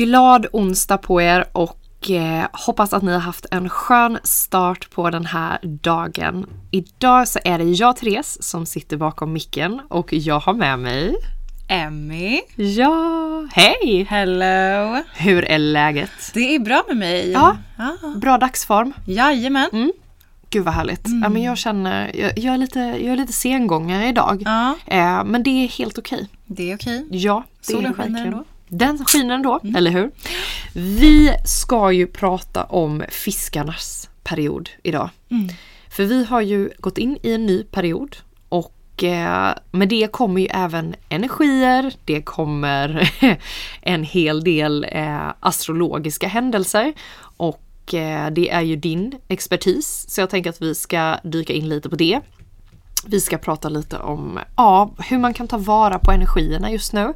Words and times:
Glad 0.00 0.46
onsdag 0.52 0.98
på 0.98 1.22
er 1.22 1.44
och 1.52 2.10
eh, 2.10 2.46
hoppas 2.52 2.92
att 2.92 3.02
ni 3.02 3.12
har 3.12 3.20
haft 3.20 3.46
en 3.50 3.68
skön 3.68 4.18
start 4.22 4.90
på 4.90 5.10
den 5.10 5.26
här 5.26 5.58
dagen. 5.62 6.46
Idag 6.70 7.28
så 7.28 7.38
är 7.44 7.58
det 7.58 7.64
jag 7.64 7.96
Therese 7.96 8.42
som 8.42 8.66
sitter 8.66 8.96
bakom 8.96 9.32
micken 9.32 9.80
och 9.88 10.12
jag 10.12 10.40
har 10.40 10.54
med 10.54 10.78
mig 10.78 11.16
Emmy. 11.68 12.40
Ja, 12.56 13.48
hej! 13.52 14.06
Hello. 14.10 15.02
Hur 15.14 15.44
är 15.44 15.58
läget? 15.58 16.10
Det 16.34 16.54
är 16.54 16.58
bra 16.58 16.84
med 16.88 16.96
mig. 16.96 17.30
Ja, 17.30 17.56
bra 18.16 18.38
dagsform. 18.38 18.92
Jajamän. 19.06 19.68
Mm. 19.72 19.92
Gud 20.50 20.64
vad 20.64 20.74
härligt. 20.74 21.06
Ja, 21.22 21.28
men 21.28 21.42
jag 21.42 21.58
känner, 21.58 22.16
jag, 22.16 22.38
jag, 22.38 22.54
är 22.54 22.58
lite, 22.58 22.80
jag 22.80 23.12
är 23.12 23.16
lite 23.16 23.32
sengångare 23.32 24.08
idag. 24.08 24.42
Ja. 24.44 24.76
Eh, 24.86 25.24
men 25.24 25.42
det 25.42 25.50
är 25.50 25.68
helt 25.68 25.98
okej. 25.98 26.28
Det 26.46 26.70
är 26.70 26.76
okej. 26.76 27.06
Ja, 27.10 27.44
det 27.60 27.72
Solen 27.72 27.92
är 27.92 28.02
skiner 28.02 28.26
ändå. 28.26 28.44
Den 28.72 29.04
skiner 29.04 29.34
ändå, 29.34 29.60
eller 29.76 29.90
hur? 29.90 30.10
Vi 30.74 31.34
ska 31.44 31.92
ju 31.92 32.06
prata 32.06 32.64
om 32.64 33.04
fiskarnas 33.08 34.10
period 34.22 34.70
idag. 34.82 35.10
För 35.90 36.04
vi 36.04 36.24
har 36.24 36.40
ju 36.40 36.70
gått 36.78 36.98
in 36.98 37.18
i 37.22 37.32
en 37.32 37.46
ny 37.46 37.62
period 37.62 38.16
och 38.48 39.04
eh, 39.04 39.54
med 39.70 39.88
det 39.88 40.12
kommer 40.12 40.40
ju 40.40 40.46
även 40.46 40.94
energier, 41.08 41.92
det 42.04 42.22
kommer 42.22 43.12
en 43.82 44.04
hel 44.04 44.44
del 44.44 44.86
eh, 44.92 45.28
astrologiska 45.40 46.28
händelser 46.28 46.92
och 47.20 47.94
eh, 47.94 48.30
det 48.30 48.50
är 48.50 48.60
ju 48.60 48.76
din 48.76 49.14
expertis 49.28 50.04
så 50.08 50.20
jag 50.20 50.30
tänker 50.30 50.50
att 50.50 50.62
vi 50.62 50.74
ska 50.74 51.16
dyka 51.22 51.52
in 51.52 51.68
lite 51.68 51.88
på 51.88 51.96
det. 51.96 52.20
Vi 53.06 53.20
ska 53.20 53.38
prata 53.38 53.68
lite 53.68 53.98
om 53.98 54.38
ja, 54.56 54.90
hur 54.98 55.18
man 55.18 55.34
kan 55.34 55.48
ta 55.48 55.56
vara 55.56 55.98
på 55.98 56.10
energierna 56.10 56.70
just 56.70 56.92
nu. 56.92 57.14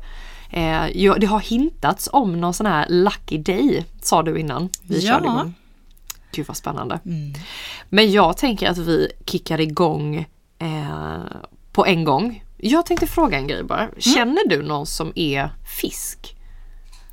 Eh, 0.56 1.14
det 1.18 1.26
har 1.26 1.40
hintats 1.40 2.08
om 2.12 2.40
någon 2.40 2.54
sån 2.54 2.66
här 2.66 2.86
lucky 2.88 3.38
day, 3.38 3.84
sa 4.02 4.22
du 4.22 4.38
innan 4.38 4.68
vi 4.82 5.00
Ja. 5.00 5.12
körde 5.12 5.24
igång. 5.26 5.54
Gud 6.32 6.46
vad 6.46 6.56
spännande. 6.56 7.00
Men 7.88 8.12
jag 8.12 8.36
tänker 8.36 8.68
att 8.68 8.78
vi 8.78 9.12
kickar 9.26 9.60
igång 9.60 10.16
eh, 10.58 11.18
på 11.72 11.86
en 11.86 12.04
gång. 12.04 12.44
Jag 12.56 12.86
tänkte 12.86 13.06
fråga 13.06 13.38
en 13.38 13.46
grej 13.46 13.62
bara. 13.64 13.88
Känner 13.98 14.48
du 14.48 14.62
någon 14.62 14.86
som 14.86 15.12
är 15.14 15.50
fisk? 15.80 16.36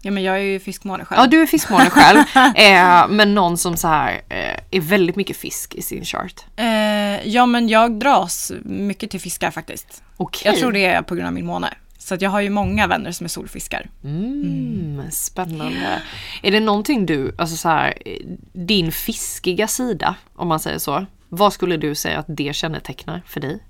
Ja 0.03 0.11
men 0.11 0.23
jag 0.23 0.35
är 0.35 0.41
ju 0.41 0.59
fiskmåne 0.59 1.05
själv. 1.05 1.19
Ja, 1.21 1.27
du 1.27 1.41
är 1.41 1.45
fiskmåne 1.45 1.89
själv. 1.89 2.17
eh, 2.57 3.07
men 3.09 3.35
någon 3.35 3.57
som 3.57 3.77
så 3.77 3.87
här 3.87 4.21
eh, 4.29 4.59
är 4.71 4.81
väldigt 4.81 5.15
mycket 5.15 5.37
fisk 5.37 5.75
i 5.75 5.81
sin 5.81 6.05
chart. 6.05 6.45
Eh, 6.55 7.27
ja 7.27 7.45
men 7.45 7.69
jag 7.69 7.99
dras 7.99 8.51
mycket 8.63 9.11
till 9.11 9.19
fiskar 9.21 9.51
faktiskt. 9.51 10.03
Okej. 10.17 10.51
Jag 10.51 10.59
tror 10.59 10.71
det 10.71 10.85
är 10.85 11.01
på 11.01 11.15
grund 11.15 11.27
av 11.27 11.33
min 11.33 11.45
måne. 11.45 11.73
Så 12.03 12.13
att 12.13 12.21
jag 12.21 12.30
har 12.30 12.42
ju 12.42 12.50
många 12.50 12.88
vänner 12.88 13.12
som 13.12 13.25
är 13.25 13.30
solfiskar. 13.30 13.89
Mm, 14.03 15.12
spännande. 15.12 16.01
Är 16.44 16.51
det 16.51 16.59
någonting 16.59 17.06
du, 17.06 17.36
alltså 17.38 17.56
så 17.56 17.69
här, 17.69 17.98
din 18.53 18.92
fiskiga 18.92 19.68
sida, 19.68 20.15
om 20.36 20.48
man 20.48 20.59
säger 20.59 20.77
så. 20.77 21.06
Vad 21.30 21.53
skulle 21.53 21.77
du 21.77 21.95
säga 21.95 22.19
att 22.19 22.25
det 22.27 22.56
kännetecknar 22.56 23.21
för 23.25 23.39
dig? 23.39 23.63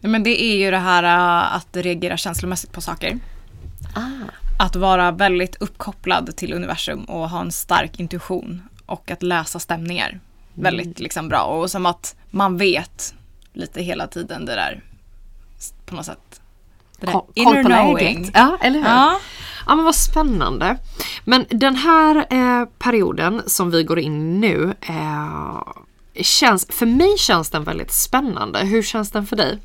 Ja, 0.00 0.08
Men 0.08 0.22
det 0.22 0.42
är 0.42 0.56
ju 0.56 0.70
det 0.70 0.78
här 0.78 1.02
äh, 1.02 1.56
att 1.56 1.76
reagera 1.76 2.16
känslomässigt 2.16 2.72
på 2.72 2.80
saker. 2.80 3.18
Ah. 3.94 4.00
Att 4.58 4.76
vara 4.76 5.10
väldigt 5.10 5.56
uppkopplad 5.62 6.36
till 6.36 6.52
universum 6.52 7.04
och 7.04 7.30
ha 7.30 7.40
en 7.40 7.52
stark 7.52 8.00
intuition. 8.00 8.62
Och 8.86 9.10
att 9.10 9.22
läsa 9.22 9.58
stämningar. 9.58 10.20
väldigt 10.54 11.00
liksom 11.00 11.28
bra 11.28 11.42
och 11.42 11.70
som 11.70 11.86
att 11.86 12.16
man 12.30 12.56
vet 12.56 13.14
lite 13.52 13.82
hela 13.82 14.06
tiden 14.06 14.44
det 14.44 14.54
där 14.54 14.82
på 15.86 15.94
något 15.94 16.06
sätt. 16.06 16.41
Det 17.02 17.06
där 17.06 17.12
Koll 17.12 17.24
inner 17.34 17.62
på 17.62 17.68
knowing. 17.68 18.30
Ja, 18.34 18.58
eller 18.60 18.78
hur? 18.78 18.86
Ja. 18.86 19.18
Ja 19.66 19.74
men 19.74 19.84
vad 19.84 19.94
spännande. 19.94 20.76
Men 21.24 21.46
den 21.48 21.76
här 21.76 22.16
eh, 22.16 22.66
perioden 22.78 23.42
som 23.46 23.70
vi 23.70 23.82
går 23.82 23.98
in 23.98 24.40
nu 24.40 24.74
eh, 24.80 25.62
känns, 26.22 26.66
för 26.70 26.86
mig 26.86 27.18
känns 27.18 27.50
den 27.50 27.64
väldigt 27.64 27.92
spännande. 27.92 28.58
Hur 28.58 28.82
känns 28.82 29.10
den 29.10 29.26
för 29.26 29.36
dig? 29.36 29.58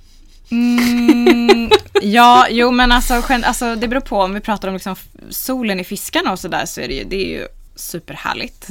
Mm, 0.51 1.69
ja, 2.01 2.47
jo 2.49 2.71
men 2.71 2.91
alltså, 2.91 3.23
alltså 3.43 3.75
det 3.75 3.87
beror 3.87 4.01
på 4.01 4.17
om 4.17 4.33
vi 4.33 4.39
pratar 4.39 4.67
om 4.67 4.73
liksom 4.73 4.95
solen 5.29 5.79
i 5.79 5.83
fiskarna 5.83 6.31
och 6.31 6.39
sådär 6.39 6.65
så 6.65 6.81
är 6.81 6.87
det 6.87 6.93
ju, 6.93 7.03
det 7.03 7.15
är 7.15 7.39
ju 7.39 7.47
superhärligt. 7.75 8.67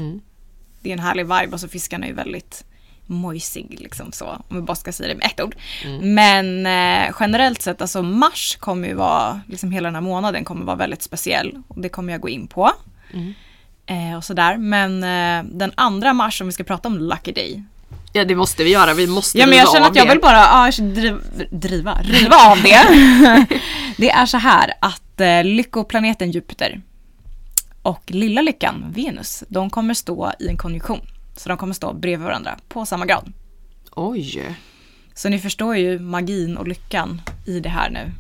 Det 0.80 0.88
är 0.88 0.92
en 0.92 0.98
härlig 0.98 1.22
vibe 1.22 1.48
och 1.52 1.60
så 1.60 1.68
fiskarna 1.68 2.06
är 2.06 2.10
ju 2.10 2.14
väldigt 2.16 2.64
mojsig 3.06 3.76
liksom 3.80 4.12
så, 4.12 4.26
om 4.48 4.56
vi 4.56 4.60
bara 4.60 4.76
ska 4.76 4.92
säga 4.92 5.08
det 5.08 5.14
med 5.14 5.26
ett 5.26 5.40
ord. 5.40 5.56
Men 6.02 6.66
eh, 6.66 7.14
generellt 7.20 7.62
sett, 7.62 7.80
alltså 7.80 8.02
mars 8.02 8.56
kommer 8.60 8.88
ju 8.88 8.94
vara, 8.94 9.40
liksom 9.48 9.70
hela 9.70 9.86
den 9.88 9.94
här 9.94 10.02
månaden 10.02 10.44
kommer 10.44 10.64
vara 10.64 10.76
väldigt 10.76 11.02
speciell 11.02 11.62
och 11.68 11.80
det 11.80 11.88
kommer 11.88 12.12
jag 12.12 12.20
gå 12.20 12.28
in 12.28 12.46
på. 12.46 12.72
Eh, 13.86 14.16
och 14.16 14.24
sådär, 14.24 14.56
men 14.56 15.04
eh, 15.04 15.50
den 15.52 15.72
andra 15.74 16.12
mars 16.12 16.40
om 16.40 16.46
vi 16.46 16.52
ska 16.52 16.64
prata 16.64 16.88
om 16.88 16.98
Lucky 16.98 17.32
Day, 17.32 17.62
Ja 18.12 18.24
det 18.24 18.34
måste 18.34 18.64
vi 18.64 18.70
göra, 18.70 18.94
vi 18.94 19.06
måste 19.06 19.38
Ja 19.38 19.46
men 19.46 19.58
jag 19.58 19.72
känner 19.72 19.86
att 19.86 19.96
jag 19.96 20.08
vill 20.08 20.20
bara 20.20 20.36
ja, 20.36 20.70
driva, 20.84 21.18
driva, 21.50 22.00
riva 22.02 22.36
av 22.36 22.62
det. 22.62 22.80
det 23.96 24.10
är 24.10 24.26
så 24.26 24.36
här 24.36 24.72
att 24.80 25.20
eh, 25.20 25.44
lyckoplaneten 25.44 26.30
Jupiter 26.30 26.80
och 27.82 28.02
lilla 28.06 28.42
lyckan 28.42 28.84
Venus, 28.94 29.44
de 29.48 29.70
kommer 29.70 29.94
stå 29.94 30.32
i 30.38 30.48
en 30.48 30.56
konjunktion. 30.56 31.06
Så 31.36 31.48
de 31.48 31.58
kommer 31.58 31.74
stå 31.74 31.92
bredvid 31.92 32.26
varandra 32.26 32.56
på 32.68 32.86
samma 32.86 33.06
grad. 33.06 33.32
Oj, 33.90 34.56
Så 35.14 35.28
ni 35.28 35.38
förstår 35.38 35.76
ju 35.76 35.98
magin 35.98 36.56
och 36.56 36.68
lyckan 36.68 37.22
i 37.46 37.60
det 37.60 37.68
här 37.68 37.90
nu. 37.90 38.12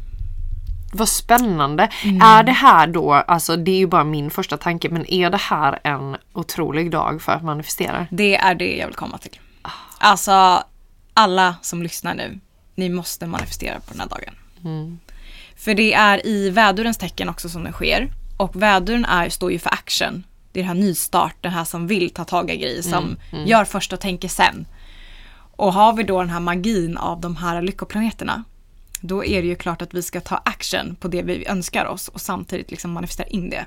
vad 0.92 1.08
spännande. 1.08 1.88
Mm. 2.04 2.22
Är 2.22 2.42
det 2.42 2.52
här 2.52 2.86
då, 2.86 3.12
alltså 3.12 3.56
det 3.56 3.70
är 3.70 3.78
ju 3.78 3.86
bara 3.86 4.04
min 4.04 4.30
första 4.30 4.56
tanke, 4.56 4.88
men 4.90 5.10
är 5.10 5.30
det 5.30 5.36
här 5.36 5.78
en 5.84 6.16
otrolig 6.32 6.90
dag 6.90 7.22
för 7.22 7.32
att 7.32 7.44
manifestera? 7.44 8.06
Det 8.10 8.36
är 8.36 8.54
det 8.54 8.76
jag 8.76 8.86
vill 8.86 8.96
komma 8.96 9.18
till. 9.18 9.38
Alltså, 9.98 10.62
alla 11.14 11.54
som 11.62 11.82
lyssnar 11.82 12.14
nu, 12.14 12.40
ni 12.74 12.88
måste 12.88 13.26
manifestera 13.26 13.80
på 13.80 13.92
den 13.92 14.00
här 14.00 14.08
dagen. 14.08 14.34
För 15.56 15.74
det 15.74 15.94
är 15.94 16.26
i 16.26 16.50
vädurens 16.50 16.98
tecken 16.98 17.28
också 17.28 17.48
som 17.48 17.64
det 17.64 17.72
sker. 17.72 18.08
Och 18.36 18.62
väduren 18.62 19.04
är, 19.04 19.28
står 19.28 19.52
ju 19.52 19.58
för 19.58 19.70
action. 19.74 20.24
Det 20.56 20.60
är 20.60 20.62
det 20.62 20.68
här 20.68 20.74
nystart, 20.74 21.36
det 21.40 21.48
här 21.48 21.64
som 21.64 21.86
vill 21.86 22.10
ta 22.10 22.24
tag 22.24 22.50
i 22.50 22.56
grejer, 22.56 22.82
som 22.82 23.16
gör 23.46 23.64
först 23.64 23.92
och 23.92 24.00
tänker 24.00 24.28
sen. 24.28 24.66
Och 25.56 25.72
har 25.72 25.92
vi 25.92 26.02
då 26.02 26.20
den 26.20 26.30
här 26.30 26.40
magin 26.40 26.96
av 26.96 27.20
de 27.20 27.36
här 27.36 27.62
lyckoplaneterna, 27.62 28.44
då 29.00 29.24
är 29.24 29.42
det 29.42 29.48
ju 29.48 29.54
klart 29.56 29.82
att 29.82 29.94
vi 29.94 30.02
ska 30.02 30.20
ta 30.20 30.36
action 30.36 30.96
på 31.00 31.08
det 31.08 31.22
vi 31.22 31.46
önskar 31.46 31.86
oss 31.86 32.08
och 32.08 32.20
samtidigt 32.20 32.70
liksom 32.70 32.92
manifestera 32.92 33.26
in 33.26 33.50
det. 33.50 33.66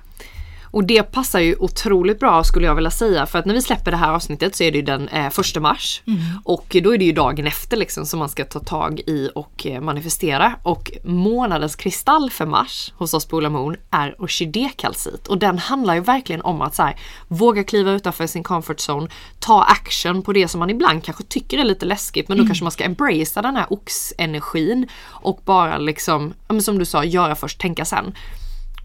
Och 0.72 0.84
det 0.84 1.04
passar 1.04 1.40
ju 1.40 1.56
otroligt 1.60 2.20
bra 2.20 2.44
skulle 2.44 2.66
jag 2.66 2.76
vilja 2.76 2.92
säga 2.92 3.26
för 3.26 3.40
att 3.40 3.46
när 3.46 3.54
vi 3.54 3.62
släpper 3.62 3.92
det 3.92 3.98
här 3.98 4.12
avsnittet 4.12 4.56
så 4.56 4.64
är 4.64 4.72
det 4.72 4.78
ju 4.78 4.84
den 4.84 5.08
eh, 5.08 5.30
första 5.30 5.60
mars. 5.60 6.02
Och 6.44 6.76
då 6.84 6.94
är 6.94 6.98
det 6.98 7.06
ju 7.06 7.12
dagen 7.12 7.48
efter 7.48 7.78
liksom 7.78 8.06
som 8.06 8.20
man 8.20 8.30
ska 8.30 8.46
ta 8.46 8.60
tag 8.60 9.00
i 9.00 9.30
och 9.36 9.66
eh, 9.66 9.82
manifestera. 9.82 10.56
Och 10.64 10.92
månadens 11.04 11.76
kristall 11.76 12.30
för 12.30 12.46
mars 12.46 12.94
hos 12.98 13.14
oss 13.14 13.26
på 13.26 13.38
Ola 13.38 13.50
Moon 13.50 13.76
är 13.90 14.16
orkidékalcit. 14.22 15.28
Och 15.28 15.38
den 15.38 15.58
handlar 15.58 15.96
ju 15.96 16.02
verkligen 16.02 16.42
om 16.42 16.62
att 16.62 16.76
så 16.76 16.84
här, 16.84 16.96
våga 17.28 17.64
kliva 17.64 17.92
utanför 17.92 18.28
sin 18.28 18.44
comfort 18.44 18.90
zone, 18.90 19.08
ta 19.40 19.64
action 19.64 20.22
på 20.22 20.34
det 20.34 20.48
som 20.48 20.60
man 20.60 20.70
ibland 20.70 21.04
kanske 21.04 21.24
tycker 21.24 21.58
är 21.58 21.64
lite 21.64 21.86
läskigt 21.86 22.30
men 22.30 22.38
då 22.38 22.46
kanske 22.46 22.64
man 22.64 22.72
ska 22.72 22.84
embracea 22.84 23.42
den 23.42 23.56
här 23.56 23.74
oxenergin 23.74 24.88
och 25.06 25.40
bara 25.46 25.78
liksom, 25.78 26.34
som 26.62 26.80
du 26.80 26.86
sa, 26.86 27.04
göra 27.04 27.36
först, 27.36 27.60
tänka 27.60 27.86
sen 27.86 28.14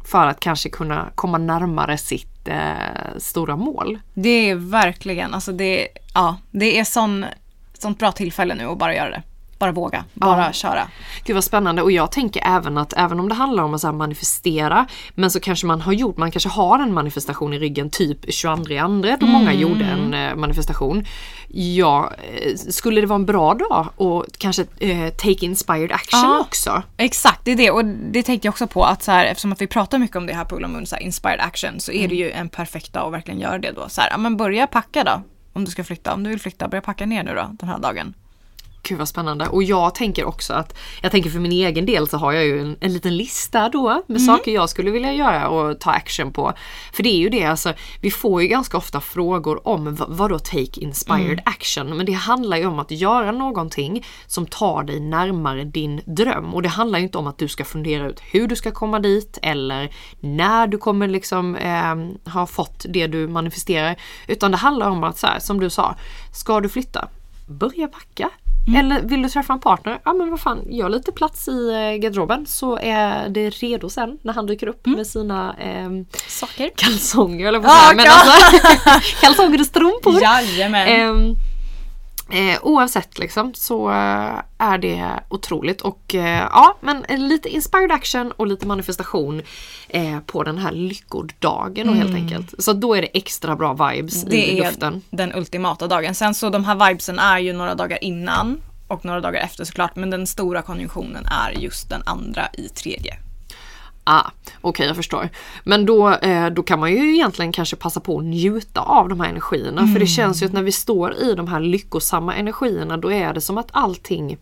för 0.04 0.26
att 0.26 0.40
kanske 0.40 0.68
kunna 0.68 1.10
komma 1.14 1.38
närmare 1.38 1.98
sitt 1.98 2.48
eh, 2.48 3.18
stora 3.18 3.56
mål. 3.56 3.98
Det 4.14 4.50
är 4.50 4.54
verkligen, 4.54 5.34
alltså 5.34 5.52
det, 5.52 5.88
ja, 6.14 6.36
det 6.50 6.78
är 6.78 6.84
sån, 6.84 7.26
sånt 7.78 7.98
bra 7.98 8.12
tillfälle 8.12 8.54
nu 8.54 8.64
att 8.64 8.78
bara 8.78 8.94
göra 8.94 9.10
det. 9.10 9.22
Bara 9.64 9.72
våga, 9.72 10.04
bara 10.14 10.46
Ja. 10.46 10.52
köra. 10.52 10.88
Gud 11.24 11.34
vad 11.34 11.44
spännande 11.44 11.82
och 11.82 11.92
jag 11.92 12.12
tänker 12.12 12.42
även 12.46 12.78
att 12.78 12.92
även 12.96 13.20
om 13.20 13.28
det 13.28 13.34
handlar 13.34 13.62
om 13.62 13.74
att 13.74 13.80
så 13.80 13.92
manifestera 13.92 14.86
men 15.14 15.30
så 15.30 15.40
kanske 15.40 15.66
man 15.66 15.80
har 15.80 15.92
gjort, 15.92 16.16
man 16.16 16.30
kanske 16.30 16.48
har 16.48 16.78
en 16.78 16.94
manifestation 16.94 17.52
i 17.52 17.58
ryggen 17.58 17.90
typ 17.90 18.18
22 18.34 18.78
andra 18.78 19.16
då 19.16 19.26
många 19.26 19.52
gjorde 19.52 19.84
en 19.84 20.14
eh, 20.14 20.34
manifestation. 20.34 21.04
Ja, 21.48 22.12
eh, 22.42 22.56
skulle 22.56 23.00
det 23.00 23.06
vara 23.06 23.16
en 23.18 23.26
bra 23.26 23.54
dag 23.54 23.88
och 23.96 24.24
kanske 24.38 24.66
eh, 24.78 25.08
take 25.08 25.46
inspired 25.46 25.92
action 25.92 26.20
Ja. 26.20 26.40
också? 26.40 26.82
Exakt, 26.96 27.40
det 27.44 27.52
är 27.52 27.56
det. 27.56 27.70
Och 27.70 27.84
det 27.84 28.22
tänkte 28.22 28.46
jag 28.46 28.52
också 28.52 28.66
på 28.66 28.84
att 28.84 29.02
så 29.02 29.12
här, 29.12 29.24
eftersom 29.24 29.52
att 29.52 29.60
vi 29.60 29.66
pratar 29.66 29.98
mycket 29.98 30.16
om 30.16 30.26
det 30.26 30.34
här 30.34 30.44
på 30.44 30.56
Ulla 30.56 30.86
så 30.86 30.94
här, 30.96 31.02
inspired 31.02 31.40
action, 31.40 31.80
så 31.80 31.92
är 31.92 32.08
det 32.08 32.14
ju 32.14 32.30
en 32.30 32.48
perfekt 32.48 32.92
dag 32.92 33.06
att 33.06 33.12
verkligen 33.12 33.40
göra 33.40 33.58
det 33.58 33.72
då. 33.72 33.88
Så 33.88 34.00
här, 34.00 34.10
ja, 34.10 34.16
men 34.18 34.36
börja 34.36 34.66
packa 34.66 35.04
då. 35.04 35.22
Om 35.52 35.64
du 35.64 35.70
ska 35.70 35.84
flytta, 35.84 36.14
om 36.14 36.22
du 36.24 36.30
vill 36.30 36.40
flytta, 36.40 36.68
börja 36.68 36.82
packa 36.82 37.06
ner 37.06 37.22
nu 37.22 37.34
då 37.34 37.50
den 37.52 37.68
här 37.68 37.78
dagen. 37.78 38.14
Gud 38.88 38.98
vad 38.98 39.08
spännande. 39.08 39.46
Och 39.46 39.62
jag 39.62 39.94
tänker 39.94 40.24
också 40.24 40.52
att, 40.52 40.78
jag 41.02 41.12
tänker 41.12 41.30
för 41.30 41.38
min 41.38 41.52
egen 41.52 41.86
del 41.86 42.08
så 42.08 42.16
har 42.16 42.32
jag 42.32 42.44
ju 42.44 42.60
en, 42.60 42.76
en 42.80 42.92
liten 42.92 43.16
lista 43.16 43.68
då 43.68 44.02
med 44.06 44.22
saker 44.22 44.52
jag 44.52 44.70
skulle 44.70 44.90
vilja 44.90 45.12
göra 45.12 45.48
och 45.48 45.80
ta 45.80 45.90
action 45.90 46.32
på. 46.32 46.52
För 46.92 47.02
det 47.02 47.08
är 47.08 47.18
ju 47.18 47.28
det, 47.28 47.44
alltså 47.44 47.72
vi 48.00 48.10
får 48.10 48.42
ju 48.42 48.48
ganska 48.48 48.76
ofta 48.76 49.00
frågor 49.00 49.68
om 49.68 49.94
vad, 49.94 50.08
vad 50.16 50.30
då 50.30 50.38
take 50.38 50.80
inspired 50.80 51.40
action. 51.44 51.96
Men 51.96 52.06
det 52.06 52.12
handlar 52.12 52.56
ju 52.56 52.66
om 52.66 52.78
att 52.78 52.90
göra 52.90 53.32
någonting 53.32 54.06
som 54.26 54.46
tar 54.46 54.82
dig 54.82 55.00
närmare 55.00 55.64
din 55.64 56.00
dröm. 56.04 56.54
Och 56.54 56.62
det 56.62 56.68
handlar 56.68 56.98
ju 56.98 57.04
inte 57.04 57.18
om 57.18 57.26
att 57.26 57.38
du 57.38 57.48
ska 57.48 57.64
fundera 57.64 58.06
ut 58.06 58.20
hur 58.20 58.48
du 58.48 58.56
ska 58.56 58.70
komma 58.70 58.98
dit 58.98 59.38
eller 59.42 59.90
när 60.20 60.66
du 60.66 60.78
kommer 60.78 61.08
liksom 61.08 61.56
eh, 61.56 62.32
ha 62.32 62.46
fått 62.46 62.86
det 62.88 63.06
du 63.06 63.28
manifesterar. 63.28 63.96
Utan 64.28 64.50
det 64.50 64.56
handlar 64.56 64.90
om 64.90 65.04
att 65.04 65.18
så 65.18 65.26
här, 65.26 65.40
som 65.40 65.60
du 65.60 65.70
sa, 65.70 65.96
ska 66.32 66.60
du 66.60 66.68
flytta? 66.68 67.08
Börja 67.46 67.88
packa. 68.66 68.78
Eller 68.78 69.00
vill 69.00 69.22
du 69.22 69.28
träffa 69.28 69.52
en 69.52 69.60
partner? 69.60 70.00
Ja 70.04 70.12
men 70.12 70.30
vad 70.30 70.40
fan, 70.40 70.62
gör 70.70 70.88
lite 70.88 71.12
plats 71.12 71.48
i 71.48 71.70
eh, 71.70 72.00
garderoben 72.02 72.46
så 72.46 72.78
är 72.78 73.28
det 73.28 73.50
redo 73.50 73.88
sen 73.88 74.18
när 74.22 74.32
han 74.32 74.46
dyker 74.46 74.66
upp 74.66 74.86
med 74.86 75.06
sina 75.06 75.54
ehm, 75.58 76.06
Saker. 76.28 76.70
kalsonger 76.76 77.46
eller 77.48 77.58
vad 77.58 77.72
säga. 77.72 77.94
Men 77.96 78.06
alltså, 78.08 79.10
kalsonger 79.20 79.60
och 79.60 79.66
strumpor. 79.66 80.22
Jajamän. 80.22 80.88
Ehm, 80.88 81.34
eh, 82.30 82.58
oavsett 82.62 83.18
liksom 83.18 83.54
så 83.54 83.90
eh, 83.90 84.38
är 84.58 84.78
det 84.78 85.20
otroligt 85.28 85.80
och 85.80 86.14
eh, 86.14 86.48
ja 86.52 86.76
men 86.80 87.04
lite 87.08 87.48
inspired 87.48 87.92
action 87.92 88.32
och 88.32 88.46
lite 88.46 88.66
manifestation 88.66 89.42
eh, 89.88 90.20
på 90.20 90.42
den 90.42 90.58
här 90.58 90.72
lyckodagen 90.72 91.88
och 91.88 91.96
helt 91.96 92.14
enkelt. 92.14 92.54
Så 92.58 92.72
då 92.72 92.94
är 92.94 93.02
det 93.02 93.08
extra 93.18 93.56
bra 93.56 93.72
vibes 93.72 94.14
i 94.14 94.26
Mm. 94.26 94.30
Det 94.30 94.58
är 94.58 94.64
luften. 94.70 95.02
den 95.10 95.34
ultimata 95.34 95.86
dagen. 95.86 96.14
Sen 96.14 96.34
så 96.34 96.50
de 96.50 96.64
här 96.64 96.88
vibesen 96.88 97.18
är 97.18 97.38
ju 97.38 97.52
några 97.52 97.74
dagar 97.74 98.04
innan 98.04 98.60
och 98.88 99.04
några 99.04 99.20
dagar 99.20 99.40
efter 99.40 99.64
såklart. 99.64 99.96
Men 99.96 100.10
den 100.10 100.26
stora 100.26 100.62
konjunktionen 100.62 101.26
är 101.26 101.50
just 101.50 101.88
den 101.88 102.02
andra 102.06 102.48
i 102.52 102.68
tredje. 102.68 103.16
Ah, 104.04 104.30
Okej 104.60 104.86
jag 104.86 104.96
förstår. 104.96 105.28
Men 105.64 105.86
då, 105.86 106.10
eh, 106.10 106.46
då 106.46 106.62
kan 106.62 106.80
man 106.80 106.92
ju 106.92 107.14
egentligen 107.14 107.52
kanske 107.52 107.76
passa 107.76 108.00
på 108.00 108.18
att 108.18 108.24
njuta 108.24 108.80
av 108.80 109.08
de 109.08 109.20
här 109.20 109.28
energierna. 109.28 109.86
För 109.86 110.00
det 110.00 110.06
känns 110.06 110.42
ju 110.42 110.46
att 110.46 110.52
när 110.52 110.62
vi 110.62 110.72
står 110.72 111.14
i 111.14 111.34
de 111.34 111.48
här 111.48 111.60
lyckosamma 111.60 112.34
energierna 112.34 112.96
då 112.96 113.12
är 113.12 113.34
det 113.34 113.40
som 113.40 113.58
att 113.58 113.68
allting 113.72 114.38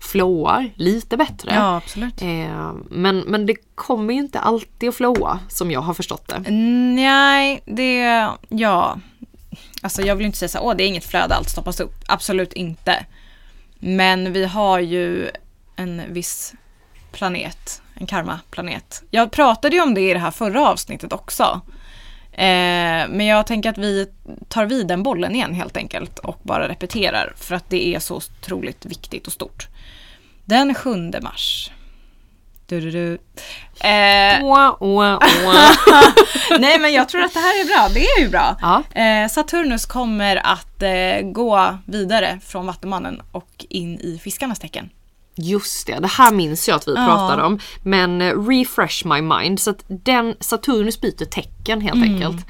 flowar 0.00 0.70
lite 0.74 1.16
bättre. 1.16 1.54
Ja, 1.54 1.76
absolut. 1.76 2.22
Eh, 2.22 2.72
men, 2.90 3.18
men 3.18 3.46
det 3.46 3.56
kommer 3.74 4.14
ju 4.14 4.20
inte 4.20 4.40
alltid 4.40 4.88
att 4.88 4.94
flowa 4.94 5.40
som 5.48 5.70
jag 5.70 5.80
har 5.80 5.94
förstått 5.94 6.28
det. 6.28 6.50
Nej, 6.94 7.62
det, 7.64 8.28
ja. 8.48 8.98
Alltså 9.82 10.02
jag 10.02 10.16
vill 10.16 10.26
inte 10.26 10.38
säga 10.38 10.48
så 10.48 10.58
här, 10.58 10.64
åh 10.64 10.76
det 10.76 10.84
är 10.84 10.88
inget 10.88 11.04
flöde, 11.04 11.34
allt 11.34 11.48
stoppas 11.48 11.80
upp. 11.80 11.94
Absolut 12.06 12.52
inte. 12.52 13.04
Men 13.78 14.32
vi 14.32 14.44
har 14.44 14.80
ju 14.80 15.28
en 15.76 16.02
viss 16.08 16.54
planet, 17.12 17.82
en 18.00 18.06
karma-planet. 18.06 19.02
Jag 19.10 19.30
pratade 19.30 19.76
ju 19.76 19.82
om 19.82 19.94
det 19.94 20.10
i 20.10 20.12
det 20.12 20.18
här 20.18 20.30
förra 20.30 20.68
avsnittet 20.68 21.12
också. 21.12 21.60
Eh, 22.32 23.08
men 23.08 23.26
jag 23.26 23.46
tänker 23.46 23.70
att 23.70 23.78
vi 23.78 24.06
tar 24.48 24.66
vid 24.66 24.86
den 24.86 25.02
bollen 25.02 25.34
igen 25.34 25.54
helt 25.54 25.76
enkelt 25.76 26.18
och 26.18 26.38
bara 26.42 26.68
repeterar 26.68 27.32
för 27.36 27.54
att 27.54 27.70
det 27.70 27.94
är 27.94 27.98
så 27.98 28.16
otroligt 28.16 28.86
viktigt 28.86 29.26
och 29.26 29.32
stort. 29.32 29.68
Den 30.44 30.74
7 30.74 31.10
mars. 31.22 31.70
Du, 32.66 32.80
du, 32.80 32.90
du. 32.90 33.12
Eh, 33.88 34.44
Åh, 34.44 34.76
åh, 34.80 35.18
åh. 35.44 35.70
Nej 36.58 36.78
men 36.78 36.92
jag 36.92 37.08
tror 37.08 37.22
att 37.22 37.34
det 37.34 37.40
här 37.40 37.60
är 37.60 37.64
bra, 37.64 37.88
det 37.94 38.00
är 38.00 38.20
ju 38.20 38.28
bra. 38.28 38.56
Ja. 38.60 39.00
Eh, 39.02 39.28
Saturnus 39.28 39.86
kommer 39.86 40.36
att 40.36 40.82
eh, 40.82 41.20
gå 41.22 41.78
vidare 41.86 42.40
från 42.44 42.66
Vattumannen 42.66 43.22
och 43.32 43.66
in 43.68 44.00
i 44.00 44.18
fiskarnas 44.22 44.58
tecken. 44.58 44.90
Just 45.40 45.86
det, 45.86 45.98
det 45.98 46.06
här 46.08 46.32
minns 46.32 46.68
jag 46.68 46.76
att 46.76 46.88
vi 46.88 46.94
Ja. 46.94 47.04
pratade 47.04 47.42
om. 47.42 47.58
Men 47.82 48.22
eh, 48.22 48.46
refresh 48.48 49.06
my 49.06 49.22
mind. 49.22 49.60
Så 49.60 49.70
att 49.70 49.84
den 49.88 50.34
Saturnus 50.40 51.00
byter 51.00 51.24
tecken 51.24 51.80
helt 51.80 51.94
Mm. 51.96 52.14
enkelt. 52.14 52.46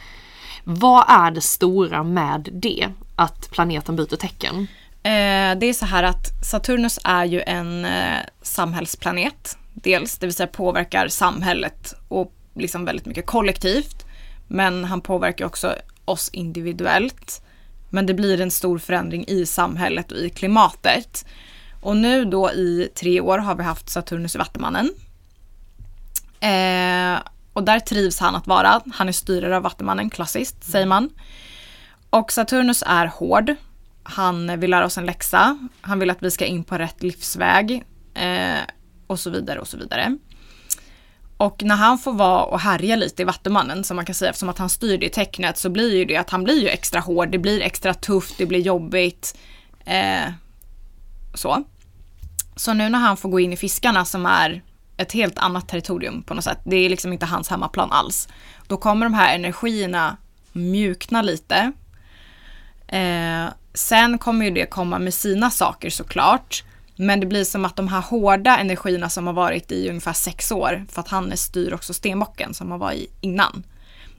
Vad 0.64 1.04
är 1.08 1.30
det 1.30 1.40
stora 1.40 2.02
med 2.02 2.48
det? 2.52 2.88
Att 3.16 3.50
planeten 3.50 3.96
byter 3.96 4.16
tecken? 4.16 4.66
Eh, 5.02 5.58
det 5.58 5.66
är 5.66 5.72
så 5.72 5.86
här 5.86 6.02
att 6.02 6.44
Saturnus 6.44 6.98
är 7.04 7.24
ju 7.24 7.40
en 7.40 7.84
eh, 7.84 8.16
samhällsplanet. 8.42 9.56
Dels, 9.74 10.18
det 10.18 10.26
vill 10.26 10.34
säga 10.34 10.46
påverkar 10.46 11.08
samhället 11.08 11.94
och 12.08 12.32
liksom 12.54 12.84
väldigt 12.84 13.06
mycket 13.06 13.26
kollektivt. 13.26 14.04
Men 14.48 14.84
han 14.84 15.00
påverkar 15.00 15.44
också 15.46 15.74
oss 16.04 16.28
individuellt. 16.32 17.42
Men 17.90 18.06
det 18.06 18.14
blir 18.14 18.40
en 18.40 18.50
stor 18.50 18.78
förändring 18.78 19.24
i 19.28 19.46
samhället 19.46 20.12
och 20.12 20.18
i 20.18 20.30
klimatet. 20.30 21.26
Och 21.80 21.96
nu 21.96 22.24
då 22.24 22.50
i 22.52 22.90
tre 22.94 23.20
år 23.20 23.38
har 23.38 23.54
vi 23.54 23.62
haft 23.62 23.90
Saturnus 23.90 24.34
i 24.34 24.38
Vattumannen. 24.38 24.90
Eh, 26.40 27.18
och 27.52 27.64
där 27.64 27.80
trivs 27.80 28.20
han 28.20 28.36
att 28.36 28.46
vara. 28.46 28.80
Han 28.92 29.08
är 29.08 29.12
styrare 29.12 29.56
av 29.56 29.62
Vattumannen, 29.62 30.10
klassiskt 30.10 30.64
säger 30.64 30.86
man. 30.86 31.10
Och 32.10 32.32
Saturnus 32.32 32.84
är 32.86 33.06
hård. 33.06 33.54
Han 34.02 34.60
vill 34.60 34.70
lära 34.70 34.86
oss 34.86 34.98
en 34.98 35.06
läxa. 35.06 35.68
Han 35.80 35.98
vill 35.98 36.10
att 36.10 36.22
vi 36.22 36.30
ska 36.30 36.46
in 36.46 36.64
på 36.64 36.78
rätt 36.78 37.02
livsväg. 37.02 37.84
Eh, 38.14 38.58
och 39.06 39.20
så 39.20 39.30
vidare 39.30 39.60
och 39.60 39.68
så 39.68 39.76
vidare. 39.76 40.18
Och 41.36 41.62
när 41.62 41.76
han 41.76 41.98
får 41.98 42.12
vara 42.12 42.44
och 42.44 42.60
härja 42.60 42.96
lite 42.96 43.22
i 43.22 43.24
Vattumannen, 43.24 43.84
som 43.84 43.96
man 43.96 44.04
kan 44.04 44.14
säga, 44.14 44.30
eftersom 44.30 44.48
att 44.48 44.58
han 44.58 44.70
styr 44.70 44.98
det 44.98 45.08
tecknet, 45.08 45.58
så 45.58 45.70
blir 45.70 45.96
ju 45.96 46.04
det 46.04 46.16
att 46.16 46.30
han 46.30 46.44
blir 46.44 46.62
ju 46.62 46.68
extra 46.68 47.00
hård, 47.00 47.30
det 47.30 47.38
blir 47.38 47.60
extra 47.60 47.94
tufft, 47.94 48.38
det 48.38 48.46
blir 48.46 48.60
jobbigt. 48.60 49.38
Eh, 49.84 50.32
så. 51.38 51.64
Så 52.56 52.74
nu 52.74 52.88
när 52.88 52.98
han 52.98 53.16
får 53.16 53.28
gå 53.28 53.40
in 53.40 53.52
i 53.52 53.56
fiskarna 53.56 54.04
som 54.04 54.26
är 54.26 54.62
ett 54.96 55.12
helt 55.12 55.38
annat 55.38 55.68
territorium 55.68 56.22
på 56.22 56.34
något 56.34 56.44
sätt, 56.44 56.58
det 56.64 56.76
är 56.76 56.88
liksom 56.88 57.12
inte 57.12 57.26
hans 57.26 57.48
hemmaplan 57.48 57.92
alls. 57.92 58.28
Då 58.66 58.76
kommer 58.76 59.06
de 59.06 59.14
här 59.14 59.34
energierna 59.34 60.16
mjukna 60.52 61.22
lite. 61.22 61.72
Eh, 62.88 63.46
sen 63.74 64.18
kommer 64.18 64.44
ju 64.44 64.50
det 64.50 64.66
komma 64.66 64.98
med 64.98 65.14
sina 65.14 65.50
saker 65.50 65.90
såklart. 65.90 66.64
Men 66.96 67.20
det 67.20 67.26
blir 67.26 67.44
som 67.44 67.64
att 67.64 67.76
de 67.76 67.88
här 67.88 68.00
hårda 68.00 68.58
energierna 68.58 69.08
som 69.08 69.26
har 69.26 69.34
varit 69.34 69.72
i 69.72 69.88
ungefär 69.88 70.12
sex 70.12 70.52
år, 70.52 70.86
för 70.88 71.00
att 71.00 71.08
han 71.08 71.36
styr 71.36 71.74
också 71.74 71.94
stenbocken 71.94 72.54
som 72.54 72.70
han 72.70 72.80
var 72.80 72.92
i 72.92 73.06
innan. 73.20 73.62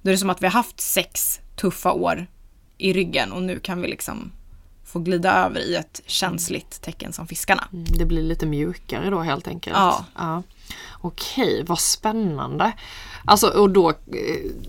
Då 0.01 0.09
är 0.09 0.11
det 0.11 0.17
som 0.17 0.29
att 0.29 0.41
vi 0.41 0.45
har 0.45 0.53
haft 0.53 0.79
sex 0.79 1.39
tuffa 1.55 1.91
år 1.91 2.27
i 2.77 2.93
ryggen 2.93 3.31
och 3.31 3.43
nu 3.43 3.59
kan 3.59 3.81
vi 3.81 3.87
liksom 3.87 4.31
få 4.91 4.99
glida 4.99 5.45
över 5.45 5.59
i 5.59 5.75
ett 5.75 6.01
känsligt 6.05 6.81
tecken 6.81 7.13
som 7.13 7.27
fiskarna. 7.27 7.67
Mm, 7.73 7.85
det 7.97 8.05
blir 8.05 8.23
lite 8.23 8.45
mjukare 8.45 9.09
då 9.09 9.19
helt 9.19 9.47
enkelt. 9.47 9.75
Ja. 9.75 10.05
ja. 10.15 10.43
Okej, 11.01 11.63
vad 11.67 11.79
spännande. 11.79 12.71
Alltså 13.25 13.47
och 13.47 13.69
då, 13.69 13.89
eh, 13.89 13.95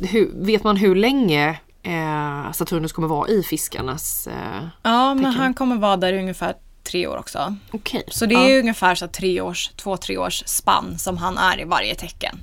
hur, 0.09 0.31
vet 0.35 0.65
man 0.65 0.77
hur 0.77 0.95
länge 0.95 1.49
eh, 1.83 2.53
Saturnus 2.53 2.93
kommer 2.93 3.09
vara 3.09 3.29
i 3.29 3.43
fiskarnas 3.43 4.27
eh, 4.27 4.67
Ja, 4.83 5.15
men 5.15 5.25
tecken? 5.25 5.41
han 5.41 5.55
kommer 5.55 5.77
vara 5.77 5.97
där 5.97 6.13
i 6.13 6.19
ungefär 6.19 6.55
tre 6.83 7.07
år 7.07 7.17
också. 7.17 7.57
Okej. 7.71 8.05
Så 8.09 8.27
det 8.27 8.35
är 8.35 8.49
ju 8.49 8.61
ungefär 8.61 8.95
så 8.95 9.09
tre 9.09 9.41
års, 9.41 9.69
två, 9.77 9.97
tre 9.97 10.19
års 10.19 10.43
spann 10.47 10.99
som 10.99 11.17
han 11.17 11.39
är 11.39 11.61
i 11.61 11.65
varje 11.65 11.95
tecken. 11.95 12.39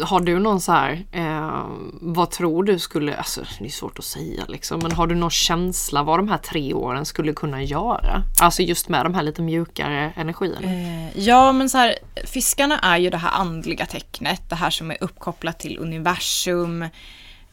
Har 0.00 0.20
du 0.20 0.38
någon 0.38 0.60
så 0.60 0.72
här, 0.72 1.04
eh, 1.12 1.66
vad 2.00 2.30
tror 2.30 2.64
du 2.64 2.78
skulle, 2.78 3.16
alltså 3.16 3.40
det 3.58 3.64
är 3.64 3.68
svårt 3.68 3.98
att 3.98 4.04
säga 4.04 4.44
liksom, 4.48 4.80
men 4.82 4.92
har 4.92 5.06
du 5.06 5.14
någon 5.14 5.30
känsla 5.30 6.02
vad 6.02 6.18
de 6.18 6.28
här 6.28 6.38
tre 6.38 6.74
åren 6.74 7.04
skulle 7.04 7.32
kunna 7.32 7.62
göra? 7.62 8.22
Alltså 8.40 8.62
just 8.62 8.88
med 8.88 9.04
de 9.04 9.14
här 9.14 9.22
lite 9.22 9.42
mjukare 9.42 10.12
energierna. 10.16 10.72
Eh, 10.72 11.18
ja, 11.18 11.52
men 11.52 11.68
så 11.68 11.78
här, 11.78 11.94
fiskarna 12.24 12.78
är 12.78 12.98
ju 12.98 13.10
det 13.10 13.16
här 13.16 13.30
andliga 13.30 13.86
tecknet, 13.86 14.42
det 14.48 14.56
här 14.56 14.70
som 14.70 14.90
är 14.90 14.96
uppkopplat 15.00 15.58
till 15.58 15.78
universum. 15.78 16.82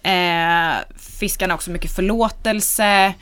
Eh, 0.01 0.75
fiskarna 0.98 1.53
är 1.53 1.55
också 1.55 1.72
mycket 1.72 1.96
förlåtelse. 1.96 3.13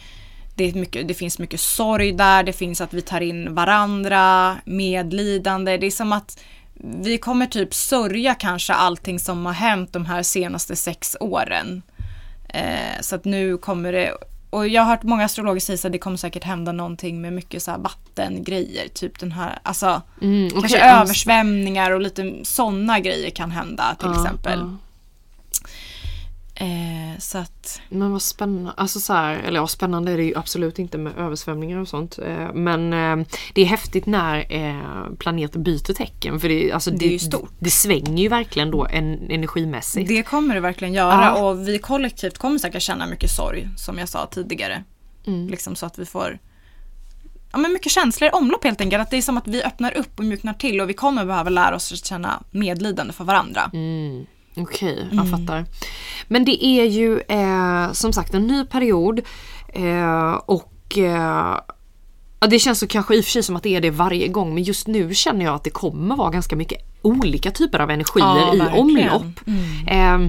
Det, 0.56 0.64
är 0.64 0.74
mycket, 0.74 1.08
det 1.08 1.14
finns 1.14 1.40
mycket 1.40 1.60
sorg 1.60 2.12
där, 2.12 2.44
det 2.44 2.54
finns 2.54 2.82
att 2.82 2.94
vi 2.94 3.02
tar 3.02 3.22
in 3.22 3.56
varandra, 3.56 4.58
medlidande. 4.66 5.78
Det 5.78 5.88
är 5.88 5.92
som 5.92 6.14
att 6.14 6.40
vi 6.84 7.18
kommer 7.18 7.46
typ 7.46 7.74
sörja 7.74 8.36
kanske 8.36 8.74
allting 8.74 9.20
som 9.20 9.46
har 9.46 9.54
hänt 9.54 9.94
de 9.94 10.06
här 10.06 10.24
senaste 10.24 10.76
sex 10.76 11.18
åren. 11.20 11.82
Eh, 12.50 13.02
så 13.02 13.16
att 13.16 13.26
nu 13.26 13.58
kommer 13.58 13.92
det, 13.92 14.12
och 14.50 14.68
jag 14.68 14.82
har 14.82 14.90
hört 14.90 15.04
många 15.04 15.26
astrologer 15.26 15.60
säga 15.60 15.78
att 15.84 15.92
det 15.92 15.98
kommer 15.98 16.18
säkert 16.18 16.44
hända 16.44 16.72
någonting 16.72 17.22
med 17.22 17.34
mycket 17.34 17.64
så 17.64 17.72
här 17.72 17.78
vattengrejer, 17.78 18.88
typ 18.88 19.20
den 19.20 19.32
här, 19.32 19.60
alltså 19.64 20.02
Mm, 20.22 20.46
okej, 20.48 20.60
kanske 20.62 20.80
översvämningar 20.80 21.92
och 21.92 22.02
lite 22.02 22.34
sådana 22.44 23.00
grejer 23.00 23.30
kan 23.30 23.52
hända 23.52 23.96
till 24.00 24.10
Ja, 24.14 24.24
exempel. 24.26 24.60
ja. 24.60 24.78
Eh, 26.56 27.20
så 27.20 27.38
att, 27.38 27.82
Men 27.90 28.12
vad 28.12 28.22
spännande, 28.22 28.72
alltså 28.78 29.00
så 29.00 29.14
här, 29.14 29.36
eller 29.36 29.60
ja 29.60 29.68
spännande 29.68 30.12
är 30.12 30.18
det 30.18 30.24
ju 30.24 30.38
absolut 30.38 30.80
inte 30.80 30.98
med 30.98 31.18
översvämningar 31.18 31.78
och 31.78 31.88
sånt. 31.88 32.20
Eh, 32.20 32.54
Men 32.54 32.94
eh, 32.94 33.26
det 33.54 33.62
är 33.62 33.66
häftigt 33.66 34.06
när 34.06 34.46
eh, 34.50 35.16
planeten 35.20 35.64
byter 35.64 35.94
tecken 35.94 36.40
för 36.40 36.50
det, 36.50 36.72
alltså 36.72 36.92
Det 36.92 37.06
är 37.06 37.12
ju 37.12 37.20
stort. 37.20 37.52
Det 37.60 37.70
svänger 37.72 38.24
ju 38.24 38.30
verkligen 38.30 38.72
då 38.72 38.86
en, 38.86 39.32
energimässigt. 39.32 40.08
det 40.08 40.24
kommer 40.24 40.56
det 40.56 40.62
verkligen 40.62 40.94
göra 40.94 41.24
Ja. 41.26 41.44
och 41.50 41.68
vi 41.68 41.80
kollektivt 41.80 42.38
kommer 42.38 42.58
säkert 42.58 42.82
känna 42.82 43.08
mycket 43.08 43.32
sorg 43.32 43.70
som 43.78 43.98
jag 43.98 44.10
sa 44.10 44.26
tidigare. 44.26 44.84
Mm. 45.28 45.48
Liksom 45.48 45.76
så 45.76 45.86
att 45.86 46.00
vi 46.00 46.06
får 46.06 46.40
ja, 47.52 47.58
men 47.58 47.74
mycket 47.74 47.92
känslor 47.92 48.28
i 48.28 48.32
omlopp 48.32 48.64
helt 48.64 48.82
enkelt. 48.82 49.02
Att 49.02 49.12
det 49.12 49.18
är 49.18 49.22
som 49.22 49.38
att 49.38 49.48
vi 49.48 49.64
öppnar 49.64 49.98
upp 49.98 50.20
och 50.20 50.26
mjuknar 50.26 50.54
till 50.54 50.82
och 50.82 50.90
vi 50.90 50.94
kommer 50.94 51.26
behöva 51.26 51.50
lära 51.50 51.76
oss 51.76 51.92
att 51.94 52.06
känna 52.06 52.44
medlidande 52.52 53.14
för 53.14 53.24
varandra. 53.24 53.70
Mm. 53.74 54.26
Okej, 54.58 55.08
jag 55.12 55.30
fattar. 55.30 55.66
Men 56.28 56.46
det 56.46 56.66
är 56.66 56.86
ju 56.86 57.20
eh, 57.20 57.92
som 57.92 58.14
sagt 58.14 58.34
en 58.34 58.48
ny 58.48 58.66
period 58.66 59.22
eh, 59.74 60.34
och 60.34 60.98
eh, 60.98 61.60
det 62.50 62.60
känns 62.60 62.80
så 62.80 62.88
kanske 62.88 63.16
i 63.16 63.20
och 63.22 63.24
för 63.26 63.32
sig 63.32 63.44
som 63.44 63.56
att 63.56 63.64
det 63.64 63.76
är 63.76 63.82
det 63.82 63.90
varje 63.90 64.28
gång 64.28 64.54
men 64.54 64.64
just 64.64 64.88
nu 64.88 65.14
känner 65.14 65.46
jag 65.46 65.56
att 65.56 65.64
det 65.64 65.70
kommer 65.70 66.16
vara 66.16 66.30
ganska 66.30 66.56
mycket 66.56 66.82
olika 67.02 67.52
typer 67.52 67.80
av 67.80 67.90
energier 67.92 68.26
Ja, 68.26 68.54
i 68.56 68.58
verkligen. 68.60 68.80
omlopp. 69.10 69.40
Eh, 69.88 70.20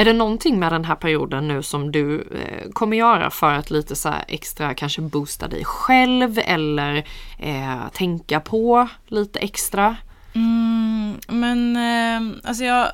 är 0.00 0.04
det 0.04 0.12
någonting 0.12 0.58
med 0.58 0.72
den 0.72 0.84
här 0.84 0.94
perioden 0.94 1.48
nu 1.48 1.62
som 1.62 1.92
du 1.92 2.20
eh, 2.20 2.70
kommer 2.72 2.96
göra 2.96 3.30
för 3.30 3.52
att 3.52 3.70
lite 3.70 3.96
så 3.96 4.08
här 4.08 4.24
extra 4.28 4.74
kanske 4.74 5.00
boosta 5.00 5.48
dig 5.48 5.64
själv 5.64 6.38
eller 6.44 6.96
eh, 7.38 7.88
tänka 7.92 8.40
på 8.40 8.88
lite 9.06 9.38
extra? 9.38 9.96
Mm, 10.34 11.14
men 11.28 11.76
eh, 11.76 12.38
alltså 12.48 12.64
jag, 12.64 12.88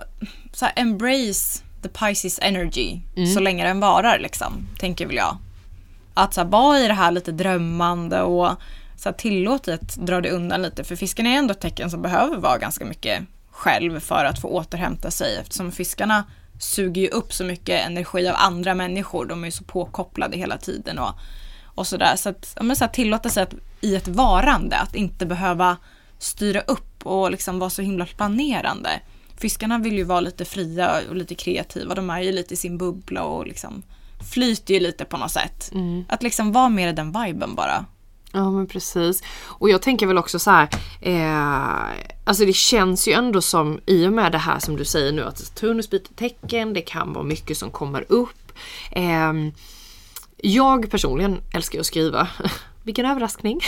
så 0.55 0.65
här, 0.65 0.73
embrace 0.77 1.63
the 1.83 1.89
Pisces 1.89 2.39
energy 2.43 3.01
så 3.35 3.41
länge 3.41 3.65
den 3.65 3.81
varar 3.81 4.19
liksom, 4.19 4.67
tänker 4.79 5.07
väl 5.07 5.17
jag. 5.17 5.39
Att 6.15 6.35
så 6.35 6.41
här, 6.41 6.49
vara 6.49 6.81
i 6.81 6.89
det 6.89 6.95
här 6.95 7.11
lite 7.11 7.33
drömmande 7.33 8.23
och 8.23 8.51
så 8.97 9.09
här, 9.09 9.13
tillåt 9.13 9.65
dig 9.65 9.75
att 9.75 9.97
dra 9.97 10.21
dig 10.21 10.33
undan 10.33 10.63
lite. 10.63 10.85
För 10.85 10.97
fisken 10.97 11.27
är 11.27 11.39
ändå 11.39 11.53
ett 11.53 11.61
tecken 11.61 11.91
som 11.91 12.03
behöver 12.03 12.37
vara 12.37 12.59
ganska 12.59 12.85
mycket 12.85 13.23
själv 13.51 14.01
för 14.01 14.25
att 14.25 14.41
få 14.41 14.49
återhämta 14.49 15.11
sig 15.11 15.37
eftersom 15.37 15.73
fiskarna 15.73 16.25
suger 16.61 17.03
ju 17.03 17.09
upp 17.09 17.33
så 17.33 17.45
mycket 17.45 17.87
energi 17.87 18.29
av 18.29 18.35
andra 18.39 18.75
människor. 18.75 19.27
De 19.27 19.43
är 19.43 19.47
ju 19.47 19.53
så 19.53 19.65
påkopplade 19.65 20.37
hela 20.37 20.59
tiden 20.59 20.99
och, 20.99 21.15
och 21.65 21.87
sådär. 21.87 22.17
Så 22.17 22.29
att 22.29 22.59
men 22.61 22.77
så 22.77 22.85
här, 22.85 22.93
tillåta 22.93 23.29
sig 23.29 23.43
att, 23.43 23.55
i 23.81 23.95
ett 23.97 24.09
varande, 24.09 24.77
att 24.77 24.95
inte 24.95 25.27
behöva 25.27 25.77
styra 26.19 26.61
upp 26.61 27.07
och 27.07 27.31
liksom 27.31 27.59
vara 27.59 27.71
så 27.71 27.83
himla 27.83 28.07
planerande. 28.07 29.01
Fiskarna 29.37 29.79
vill 29.79 29.97
ju 29.97 30.05
vara 30.05 30.21
lite 30.21 30.45
fria 30.45 31.01
och 31.09 31.17
lite 31.17 31.35
kreativa. 31.35 31.95
De 31.95 32.11
är 32.11 32.21
ju 32.21 32.33
lite 32.33 32.55
i 32.55 32.57
sin 32.57 32.79
bubbla 32.79 33.23
och 33.23 33.47
liksom 33.47 33.83
flyter 34.33 34.75
ju 34.75 34.81
lite 34.81 35.05
på 35.05 35.17
något 35.17 35.31
sätt. 35.31 35.73
Att 36.09 36.23
liksom 36.23 36.53
vara 36.53 36.69
mer 36.69 36.89
i 36.89 36.93
den 36.93 37.13
viben 37.13 37.55
bara. 37.55 37.85
Ja 38.33 38.51
men 38.51 38.67
precis. 38.67 39.23
Och 39.45 39.71
jag 39.71 39.83
tänker 39.83 40.07
väl 40.07 40.19
också 40.19 40.39
så 40.39 40.51
här. 40.51 40.69
Eh, 41.01 42.07
alltså 42.25 42.45
det 42.45 42.53
känns 42.53 43.09
ju 43.09 43.13
ändå 43.13 43.43
som 43.43 43.81
i 43.87 44.07
och 44.07 44.13
med 44.13 44.33
det 44.33 44.39
här 44.39 44.59
som 44.59 44.77
du 44.77 44.85
säger 44.85 45.13
nu 45.13 45.25
att 45.25 45.39
Saturnus 45.39 45.91
byter 45.91 46.15
tecken. 46.17 46.73
Det 46.73 46.81
kan 46.81 47.13
vara 47.13 47.25
mycket 47.25 47.59
som 47.59 47.71
kommer 47.71 48.05
upp. 48.09 48.53
Eh, 48.91 49.33
jag 50.37 50.91
personligen 50.91 51.41
älskar 51.55 51.81
att 51.81 51.87
skriva. 51.87 52.29
Vilken 52.85 53.07
överraskning. 53.07 53.61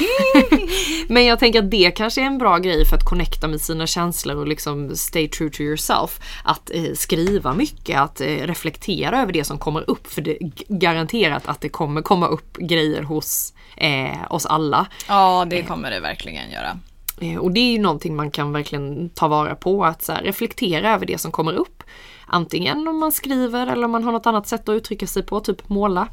Men 1.09 1.25
jag 1.25 1.39
tänker 1.39 1.59
att 1.59 1.71
det 1.71 1.91
kanske 1.91 2.23
är 2.23 2.27
en 2.27 2.39
bra 2.39 2.59
grej 2.59 2.87
för 2.87 2.97
att 2.97 3.05
connecta 3.05 3.49
med 3.49 3.61
sina 3.61 3.87
känslor 3.87 4.37
och 4.37 4.47
liksom 4.47 4.97
stay 4.97 5.29
true 5.29 5.51
to 5.51 5.63
yourself. 5.63 6.21
Att 6.45 6.71
eh, 6.75 6.93
skriva 6.95 7.55
mycket, 7.55 8.01
att 8.01 8.21
eh, 8.21 8.27
reflektera 8.27 9.23
över 9.23 9.33
det 9.33 9.45
som 9.45 9.59
kommer 9.59 9.91
upp. 9.91 10.07
För 10.07 10.23
det 10.23 10.43
är 10.43 10.51
garanterat 10.69 11.47
att 11.47 11.61
det 11.61 11.69
kommer 11.69 12.03
komma 12.03 12.27
upp 12.27 12.57
grejer 12.57 13.03
hos 13.03 13.53
eh, 13.77 14.33
oss 14.33 14.47
alla. 14.47 14.87
Ja, 15.09 15.47
det 15.51 15.63
kommer 15.63 15.91
det 15.91 16.01
verkligen 16.01 16.51
göra. 16.51 16.79
Eh, 17.21 17.39
och 17.39 17.51
det 17.51 17.61
är 17.61 17.73
ju 17.73 17.79
någonting 17.79 18.17
man 18.17 18.31
kan 18.31 18.53
verkligen 18.53 19.09
ta 19.09 19.29
vara 19.29 19.55
på, 19.55 19.85
att 19.85 20.09
här, 20.09 20.23
reflektera 20.23 20.95
över 20.95 21.07
det 21.07 21.19
som 21.19 21.33
kommer 21.33 21.53
upp. 21.53 21.83
Antingen 22.27 22.89
om 22.89 22.99
man 22.99 23.13
skriver 23.13 23.67
eller 23.67 23.85
om 23.85 23.91
man 23.91 24.05
har 24.05 24.13
något 24.13 24.27
annat 24.27 24.49
sätt 24.49 24.69
att 24.69 24.75
uttrycka 24.75 25.07
sig 25.07 25.23
på, 25.23 25.41
typ 25.41 25.69
måla. 25.69 26.09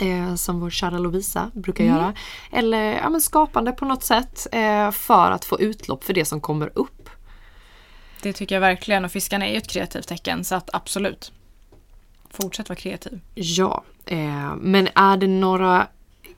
Eh, 0.00 0.34
som 0.34 0.60
vår 0.60 0.70
kära 0.70 0.98
Lovisa 0.98 1.50
brukar 1.54 1.84
göra. 1.84 2.14
Eller 2.52 2.92
ja, 2.92 3.08
men 3.10 3.20
skapande 3.20 3.72
på 3.72 3.84
något 3.84 4.04
sätt 4.04 4.46
eh, 4.52 4.90
för 4.90 5.30
att 5.30 5.44
få 5.44 5.60
utlopp 5.60 6.04
för 6.04 6.14
det 6.14 6.24
som 6.24 6.40
kommer 6.40 6.70
upp. 6.74 7.10
Det 8.22 8.32
tycker 8.32 8.54
jag 8.54 8.60
verkligen 8.60 9.04
och 9.04 9.12
fiskarna 9.12 9.46
är 9.46 9.52
ju 9.52 9.58
ett 9.58 9.68
kreativt 9.68 10.08
tecken 10.08 10.44
så 10.44 10.54
att 10.54 10.70
absolut. 10.72 11.32
Fortsätt 12.30 12.68
vara 12.68 12.76
kreativ. 12.76 13.20
Ja, 13.34 13.84
eh, 14.06 14.56
men 14.56 14.88
är 14.94 15.16
det 15.16 15.26
några 15.26 15.86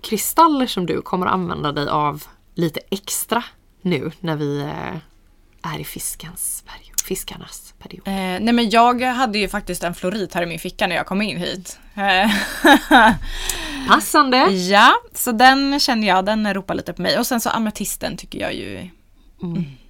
kristaller 0.03 0.67
som 0.67 0.87
du 0.87 1.03
kommer 1.03 1.27
använda 1.27 1.73
dig 1.73 1.89
av 1.89 2.25
lite 2.55 2.81
extra 2.91 3.45
nu 3.81 4.11
när 4.21 4.37
vi 4.37 4.61
eh, 4.61 5.73
är 5.73 5.79
i 5.79 5.85
fiskens 5.85 6.65
period, 6.67 6.90
fiskarnas 7.03 7.75
period? 7.79 8.09
Eh, 8.09 8.13
nej 8.15 8.53
men 8.53 8.71
jag 8.71 9.01
hade 9.03 9.39
ju 9.39 9.49
faktiskt 9.49 9.85
en 9.85 9.95
florit 9.95 10.35
här 10.35 10.43
i 10.43 10.47
min 10.47 10.59
ficka 10.59 10.87
när 10.87 10.97
jag 10.97 11.07
kom 11.07 11.23
in 11.23 11.37
hit. 11.37 11.79
Eh, 11.95 12.31
Passande! 13.89 14.37
ja, 14.53 14.93
så 15.15 15.33
den 15.33 15.81
känner 15.81 16.09
jag, 16.09 16.25
den 16.25 16.55
ropar 16.55 16.75
lite 16.75 16.93
på 16.93 17.03
mig. 17.03 17.19
Och 17.19 17.27
sen 17.27 17.41
så 17.41 17.51
ametisten 17.51 18.17
tycker 18.17 18.41
jag 18.41 18.55
ju 18.55 18.91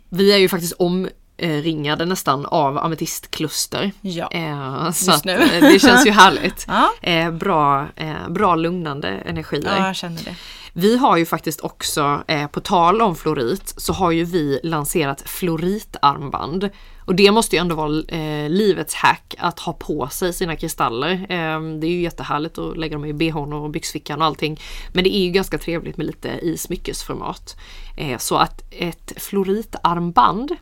Vi 0.09 0.33
är 0.33 0.39
ju 0.39 0.49
faktiskt 0.49 0.73
omringade 0.79 2.05
nästan 2.07 2.47
av 2.47 2.79
ametistkluster. 2.79 3.93
Ja, 4.01 4.31
Eh, 4.33 4.91
så 4.91 5.11
just 5.11 5.25
nu. 5.25 5.33
eh, 5.33 5.61
det 5.61 5.79
känns 5.81 6.07
ju 6.07 6.11
härligt. 6.11 6.67
Ja. 6.69 6.91
Eh, 7.03 7.31
bra, 7.31 7.89
eh, 7.97 8.29
bra 8.29 8.55
lugnande 8.55 9.09
energier. 9.09 9.77
Ja, 9.79 9.87
jag 9.87 9.97
känner 9.97 10.23
det. 10.25 10.35
Vi 10.73 10.97
har 10.97 11.17
ju 11.17 11.27
faktiskt 11.27 11.61
också, 11.61 12.23
eh, 12.29 12.47
på 12.47 12.61
tal 12.61 13.03
om 13.03 13.17
florit, 13.17 13.75
så 13.77 13.93
har 13.93 14.11
ju 14.11 14.25
vi 14.25 14.61
lanserat 14.63 15.23
floritarmband. 15.27 16.71
Och 17.11 17.17
det 17.17 17.31
måste 17.31 17.57
ju 17.57 17.61
ändå 17.61 17.75
vara 17.75 18.03
eh, 18.09 18.51
livets 18.51 18.95
hack 18.95 19.35
att 19.39 19.59
ha 19.61 19.73
på 19.73 20.09
sig 20.09 20.33
sina 20.33 20.57
kristaller. 20.57 21.13
Eh, 21.13 21.61
det 21.63 21.87
är 21.87 21.91
ju 21.91 22.01
jättehärligt 22.01 22.59
att 22.59 22.77
lägga 22.77 22.97
dem 22.97 23.05
i 23.05 23.13
bhn 23.13 23.53
och 23.53 23.71
byxfickan 23.71 24.21
och 24.21 24.27
allting. 24.27 24.61
Men 24.93 25.05
det 25.05 25.17
är 25.17 25.25
ju 25.25 25.31
ganska 25.31 25.59
trevligt 25.59 25.97
med 25.97 26.07
lite 26.07 26.29
i 26.29 26.57
smyckesformat. 26.57 27.57
Eh, 27.97 28.19
så 28.19 28.37
att 28.37 28.63
ett 28.71 29.13
floritarmband 29.17 30.57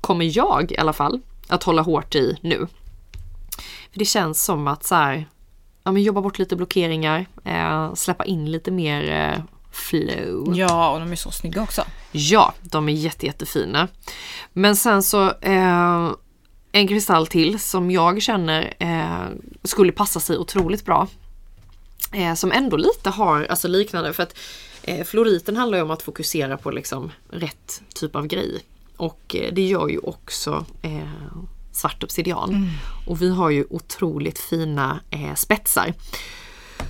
kommer 0.00 0.36
jag 0.36 0.72
i 0.72 0.78
alla 0.78 0.92
fall 0.92 1.20
att 1.48 1.62
hålla 1.62 1.82
hårt 1.82 2.14
i 2.14 2.38
nu. 2.40 2.66
För 3.92 3.98
det 3.98 4.04
känns 4.04 4.44
som 4.44 4.68
att 4.68 4.84
så 4.84 4.94
här, 4.94 5.26
ja, 5.84 5.92
men 5.92 6.02
jobba 6.02 6.20
bort 6.20 6.38
lite 6.38 6.56
blockeringar, 6.56 7.26
eh, 7.44 7.94
släppa 7.94 8.24
in 8.24 8.50
lite 8.50 8.70
mer 8.70 9.10
eh, 9.10 9.44
flow. 9.72 10.56
Ja, 10.56 10.90
och 10.90 11.00
de 11.00 11.12
är 11.12 11.16
så 11.16 11.30
snygga 11.30 11.62
också. 11.62 11.84
Ja, 12.12 12.54
de 12.62 12.88
är 12.88 12.92
jätte, 12.92 13.26
jättefina. 13.26 13.88
Men 14.52 14.76
sen 14.76 15.02
så 15.02 15.30
eh, 15.40 16.12
en 16.72 16.88
kristall 16.88 17.26
till 17.26 17.60
som 17.60 17.90
jag 17.90 18.22
känner 18.22 18.74
eh, 18.78 19.36
skulle 19.62 19.92
passa 19.92 20.20
sig 20.20 20.38
otroligt 20.38 20.84
bra. 20.84 21.08
Eh, 22.12 22.34
som 22.34 22.52
ändå 22.52 22.76
lite 22.76 23.10
har 23.10 23.44
alltså 23.44 23.68
liknande 23.68 24.12
för 24.12 24.22
att 24.22 24.38
eh, 24.82 25.04
floriten 25.04 25.56
handlar 25.56 25.78
ju 25.78 25.84
om 25.84 25.90
att 25.90 26.02
fokusera 26.02 26.56
på 26.56 26.70
liksom 26.70 27.12
rätt 27.30 27.82
typ 27.94 28.16
av 28.16 28.26
grej. 28.26 28.60
Och 28.96 29.36
eh, 29.36 29.52
det 29.54 29.62
gör 29.62 29.88
ju 29.88 29.98
också 29.98 30.64
eh, 30.82 31.08
svart 31.72 32.02
obsidian. 32.02 32.70
Och 33.06 33.22
vi 33.22 33.30
har 33.30 33.50
ju 33.50 33.66
otroligt 33.70 34.38
fina 34.38 35.00
spetsar. 35.34 35.94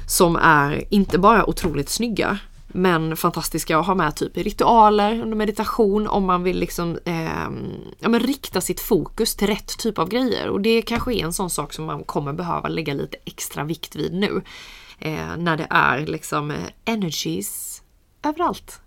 Som 0.09 0.37
är 0.37 0.85
inte 0.91 1.19
bara 1.19 1.47
otroligt 1.47 1.89
snygga 1.89 2.39
men 2.73 3.17
fantastiska 3.17 3.79
att 3.79 3.87
ha 3.87 3.95
med 3.95 4.17
typ 4.17 4.37
i 4.37 4.43
ritualer 4.43 5.23
under 5.23 5.37
meditation 5.37 6.09
om 6.09 6.25
man 6.25 6.43
vill 6.43 6.59
liksom 6.59 6.99
eh, 7.05 7.51
ja, 7.99 8.09
men 8.09 8.21
rikta 8.21 8.61
sitt 8.61 8.81
fokus 8.81 9.37
till 9.37 9.47
rätt 9.47 9.79
typ 9.79 9.99
av 9.99 10.09
grejer. 10.09 10.49
Och 10.49 10.61
det 10.61 10.83
kanske 10.83 11.15
är 11.15 11.25
en 11.25 11.33
sån 11.33 11.51
sak 11.51 11.73
som 11.73 11.85
man 11.85 12.05
kommer 12.05 12.33
behöva 12.33 12.69
lägga 12.69 12.95
lite 12.95 13.17
extra 13.25 13.65
vikt 13.65 13.97
vid 13.97 14.15
nu. 14.15 14.43
Eh, 14.99 15.37
när 15.39 15.57
det 15.57 15.67
är 15.71 16.07
liksom 16.07 16.53
energies 16.85 17.83
överallt. 18.23 18.81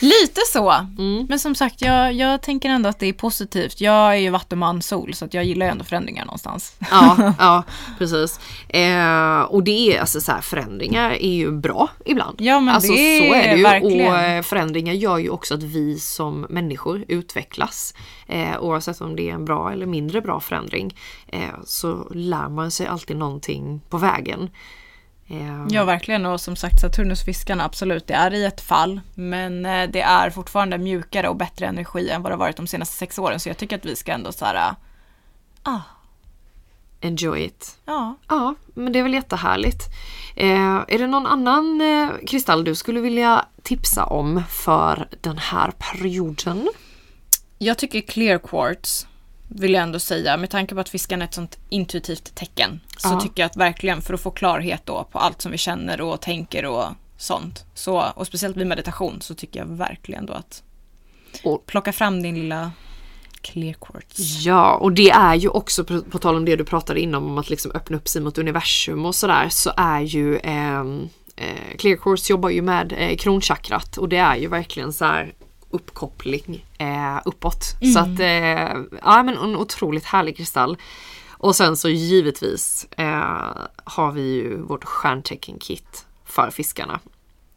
Lite 0.00 0.40
så. 0.52 0.86
Men 1.28 1.38
som 1.38 1.54
sagt, 1.54 1.82
jag, 1.82 2.12
jag 2.12 2.42
tänker 2.42 2.68
ändå 2.68 2.88
att 2.88 2.98
det 2.98 3.06
är 3.06 3.12
positivt. 3.12 3.80
Jag 3.80 4.14
är 4.14 4.18
ju 4.18 4.30
vattuman 4.30 4.82
sol 4.82 5.14
så 5.14 5.24
att 5.24 5.34
jag 5.34 5.44
gillar 5.44 5.66
ju 5.66 5.72
ändå 5.72 5.84
förändringar 5.84 6.24
någonstans. 6.24 6.76
Ja, 6.90 7.34
ja 7.38 7.62
precis. 7.98 8.40
Eh, 8.68 9.40
och 9.40 9.62
det 9.62 9.96
är 9.96 10.00
alltså 10.00 10.20
så 10.20 10.32
här, 10.32 10.40
förändringar 10.40 11.10
är 11.10 11.32
ju 11.32 11.50
bra 11.50 11.88
ibland. 12.04 12.40
Ja, 12.40 12.60
men 12.60 12.74
alltså, 12.74 12.92
det 12.92 13.18
så 13.18 13.34
är 13.34 13.48
det 13.48 13.56
ju. 13.56 13.62
verkligen. 13.62 14.12
Och 14.12 14.18
eh, 14.18 14.42
förändringar 14.42 14.94
gör 14.94 15.18
ju 15.18 15.30
också 15.30 15.54
att 15.54 15.62
vi 15.62 15.98
som 15.98 16.46
människor 16.48 17.04
utvecklas. 17.08 17.94
Eh, 18.26 18.60
oavsett 18.60 19.00
om 19.00 19.16
det 19.16 19.30
är 19.30 19.34
en 19.34 19.44
bra 19.44 19.72
eller 19.72 19.86
mindre 19.86 20.20
bra 20.20 20.40
förändring. 20.40 20.96
Eh, 21.26 21.40
så 21.64 22.08
lär 22.14 22.48
man 22.48 22.70
sig 22.70 22.86
alltid 22.86 23.16
någonting 23.16 23.80
på 23.88 23.98
vägen. 23.98 24.50
Eh, 25.28 25.66
Ja, 25.70 25.84
verkligen. 25.84 26.26
Och 26.26 26.40
som 26.40 26.56
sagt, 26.56 26.80
Saturnusfiskarna, 26.80 27.64
absolut, 27.64 28.06
det 28.06 28.14
är 28.14 28.34
i 28.34 28.44
ett 28.44 28.60
fall. 28.60 29.00
Men 29.14 29.66
eh, 29.66 29.88
det 29.90 30.00
är 30.00 30.30
fortfarande 30.30 30.78
mjukare 30.78 31.28
och 31.28 31.36
bättre 31.36 31.66
energi 31.66 32.10
än 32.10 32.22
vad 32.22 32.32
det 32.32 32.34
har 32.34 32.38
varit 32.40 32.56
de 32.56 32.66
senaste 32.66 32.96
sex 32.96 33.18
åren. 33.18 33.40
Så 33.40 33.48
jag 33.48 33.56
tycker 33.56 33.76
att 33.78 33.84
vi 33.86 33.96
ska 33.96 34.12
ändå 34.12 34.32
så 34.32 34.44
här, 34.44 34.54
äh, 34.54 34.72
ah, 35.62 35.80
Enjoy 37.00 37.44
it. 37.44 37.78
ja. 37.84 38.14
Ja, 38.28 38.54
men 38.74 38.92
det 38.92 38.98
är 38.98 39.02
väl 39.02 39.14
jättehärligt. 39.14 39.82
Eh, 40.36 40.84
är 40.88 40.98
det 40.98 41.06
någon 41.06 41.26
annan 41.26 41.80
eh, 41.80 42.10
kristall 42.26 42.64
du 42.64 42.74
skulle 42.74 43.00
vilja 43.00 43.44
tipsa 43.62 44.04
om 44.04 44.42
för 44.48 45.08
den 45.20 45.38
här 45.38 45.70
perioden? 45.78 46.68
Jag 47.58 47.78
tycker 47.78 48.00
clear 48.00 48.38
quartz 48.38 49.06
vill 49.48 49.72
jag 49.72 49.82
ändå 49.82 49.98
säga. 49.98 50.36
Med 50.36 50.50
tanke 50.50 50.74
på 50.74 50.80
att 50.80 50.88
fiskarna 50.88 51.24
är 51.24 51.28
ett 51.28 51.34
sånt 51.34 51.58
intuitivt 51.68 52.34
tecken. 52.34 52.80
Så 52.96 53.08
Ja. 53.08 53.20
tycker 53.20 53.42
jag 53.42 53.46
att 53.46 53.56
verkligen 53.56 54.02
för 54.02 54.14
att 54.14 54.20
få 54.20 54.30
klarhet 54.30 54.82
då 54.86 55.08
på 55.12 55.18
allt 55.18 55.42
som 55.42 55.52
vi 55.52 55.58
känner 55.58 56.00
och 56.00 56.20
tänker 56.20 56.64
och 56.66 56.84
sånt. 57.16 57.64
Så, 57.74 58.04
och 58.14 58.26
speciellt 58.26 58.56
vid 58.56 58.66
meditation 58.66 59.20
så 59.20 59.34
tycker 59.34 59.60
jag 59.60 59.66
verkligen 59.66 60.26
då 60.26 60.32
att 60.32 60.62
Och- 61.44 61.66
plocka 61.66 61.92
fram 61.92 62.22
din 62.22 62.34
lilla 62.34 62.70
clear 63.40 63.72
quartz. 63.80 64.18
Ja, 64.44 64.74
och 64.74 64.92
det 64.92 65.10
är 65.10 65.34
ju 65.34 65.48
också 65.48 65.84
på, 65.84 66.02
på 66.02 66.18
tal 66.18 66.36
om 66.36 66.44
det 66.44 66.56
du 66.56 66.64
pratade 66.64 67.00
innan 67.00 67.24
om 67.24 67.38
att 67.38 67.50
liksom 67.50 67.72
öppna 67.74 67.96
upp 67.96 68.08
sig 68.08 68.22
mot 68.22 68.38
universum 68.38 69.06
och 69.06 69.14
sådär 69.14 69.48
så 69.48 69.72
är 69.76 70.00
ju 70.00 70.38
ehm, 70.42 71.08
eh, 71.36 71.76
Clear 71.78 71.96
Course 71.96 72.32
jobbar 72.32 72.48
ju 72.50 72.62
med 72.62 72.92
eh, 72.98 73.16
kronchakrat 73.16 73.96
och 73.96 74.08
det 74.08 74.16
är 74.16 74.36
ju 74.36 74.48
verkligen 74.48 74.92
så 74.92 75.04
här 75.04 75.32
uppkoppling 75.70 76.64
eh, 76.78 77.18
uppåt. 77.24 77.64
Så 77.94 77.98
att 77.98 78.20
eh, 78.20 78.82
ja 79.02 79.22
men 79.22 79.36
en 79.38 79.56
otroligt 79.56 80.04
härlig 80.04 80.36
kristall. 80.36 80.76
Och 81.30 81.56
sen 81.56 81.76
så 81.76 81.88
givetvis 81.88 82.86
eh, 82.96 83.56
har 83.84 84.12
vi 84.12 84.22
ju 84.22 84.62
vårt 84.62 84.84
stjärntecken-kit 84.84 86.06
för 86.24 86.50
fiskarna. 86.50 87.00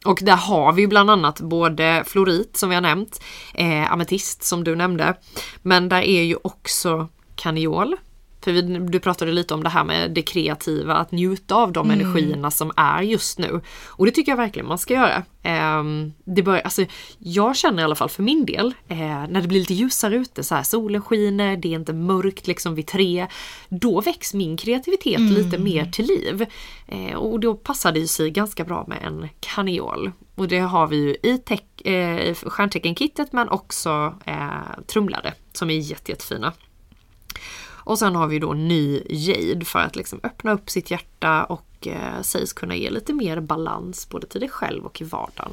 Och 0.04 0.18
där 0.22 0.36
har 0.36 0.72
vi 0.72 0.86
bland 0.86 1.10
annat 1.10 1.40
både 1.40 2.04
florit 2.06 2.56
som 2.56 2.68
vi 2.68 2.74
har 2.74 2.82
nämnt, 2.82 3.22
eh, 3.54 3.92
ametist 3.92 4.42
som 4.42 4.64
du 4.64 4.76
nämnde. 4.76 5.14
Men 5.62 5.88
där 5.88 6.02
är 6.02 6.22
ju 6.22 6.36
också 6.42 7.08
kaniol. 7.36 7.96
För 8.44 8.52
vi, 8.52 8.62
du 8.62 9.00
pratade 9.00 9.32
lite 9.32 9.54
om 9.54 9.62
det 9.62 9.68
här 9.68 9.84
med 9.84 10.10
det 10.10 10.22
kreativa, 10.22 10.94
att 10.94 11.12
njuta 11.12 11.54
av 11.54 11.72
de 11.72 11.90
energierna 11.90 12.50
som 12.50 12.72
är 12.76 13.02
just 13.02 13.38
nu. 13.38 13.60
Och 13.86 14.06
det 14.06 14.12
tycker 14.12 14.32
jag 14.32 14.36
verkligen 14.36 14.68
man 14.68 14.78
ska 14.78 14.94
göra. 14.94 15.22
Ehm, 15.42 16.12
det 16.24 16.42
bör, 16.42 16.58
alltså, 16.58 16.84
jag 17.18 17.56
känner 17.56 17.82
i 17.82 17.84
alla 17.84 17.94
fall 17.94 18.08
för 18.08 18.22
min 18.22 18.46
del, 18.46 18.74
eh, 18.88 18.98
när 18.98 19.40
det 19.40 19.48
blir 19.48 19.60
lite 19.60 19.74
ljusare 19.74 20.16
ute, 20.16 20.44
så 20.44 20.54
här, 20.54 20.62
solen 20.62 21.02
skiner, 21.02 21.56
det 21.56 21.68
är 21.68 21.78
inte 21.78 21.92
mörkt 21.92 22.46
liksom 22.46 22.74
vid 22.74 22.86
tre. 22.86 23.26
Då 23.68 24.00
väcks 24.00 24.34
min 24.34 24.56
kreativitet 24.56 25.20
lite 25.20 25.58
mer 25.58 25.84
till 25.86 26.06
liv. 26.06 26.46
Eh, 26.88 27.14
och 27.14 27.40
då 27.40 27.54
passar 27.54 27.92
det 27.92 28.00
ju 28.00 28.06
sig 28.06 28.30
ganska 28.30 28.64
bra 28.64 28.84
med 28.88 28.98
en 29.04 29.28
kaniol. 29.40 30.12
Och 30.34 30.48
det 30.48 30.58
har 30.58 30.86
vi 30.86 30.96
ju 30.96 31.10
i 31.22 31.38
teck- 31.46 31.88
eh, 31.88 32.34
stjärntecken-kittet 32.34 33.32
men 33.32 33.48
också 33.48 34.14
eh, 34.24 34.80
trumlade 34.86 35.34
som 35.52 35.70
är 35.70 35.74
jätte, 35.74 36.10
jättefina. 36.12 36.52
Och 37.84 37.98
sen 37.98 38.14
har 38.14 38.26
vi 38.26 38.38
då 38.38 38.52
ny 38.52 39.02
jade 39.08 39.64
för 39.64 39.78
att 39.78 39.96
liksom 39.96 40.20
öppna 40.22 40.52
upp 40.52 40.70
sitt 40.70 40.90
hjärta 40.90 41.44
och 41.44 41.86
eh, 41.86 42.22
sägs 42.22 42.52
kunna 42.52 42.76
ge 42.76 42.90
lite 42.90 43.12
mer 43.12 43.40
balans 43.40 44.08
både 44.08 44.26
till 44.26 44.40
dig 44.40 44.48
själv 44.48 44.84
och 44.84 45.00
i 45.00 45.04
vardagen. 45.04 45.52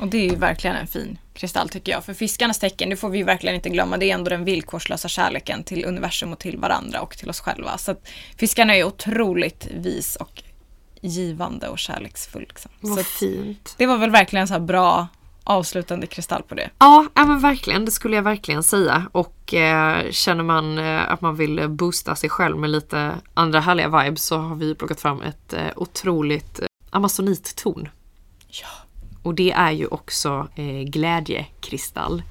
Och 0.00 0.06
det 0.06 0.18
är 0.18 0.30
ju 0.30 0.36
verkligen 0.36 0.76
en 0.76 0.86
fin 0.86 1.18
kristall 1.34 1.68
tycker 1.68 1.92
jag. 1.92 2.04
För 2.04 2.14
fiskarnas 2.14 2.58
tecken, 2.58 2.90
det 2.90 2.96
får 2.96 3.10
vi 3.10 3.18
ju 3.18 3.24
verkligen 3.24 3.56
inte 3.56 3.68
glömma, 3.68 3.96
det 3.96 4.10
är 4.10 4.14
ändå 4.14 4.30
den 4.30 4.44
villkorslösa 4.44 5.08
kärleken 5.08 5.64
till 5.64 5.84
universum 5.84 6.32
och 6.32 6.38
till 6.38 6.58
varandra 6.58 7.00
och 7.00 7.16
till 7.16 7.30
oss 7.30 7.40
själva. 7.40 7.78
Så 7.78 7.90
att 7.90 8.08
fiskarna 8.36 8.76
är 8.76 8.84
otroligt 8.84 9.68
vis 9.74 10.16
och 10.16 10.42
givande 11.00 11.68
och 11.68 11.78
kärleksfull. 11.78 12.42
Liksom. 12.42 12.70
Så 12.80 12.88
Vad 12.88 12.98
att 12.98 13.06
fint! 13.06 13.74
det 13.78 13.86
var 13.86 13.98
väl 13.98 14.10
verkligen 14.10 14.40
en 14.40 14.48
så 14.48 14.60
bra 14.60 15.08
avslutande 15.46 16.06
kristall 16.06 16.42
på 16.42 16.54
det. 16.54 16.70
Ja, 16.78 17.06
ja 17.14 17.26
men 17.26 17.40
verkligen, 17.40 17.84
det 17.84 17.90
skulle 17.90 18.16
jag 18.16 18.22
verkligen 18.22 18.62
säga. 18.62 19.06
Och 19.12 19.54
eh, 19.54 20.10
känner 20.10 20.44
man 20.44 20.78
eh, 20.78 21.12
att 21.12 21.20
man 21.20 21.36
vill 21.36 21.68
boosta 21.68 22.16
sig 22.16 22.30
själv 22.30 22.58
med 22.58 22.70
lite 22.70 23.14
andra 23.34 23.60
härliga 23.60 24.02
vibes 24.02 24.24
så 24.24 24.38
har 24.38 24.56
vi 24.56 24.74
plockat 24.74 25.00
fram 25.00 25.22
ett 25.22 25.52
eh, 25.52 25.66
otroligt 25.76 26.60
eh, 26.60 26.66
amazonitton. 26.90 27.88
Ja. 28.48 28.68
Och 29.22 29.34
det 29.34 29.52
är 29.52 29.70
ju 29.70 29.86
också 29.86 30.48
eh, 30.54 30.82
glädjekristall. 30.82 32.22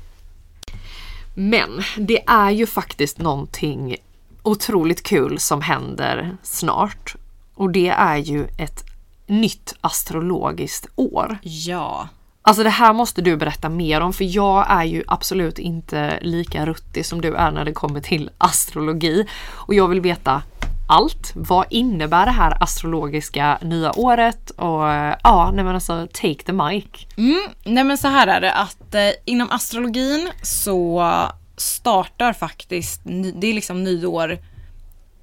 Men 1.35 1.83
det 1.97 2.23
är 2.27 2.51
ju 2.51 2.67
faktiskt 2.67 3.17
någonting 3.17 3.95
otroligt 4.43 5.03
kul 5.03 5.39
som 5.39 5.61
händer 5.61 6.37
snart. 6.43 7.15
Och 7.55 7.71
det 7.71 7.89
är 7.89 8.17
ju 8.17 8.47
ett 8.57 8.83
nytt 9.27 9.75
astrologiskt 9.81 10.87
år. 10.95 11.37
Ja. 11.41 12.09
Alltså 12.47 12.63
det 12.63 12.69
här 12.69 12.93
måste 12.93 13.21
du 13.21 13.37
berätta 13.37 13.69
mer 13.69 14.01
om 14.01 14.13
för 14.13 14.35
jag 14.35 14.65
är 14.69 14.83
ju 14.83 15.03
absolut 15.07 15.59
inte 15.59 16.19
lika 16.21 16.65
ruttig 16.65 17.05
som 17.05 17.21
du 17.21 17.35
är 17.35 17.51
när 17.51 17.65
det 17.65 17.73
kommer 17.73 18.01
till 18.01 18.29
astrologi. 18.37 19.27
Och 19.51 19.73
jag 19.73 19.87
vill 19.87 20.01
veta 20.01 20.41
allt. 20.87 21.31
Vad 21.35 21.65
innebär 21.69 22.25
det 22.25 22.31
här 22.31 22.63
astrologiska 22.63 23.57
nya 23.61 23.99
året? 23.99 24.49
Och 24.49 24.83
ja, 25.23 25.51
nej 25.53 25.63
men 25.65 25.75
alltså 25.75 26.07
take 26.13 26.43
the 26.43 26.53
mic. 26.53 26.85
Mm, 27.17 27.47
nej 27.63 27.83
men 27.83 27.97
så 27.97 28.07
här 28.07 28.27
är 28.27 28.41
det 28.41 28.53
att 28.53 28.95
eh, 28.95 29.11
inom 29.25 29.51
astrologin 29.51 30.29
så 30.41 31.09
startar 31.57 32.33
faktiskt, 32.33 33.01
det 33.35 33.47
är 33.47 33.53
liksom 33.53 33.83
nyår 33.83 34.37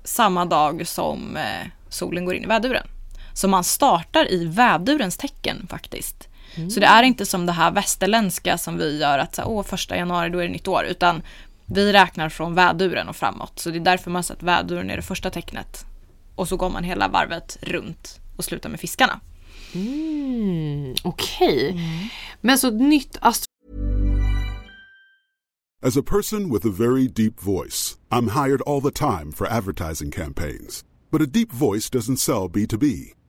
samma 0.04 0.44
dag 0.44 0.86
som 0.86 1.36
eh, 1.36 1.68
solen 1.88 2.24
går 2.24 2.34
in 2.34 2.44
i 2.44 2.46
väduren. 2.46 2.86
Så 3.34 3.48
man 3.48 3.64
startar 3.64 4.32
i 4.32 4.44
vädurens 4.44 5.16
tecken 5.16 5.66
faktiskt. 5.70 6.28
Mm. 6.54 6.70
Så 6.70 6.80
det 6.80 6.86
är 6.86 7.02
inte 7.02 7.26
som 7.26 7.46
det 7.46 7.52
här 7.52 7.70
västerländska 7.70 8.58
som 8.58 8.78
vi 8.78 8.98
gör 8.98 9.18
att 9.18 9.34
så, 9.34 9.42
åh, 9.44 9.64
första 9.64 9.96
januari 9.96 10.30
då 10.30 10.38
är 10.38 10.42
det 10.42 10.48
nytt 10.52 10.68
år. 10.68 10.84
Utan 10.84 11.22
vi 11.66 11.92
räknar 11.92 12.28
från 12.28 12.54
väduren 12.54 13.08
och 13.08 13.16
framåt. 13.16 13.58
Så 13.58 13.70
det 13.70 13.78
är 13.78 13.80
därför 13.80 14.10
man 14.10 14.22
sätter 14.22 14.46
väduren 14.46 14.90
är 14.90 14.96
det 14.96 15.02
första 15.02 15.30
tecknet. 15.30 15.84
Och 16.34 16.48
så 16.48 16.56
går 16.56 16.70
man 16.70 16.84
hela 16.84 17.08
varvet 17.08 17.58
runt 17.60 18.20
och 18.36 18.44
slutar 18.44 18.70
med 18.70 18.80
fiskarna. 18.80 19.20
Mm, 19.74 20.94
Okej. 21.02 21.48
Okay. 21.48 21.70
Mm. 21.70 22.08
Men 22.40 22.58
så 22.58 22.70
nytt 22.70 23.18
astro... 23.20 23.46
As 25.84 25.96
a 25.96 26.02
person 26.02 26.52
with 26.52 26.64
a 26.66 26.70
very 26.70 27.08
deep 27.08 27.40
voice, 27.40 27.98
I'm 28.10 28.28
hired 28.28 28.62
all 28.62 28.80
the 28.80 28.92
time 28.92 29.32
for 29.32 29.48
advertising 29.48 30.12
campaigns. 30.12 30.84
But 31.10 31.22
a 31.22 31.26
deep 31.26 31.52
voice 31.52 31.90
doesn't 31.90 32.18
sell 32.18 32.48
B2B. 32.48 33.14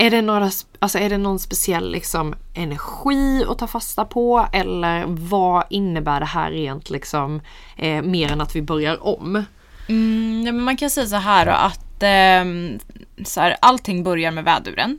Är 0.00 0.10
det, 0.10 0.22
några, 0.22 0.50
alltså 0.78 0.98
är 0.98 1.10
det 1.10 1.18
någon 1.18 1.38
speciell 1.38 1.92
liksom, 1.92 2.34
energi 2.54 3.44
att 3.48 3.58
ta 3.58 3.66
fasta 3.66 4.04
på 4.04 4.48
eller 4.52 5.04
vad 5.06 5.64
innebär 5.70 6.20
det 6.20 6.26
här 6.26 6.50
rent 6.50 6.90
liksom, 6.90 7.40
eh, 7.76 8.02
mer 8.02 8.32
än 8.32 8.40
att 8.40 8.56
vi 8.56 8.62
börjar 8.62 9.06
om? 9.06 9.44
Mm, 9.88 10.42
ja, 10.46 10.52
men 10.52 10.64
man 10.64 10.76
kan 10.76 10.90
säga 10.90 11.06
så 11.06 11.16
här 11.16 11.46
då, 11.46 11.52
att 11.52 12.02
eh, 12.02 12.78
så 13.26 13.40
här, 13.40 13.56
allting 13.60 14.02
börjar 14.02 14.30
med 14.30 14.44
väduren 14.44 14.98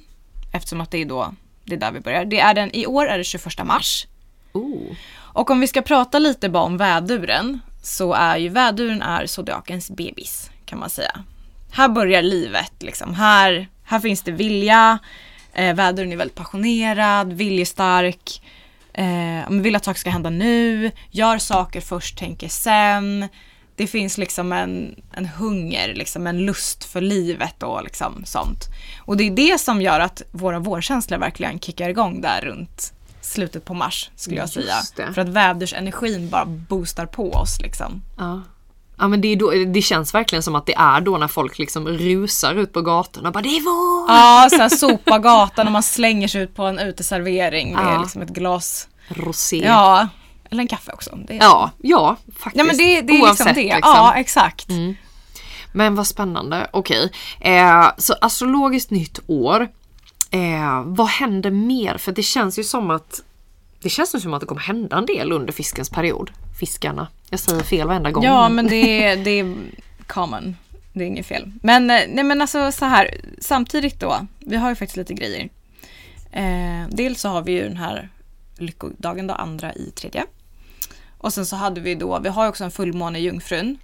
eftersom 0.52 0.82
att 0.82 0.92
det 0.92 0.98
är 0.98 1.06
då 1.06 1.34
det 1.66 1.76
är 1.76 1.80
där 1.80 1.92
vi 1.92 2.00
börjar. 2.00 2.26
Det 2.26 2.40
är 2.40 2.54
den, 2.54 2.76
I 2.76 2.86
år 2.86 3.08
är 3.08 3.18
det 3.18 3.24
21 3.24 3.66
mars. 3.66 4.08
Ooh. 4.54 4.96
Och 5.14 5.50
om 5.50 5.60
vi 5.60 5.68
ska 5.68 5.82
prata 5.82 6.20
lite 6.20 6.50
bara 6.50 6.64
om 6.64 6.78
väduren 6.78 7.60
så 7.84 8.14
är 8.14 8.38
ju 8.38 8.50
väduren 8.50 9.02
är 9.02 9.26
zodiakens 9.26 9.92
bebis 9.92 10.52
kan 10.66 10.80
man 10.80 10.90
säga. 10.90 11.24
Här 11.72 11.90
börjar 11.90 12.22
livet 12.22 12.74
liksom. 12.80 13.14
Här 13.14 13.68
här 13.92 14.00
finns 14.00 14.22
det 14.22 14.32
vilja, 14.32 15.00
eh, 15.54 15.76
vädren 15.76 16.12
är 16.12 16.18
väldigt 16.18 16.38
passionerad, 16.38 17.34
viljestark, 17.34 18.42
eh, 18.94 19.50
vill 19.50 19.76
att 19.76 19.86
saker 19.86 20.00
ska 20.00 20.10
hända 20.10 20.30
nu, 20.30 20.92
gör 21.10 21.38
saker 21.38 21.82
först, 21.82 22.18
tänker 22.18 22.48
sen. 22.48 23.28
Det 23.76 23.88
finns 23.88 24.18
liksom 24.18 24.52
en, 24.52 24.96
en 25.14 25.26
hunger, 25.26 25.94
liksom 25.94 26.28
en 26.28 26.46
lust 26.46 26.84
för 26.84 27.02
livet 27.02 27.64
och 27.64 27.84
liksom 27.84 28.26
sånt. 28.26 28.64
Och 29.00 29.18
det 29.18 29.24
är 29.24 29.32
det 29.32 29.62
som 29.62 29.82
gör 29.82 30.00
att 30.00 30.22
våra 30.32 30.60
vårkänslor 30.60 31.18
verkligen 31.18 31.60
kickar 31.60 31.90
igång 31.90 32.22
där 32.22 32.42
runt 32.42 32.94
slutet 33.22 33.66
på 33.66 33.74
mars 33.74 34.10
skulle 34.16 34.38
jag 34.38 34.50
säga. 34.50 34.82
För 35.14 35.22
att 35.22 35.30
vädersenergin 35.30 36.30
bara 36.30 36.46
boostar 36.46 37.06
på 37.06 37.32
oss 37.32 37.62
liksom. 37.62 38.02
Ja. 38.18 38.42
Ja 39.02 39.08
men 39.08 39.22
det, 39.22 39.28
är 39.28 39.36
då, 39.36 39.52
det 39.52 39.82
känns 39.82 40.14
verkligen 40.14 40.44
som 40.44 40.56
att 40.56 40.66
det 40.66 40.74
är 40.74 41.02
då 41.02 41.18
när 41.18 41.28
folk 41.28 41.60
liksom 41.60 41.88
rusar 41.88 42.56
ut 42.56 42.74
på 42.74 42.82
gatorna 42.82 43.30
och 43.30 43.34
bara 43.34 43.42
det 43.42 43.50
är 43.50 43.62
vår! 43.62 44.10
Ja, 44.10 44.50
här, 44.52 44.70
sopa 44.70 45.20
gatan 45.20 45.68
och 45.68 45.72
man 45.72 45.84
slänger 45.84 46.28
sig 46.28 46.42
ut 46.42 46.56
på 46.56 46.64
en 46.64 46.80
uteservering 46.80 47.76
med 47.76 47.94
ja. 47.94 48.02
liksom 48.02 48.22
ett 48.22 48.30
glas 48.30 48.88
Rosé. 49.08 49.64
Ja, 49.66 50.08
eller 50.50 50.62
en 50.62 50.68
kaffe 50.68 50.92
också. 50.92 51.10
Är 51.30 51.38
ja, 51.38 51.72
ja 51.78 52.16
faktiskt. 52.38 52.56
Ja 52.58 52.64
men 52.64 52.78
det, 52.78 53.02
det 53.02 53.14
är 53.14 53.28
liksom 53.28 53.46
det. 53.46 53.54
Liksom. 53.56 53.82
Ja 53.84 54.14
exakt. 54.16 54.70
Mm. 54.70 54.96
Men 55.74 55.96
vad 55.96 56.08
spännande, 56.08 56.70
okej. 56.74 57.12
Eh, 57.40 57.92
så 57.98 58.16
astrologiskt 58.22 58.92
nytt 58.92 59.20
år. 59.28 59.68
Eh, 60.32 60.84
vad 60.86 61.08
händer 61.08 61.52
mer? 61.52 61.98
För 61.98 62.12
det 62.12 62.24
känns 62.24 62.60
ju 62.60 62.64
som 62.64 62.92
att 62.92 63.22
det 63.82 63.90
känns 63.90 64.22
som 64.22 64.34
att 64.34 64.40
det 64.40 64.48
kommer 64.48 64.62
hända 64.62 64.98
en 64.98 65.06
del 65.06 65.32
under 65.32 65.54
fiskens 65.54 65.90
period. 65.90 66.32
Fiskarna. 66.62 67.08
Jag 67.30 67.40
säger 67.40 67.64
fel 67.64 67.88
varenda 67.88 68.12
gång. 68.12 68.24
Ja 68.24 68.50
men 68.50 68.68
det 68.68 69.04
är, 69.04 69.16
det 69.24 69.32
är 69.32 69.56
common. 70.08 70.56
Det 70.94 71.04
är 71.04 71.08
inget 71.08 71.26
fel. 71.26 71.52
Men, 71.64 71.90
eh, 71.90 72.02
nej 72.10 72.24
men 72.24 72.42
alltså 72.42 72.72
så 72.72 72.86
här, 72.86 73.16
samtidigt 73.40 74.00
då, 74.00 74.28
vi 74.40 74.56
har 74.56 74.70
ju 74.70 74.76
faktiskt 74.76 74.98
lite 74.98 75.14
grejer. 75.14 75.50
Eh, 76.32 76.88
dels 76.90 77.22
så 77.22 77.30
har 77.30 77.42
vi 77.42 77.52
ju 77.52 77.64
den 77.64 77.78
här 77.78 78.10
lyckodagen 78.58 79.28
då, 79.28 79.34
andra 79.34 79.74
i 79.74 79.92
tredje. 79.92 80.24
Och 81.22 81.34
sen 81.34 81.46
så 81.46 81.56
hade 81.56 81.82
vi 81.82 81.96
då, 81.96 82.20
vi 82.20 82.30
har 82.30 82.48
också 82.48 82.64
en 82.64 82.72
fullmåne 82.72 83.20
i 83.20 83.22
Jungfrun 83.22 83.78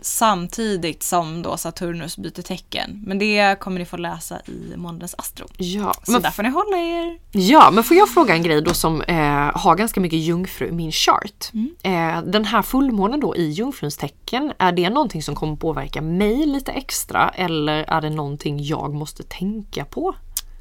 samtidigt 0.00 1.02
som 1.02 1.42
då 1.42 1.56
Saturnus 1.56 2.16
byter 2.16 2.42
tecken. 2.42 3.02
Men 3.06 3.18
det 3.18 3.58
kommer 3.60 3.78
ni 3.78 3.84
få 3.84 3.96
läsa 3.96 4.40
i 4.46 4.76
månadens 4.76 5.14
astro. 5.18 5.46
Ja, 5.56 5.94
Så 6.04 6.12
men, 6.12 6.22
där 6.22 6.30
får 6.30 6.42
ni 6.42 6.48
hålla 6.48 6.76
er. 6.76 7.18
ja, 7.30 7.70
men 7.70 7.84
får 7.84 7.96
jag 7.96 8.08
fråga 8.08 8.34
en 8.34 8.42
grej 8.42 8.62
då 8.62 8.74
som 8.74 9.02
eh, 9.02 9.16
har 9.54 9.76
ganska 9.76 10.00
mycket 10.00 10.18
jungfru 10.18 10.68
i 10.68 10.72
min 10.72 10.92
chart. 10.92 11.50
Mm. 11.52 11.70
Eh, 11.82 12.22
den 12.30 12.44
här 12.44 12.62
fullmånen 12.62 13.20
då 13.20 13.36
i 13.36 13.50
jungfruns 13.50 13.96
tecken, 13.96 14.52
är 14.58 14.72
det 14.72 14.90
någonting 14.90 15.22
som 15.22 15.34
kommer 15.34 15.56
påverka 15.56 16.00
mig 16.00 16.46
lite 16.46 16.72
extra 16.72 17.28
eller 17.28 17.84
är 17.88 18.00
det 18.00 18.10
någonting 18.10 18.64
jag 18.64 18.94
måste 18.94 19.22
tänka 19.22 19.84
på? 19.84 20.14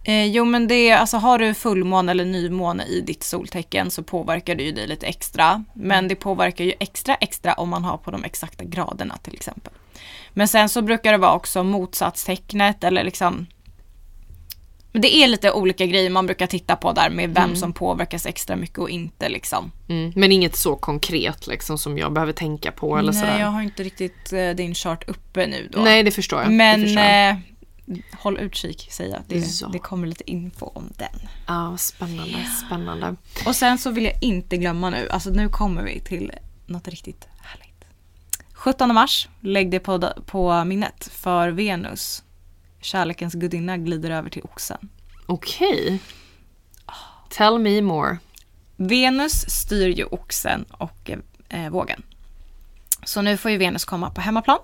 Eh, 0.09 0.25
jo 0.25 0.45
men 0.45 0.67
det 0.67 0.89
är, 0.89 0.97
alltså 0.97 1.17
har 1.17 1.39
du 1.39 1.53
fullmåne 1.53 2.11
eller 2.11 2.25
nymåne 2.25 2.83
i 2.85 3.01
ditt 3.01 3.23
soltecken 3.23 3.91
så 3.91 4.03
påverkar 4.03 4.55
det 4.55 4.63
ju 4.63 4.71
dig 4.71 4.87
lite 4.87 5.05
extra. 5.07 5.63
Men 5.73 6.07
det 6.07 6.15
påverkar 6.15 6.63
ju 6.65 6.73
extra 6.79 7.15
extra 7.15 7.53
om 7.53 7.69
man 7.69 7.83
har 7.83 7.97
på 7.97 8.11
de 8.11 8.23
exakta 8.23 8.63
graderna 8.63 9.17
till 9.17 9.33
exempel. 9.33 9.73
Men 10.33 10.47
sen 10.47 10.69
så 10.69 10.81
brukar 10.81 11.11
det 11.11 11.17
vara 11.17 11.33
också 11.33 11.63
motsatstecknet 11.63 12.83
eller 12.83 13.03
liksom 13.03 13.47
men 14.91 15.01
det 15.01 15.15
är 15.15 15.27
lite 15.27 15.51
olika 15.51 15.85
grejer 15.85 16.09
man 16.09 16.25
brukar 16.25 16.47
titta 16.47 16.75
på 16.75 16.91
där 16.91 17.09
med 17.09 17.33
vem 17.33 17.55
som 17.55 17.73
påverkas 17.73 18.25
extra 18.25 18.55
mycket 18.55 18.77
och 18.79 18.89
inte 18.89 19.29
liksom. 19.29 19.71
Mm, 19.89 20.13
men 20.15 20.31
inget 20.31 20.55
så 20.55 20.75
konkret 20.75 21.47
liksom 21.47 21.77
som 21.77 21.97
jag 21.97 22.13
behöver 22.13 22.33
tänka 22.33 22.71
på 22.71 22.97
eller 22.97 23.11
Nej, 23.11 23.21
sådär. 23.21 23.39
jag 23.39 23.47
har 23.47 23.61
inte 23.61 23.83
riktigt 23.83 24.33
eh, 24.33 24.49
din 24.49 24.75
chart 24.75 25.09
uppe 25.09 25.47
nu 25.47 25.69
då. 25.71 25.79
Nej 25.79 26.03
det 26.03 26.11
förstår 26.11 26.39
jag. 26.41 26.49
det 26.49 26.53
Men 26.55 26.81
förstår 26.81 27.03
jag. 27.03 27.29
eh, 27.29 27.35
håll 28.19 28.39
utkik 28.39 28.87
säger 28.91 29.11
jag. 29.13 29.21
Det, 29.27 29.61
Ja. 29.61 29.67
det 29.67 29.79
kommer 29.79 30.07
lite 30.07 30.31
info 30.31 30.65
om 30.65 30.89
den. 30.97 31.29
Ja, 31.47 31.77
spännande, 31.77 32.45
spännande. 32.67 33.15
Och 33.45 33.55
sen 33.55 33.77
så 33.77 33.91
vill 33.91 34.03
jag 34.05 34.23
inte 34.23 34.57
glömma 34.57 34.89
nu, 34.89 35.09
alltså 35.09 35.29
nu 35.29 35.49
kommer 35.49 35.83
vi 35.83 35.99
till 35.99 36.31
något 36.65 36.87
riktigt 36.87 37.27
härligt. 37.41 37.85
17 38.53 38.93
mars, 38.93 39.27
lägg 39.39 39.71
det 39.71 39.79
på, 39.79 40.13
på 40.25 40.63
minnet 40.63 41.09
för 41.11 41.49
Venus, 41.49 42.23
kärlekens 42.81 43.33
gudinna, 43.33 43.77
glider 43.77 44.09
över 44.11 44.29
till 44.29 44.43
oxen. 44.43 44.89
Okej. 45.25 45.99
Tell 47.29 47.59
me 47.59 47.81
more. 47.81 48.17
Venus 48.75 49.49
styr 49.49 49.87
ju 49.87 50.03
oxen 50.05 50.65
och 50.71 51.11
eh, 51.49 51.69
vågen. 51.69 52.03
Så 53.03 53.21
nu 53.21 53.37
får 53.37 53.51
ju 53.51 53.57
Venus 53.57 53.85
komma 53.85 54.09
på 54.09 54.21
hemmaplan. 54.21 54.59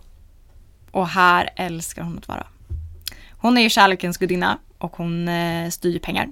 Och 0.91 1.07
här 1.07 1.49
älskar 1.55 2.03
hon 2.03 2.17
att 2.17 2.27
vara. 2.27 2.47
Hon 3.45 3.57
är 3.57 3.61
ju 3.61 3.69
kärlekens 3.69 4.17
gudinna 4.17 4.57
och 4.77 4.95
hon 4.97 5.27
eh, 5.27 5.69
styr 5.69 5.99
pengar. 5.99 6.27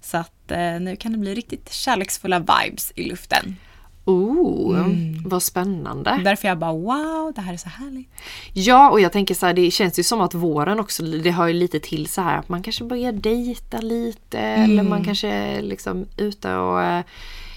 Så 0.00 0.16
att 0.16 0.50
eh, 0.50 0.80
nu 0.80 0.96
kan 0.96 1.12
det 1.12 1.18
bli 1.18 1.34
riktigt 1.34 1.72
kärleksfulla 1.72 2.38
vibes 2.38 2.92
i 2.94 3.02
luften. 3.08 3.56
Oh, 4.04 4.78
Mm. 4.80 5.22
vad 5.28 5.42
spännande. 5.42 6.20
Därför 6.24 6.48
jag 6.48 6.58
bara 6.58 6.72
wow, 6.72 7.32
det 7.34 7.40
här 7.40 7.52
är 7.52 7.56
så 7.56 7.68
härligt. 7.68 8.08
Ja, 8.52 8.90
och 8.90 9.00
jag 9.00 9.12
tänker 9.12 9.34
så 9.34 9.46
här, 9.46 9.54
det 9.54 9.70
känns 9.70 9.98
ju 9.98 10.02
som 10.02 10.20
att 10.20 10.34
våren 10.34 10.80
också, 10.80 11.02
det 11.02 11.30
har 11.30 11.46
ju 11.46 11.52
lite 11.54 11.80
till 11.80 12.06
så 12.06 12.20
här 12.22 12.38
att 12.38 12.48
man 12.48 12.62
kanske 12.62 12.84
börjar 12.84 13.12
dejta 13.12 13.78
lite 13.80 14.38
eller 14.38 14.82
man 14.82 15.04
kanske 15.04 15.28
är 15.28 15.62
liksom 15.62 16.06
ute 16.16 16.54
och 16.54 16.82
eh, 16.82 17.02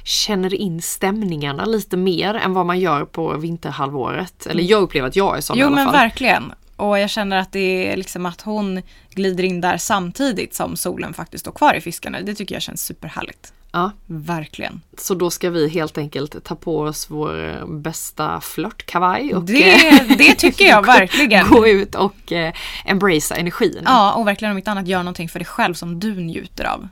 känner 0.04 0.54
in 0.54 0.82
stämningarna 0.82 1.66
lite 1.66 1.98
mer 1.98 2.34
än 2.34 2.54
vad 2.54 2.66
man 2.66 2.80
gör 2.80 3.06
på 3.06 3.38
vinterhalvåret. 3.38 4.46
Eller 4.46 4.64
jag 4.64 4.82
upplever 4.82 5.08
att 5.08 5.16
jag 5.16 5.38
är 5.38 5.42
sån 5.42 5.58
i 5.58 5.60
Jo 5.60 5.66
alla 5.68 5.76
men 5.76 5.86
fall. 5.86 5.94
verkligen. 5.94 6.54
Och 6.82 7.00
jag 7.00 7.10
känner 7.10 7.38
att 7.38 7.52
det 7.52 7.92
är 7.92 7.98
liksom 7.98 8.26
att 8.26 8.42
hon 8.42 8.82
glider 9.10 9.44
in 9.44 9.62
där 9.62 9.78
samtidigt 9.78 10.54
som 10.56 10.76
solen 10.76 11.14
faktiskt 11.14 11.42
står 11.44 11.52
kvar 11.52 11.74
i 11.74 11.82
fiskarna. 11.82 12.22
Det 12.22 12.36
tycker 12.36 12.56
jag 12.56 12.62
känns 12.62 12.86
superhärligt. 12.86 13.54
Ja, 13.72 13.92
Verkligen. 14.06 14.82
så 14.98 15.14
då 15.16 15.30
ska 15.30 15.50
vi 15.50 15.70
helt 15.70 15.98
enkelt 15.98 16.44
ta 16.44 16.56
på 16.56 16.80
oss 16.80 17.10
vår 17.10 17.50
eh, 17.50 17.66
bästa 17.68 18.42
flörtkavaj 18.42 19.36
och 19.36 19.44
Det, 19.44 19.88
eh, 19.88 20.18
det 20.18 20.36
tycker 20.36 20.66
jag 20.66 20.86
verkligen. 20.86 21.48
gå 21.48 21.68
ut 21.68 21.96
och 21.96 22.32
eh, 22.32 22.54
embracea 22.86 23.38
energin. 23.38 23.82
Ja, 23.86 24.14
och 24.14 24.28
verkligen 24.28 24.52
om 24.52 24.58
inte 24.58 24.72
annat 24.72 24.88
gör 24.88 25.00
någonting 25.04 25.30
för 25.30 25.40
dig 25.40 25.46
själv 25.46 25.74
som 25.74 26.00
du 26.00 26.16
njuter 26.16 26.64
av. 26.64 26.88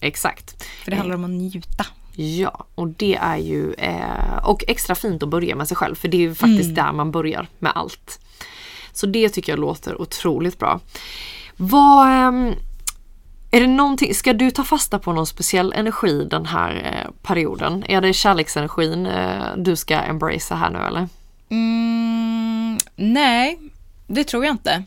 Exakt. 0.00 0.64
För 0.84 0.90
det 0.90 0.96
handlar 0.96 1.16
om 1.16 1.24
att 1.24 1.30
njuta. 1.30 1.86
Ja, 2.16 2.66
och 2.74 2.88
det 2.88 3.14
är 3.14 3.36
ju 3.36 3.72
eh, 3.74 4.36
och 4.44 4.64
extra 4.68 4.94
fint 4.94 5.22
att 5.22 5.28
börja 5.28 5.56
med 5.56 5.68
sig 5.68 5.76
själv 5.76 5.94
för 5.94 6.08
det 6.08 6.16
är 6.16 6.20
ju 6.20 6.34
faktiskt 6.34 6.62
Mm. 6.70 6.74
där 6.74 6.92
man 6.92 7.10
börjar 7.10 7.46
med 7.58 7.72
allt. 7.74 8.20
Så 8.92 9.06
det 9.06 9.28
tycker 9.28 9.52
jag 9.52 9.58
låter 9.58 10.00
otroligt 10.00 10.58
bra. 10.58 10.80
Vad, 11.56 12.08
ehm, 12.08 12.54
är 13.50 13.60
det 13.60 13.66
någonting, 13.66 14.14
ska 14.14 14.32
du 14.32 14.50
ta 14.50 14.64
fasta 14.64 14.98
på 14.98 15.12
någon 15.12 15.26
speciell 15.26 15.72
energi 15.72 16.24
den 16.30 16.46
här 16.46 16.74
eh, 16.74 17.10
perioden? 17.22 17.84
Är 17.88 18.00
det 18.00 18.12
kärleksenergin 18.12 19.06
eh, 19.06 19.56
du 19.56 19.76
ska 19.76 19.96
embracea 19.96 20.56
här 20.56 20.70
nu 20.70 20.78
eller? 20.78 21.08
Mm, 21.50 22.78
nej, 22.96 23.58
det 24.06 24.24
tror 24.24 24.44
jag 24.44 24.54
inte. 24.54 24.84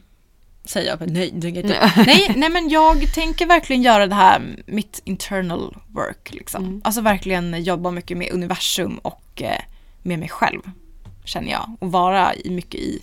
Säger 0.65 0.89
jag. 0.89 1.11
Nej, 1.11 1.27
inte. 1.29 1.91
nej, 2.05 2.33
nej, 2.35 2.49
men 2.49 2.69
jag 2.69 3.13
tänker 3.13 3.45
verkligen 3.45 3.81
göra 3.81 4.07
det 4.07 4.15
här, 4.15 4.41
mitt 4.65 5.01
internal 5.03 5.77
work. 5.87 6.33
Liksom. 6.33 6.81
Alltså 6.83 7.01
verkligen 7.01 7.63
jobba 7.63 7.91
mycket 7.91 8.17
med 8.17 8.31
universum 8.31 8.97
och 8.97 9.41
eh, 9.41 9.61
med 10.01 10.19
mig 10.19 10.29
själv. 10.29 10.61
Känner 11.25 11.51
jag. 11.51 11.75
Och 11.79 11.91
vara 11.91 12.35
i, 12.35 12.49
mycket 12.49 12.79
i 12.79 13.01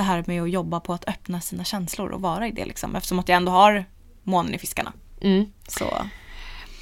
det 0.00 0.04
här 0.04 0.24
med 0.26 0.42
att 0.42 0.50
jobba 0.50 0.80
på 0.80 0.92
att 0.92 1.08
öppna 1.08 1.40
sina 1.40 1.64
känslor 1.64 2.10
och 2.10 2.20
vara 2.20 2.48
i 2.48 2.50
det. 2.50 2.64
Liksom. 2.64 2.96
Eftersom 2.96 3.18
att 3.18 3.28
jag 3.28 3.36
ändå 3.36 3.52
har 3.52 3.84
månen 4.22 4.54
i 4.54 4.58
fiskarna. 4.58 4.92
Mm. 5.20 5.46
Så 5.68 5.84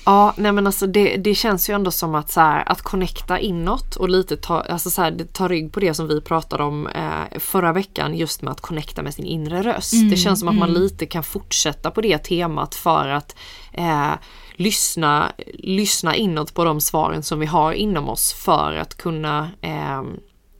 Ja, 0.08 0.34
nej 0.36 0.52
men 0.52 0.66
alltså 0.66 0.86
det, 0.86 1.16
det 1.16 1.34
känns 1.34 1.70
ju 1.70 1.74
ändå 1.74 1.90
som 1.90 2.14
att 2.14 2.30
så 2.30 2.40
här, 2.40 2.68
att 2.68 2.82
connecta 2.82 3.38
inåt 3.38 3.96
och 3.96 4.08
lite 4.08 4.36
ta, 4.36 4.60
alltså 4.60 4.90
så 4.90 5.02
här, 5.02 5.26
ta 5.32 5.48
rygg 5.48 5.72
på 5.72 5.80
det 5.80 5.94
som 5.94 6.08
vi 6.08 6.20
pratade 6.20 6.62
om 6.62 6.86
eh, 6.86 7.38
förra 7.38 7.72
veckan 7.72 8.16
just 8.16 8.42
med 8.42 8.52
att 8.52 8.60
connecta 8.60 9.02
med 9.02 9.14
sin 9.14 9.24
inre 9.24 9.62
röst. 9.62 9.92
det 10.10 10.16
känns 10.16 10.40
som 10.40 10.48
att 10.48 10.54
man 10.54 10.72
lite 10.72 11.06
kan 11.06 11.22
fortsätta 11.22 11.90
på 11.90 12.00
det 12.00 12.18
temat 12.18 12.74
för 12.74 13.08
att 13.08 13.36
eh, 13.72 14.12
lyssna, 14.52 15.32
lyssna 15.54 16.16
inåt 16.16 16.54
på 16.54 16.64
de 16.64 16.80
svaren 16.80 17.22
som 17.22 17.40
vi 17.40 17.46
har 17.46 17.72
inom 17.72 18.08
oss 18.08 18.32
för 18.32 18.72
att 18.72 18.96
kunna 18.96 19.50
eh, 19.60 20.02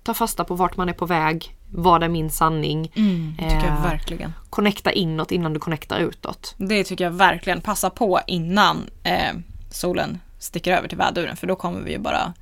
ta 0.02 0.14
fasta 0.14 0.44
på 0.44 0.54
vart 0.54 0.76
man 0.76 0.88
är 0.88 0.92
på 0.92 1.06
väg, 1.06 1.57
vad 1.70 2.02
är 2.02 2.08
min 2.08 2.30
sanning, 2.30 2.88
tycker 2.88 3.54
jag 3.54 3.64
Eh, 3.64 3.82
verkligen. 3.82 4.32
connecta 4.50 4.92
inåt 4.92 5.32
innan 5.32 5.52
du 5.52 5.60
connectar 5.60 5.98
utåt. 6.00 6.54
Det 6.58 6.84
tycker 6.84 7.04
jag 7.04 7.10
verkligen. 7.10 7.60
Passa 7.60 7.90
på 7.90 8.20
innan 8.26 8.90
eh, 9.02 9.32
solen 9.70 10.20
sticker 10.38 10.72
över 10.76 10.88
till 10.88 10.98
väduren 10.98 11.36
för 11.36 11.46
då 11.46 11.56
kommer 11.56 11.80
vi 11.80 11.92
ju 11.92 11.98
bara 11.98 12.32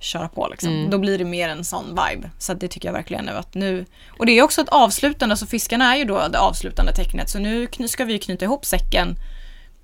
köra 0.00 0.28
på 0.28 0.48
liksom. 0.50 0.90
Då 0.90 0.98
blir 0.98 1.18
det 1.18 1.24
mer 1.24 1.48
en 1.48 1.64
sån 1.64 1.84
vibe. 1.88 2.30
Så 2.38 2.54
det 2.54 2.68
tycker 2.68 2.88
jag 2.88 2.92
verkligen 2.92 3.24
nu 3.24 3.32
att 3.32 3.54
nu... 3.54 3.84
Och 4.18 4.26
det 4.26 4.32
är 4.32 4.42
också 4.42 4.60
ett 4.60 4.68
avslutande, 4.68 5.36
så 5.36 5.46
fiskarna 5.46 5.94
är 5.94 5.98
ju 5.98 6.04
då 6.04 6.28
det 6.28 6.38
avslutande 6.38 6.92
tecknet. 6.92 7.30
Så 7.30 7.38
nu 7.38 7.68
ska 7.88 8.04
vi 8.04 8.12
ju 8.12 8.18
knyta 8.18 8.44
ihop 8.44 8.64
säcken 8.64 9.16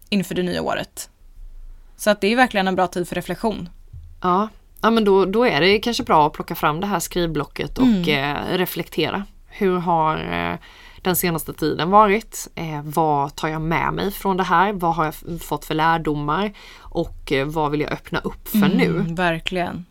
inför 0.09 0.35
det 0.35 0.43
nya 0.43 0.63
året. 0.63 1.09
Så 1.97 2.11
att 2.11 2.21
det 2.21 2.27
är 2.33 2.37
verkligen 2.37 2.69
en 2.69 2.75
bra 2.77 2.87
tid 2.87 3.09
för 3.09 3.15
reflektion. 3.15 3.69
Ja, 4.23 4.49
ja 4.83 4.91
men 4.91 5.05
då, 5.05 5.25
då 5.25 5.45
är 5.45 5.61
det 5.61 5.79
kanske 5.79 6.03
bra 6.03 6.27
att 6.27 6.33
plocka 6.33 6.55
fram 6.55 6.81
det 6.81 6.87
här 6.87 7.01
skrivblocket 7.01 7.79
och 7.79 8.09
eh, 8.09 8.57
reflektera. 8.57 9.25
Hur 9.47 9.79
har 9.79 10.17
eh, 10.17 10.59
den 11.03 11.17
senaste 11.17 11.53
tiden 11.53 11.91
varit? 11.91 12.49
Eh, 12.55 12.83
vad 12.85 13.37
tar 13.37 13.49
jag 13.49 13.61
med 13.61 13.93
mig 13.93 14.11
från 14.11 14.37
det 14.37 14.43
här? 14.43 14.73
Vad 14.73 14.95
har 14.95 15.05
jag 15.05 15.43
fått 15.43 15.65
för 15.65 15.75
lärdomar? 15.75 16.53
Och 16.79 17.33
eh, 17.33 17.47
vad 17.47 17.71
vill 17.71 17.81
jag 17.81 17.93
öppna 17.93 18.19
upp 18.19 18.49
för 18.49 18.69
nu? 18.69 18.87
Mm, 18.87 19.15
verkligen. 19.15 19.85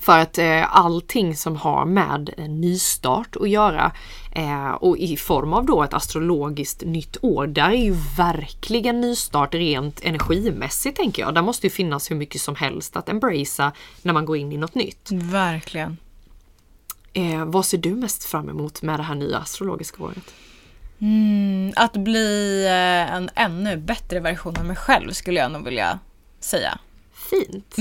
För 0.00 0.18
att 0.18 0.38
eh, 0.38 0.76
allting 0.76 1.36
som 1.36 1.56
har 1.56 1.84
med 1.84 2.34
en 2.36 2.60
nystart 2.60 3.36
att 3.36 3.48
göra 3.48 3.92
eh, 4.32 4.70
och 4.70 4.98
i 4.98 5.16
form 5.16 5.52
av 5.52 5.66
då 5.66 5.82
ett 5.82 5.94
astrologiskt 5.94 6.82
nytt 6.84 7.16
år, 7.22 7.46
där 7.46 7.70
är 7.70 7.84
ju 7.84 7.96
verkligen 8.16 9.00
nystart 9.00 9.54
rent 9.54 10.04
energimässigt 10.04 10.96
tänker 10.96 11.22
jag. 11.22 11.34
Där 11.34 11.42
måste 11.42 11.66
ju 11.66 11.70
finnas 11.70 12.10
hur 12.10 12.16
mycket 12.16 12.40
som 12.40 12.56
helst 12.56 12.96
att 12.96 13.08
embracea 13.08 13.72
när 14.02 14.12
man 14.12 14.24
går 14.24 14.36
in 14.36 14.52
i 14.52 14.56
något 14.56 14.74
nytt. 14.74 15.08
Verkligen. 15.12 15.96
Eh, 17.12 17.44
vad 17.44 17.66
ser 17.66 17.78
du 17.78 17.94
mest 17.94 18.24
fram 18.24 18.48
emot 18.48 18.82
med 18.82 18.98
det 18.98 19.02
här 19.02 19.14
nya 19.14 19.38
astrologiska 19.38 20.02
året? 20.02 20.34
Mm, 21.00 21.72
att 21.76 21.92
bli 21.92 22.64
eh, 22.66 23.14
en 23.14 23.30
ännu 23.34 23.76
bättre 23.76 24.20
version 24.20 24.56
av 24.56 24.64
mig 24.64 24.76
själv 24.76 25.12
skulle 25.12 25.40
jag 25.40 25.52
nog 25.52 25.64
vilja 25.64 25.98
säga. 26.40 26.78
Fint! 27.30 27.76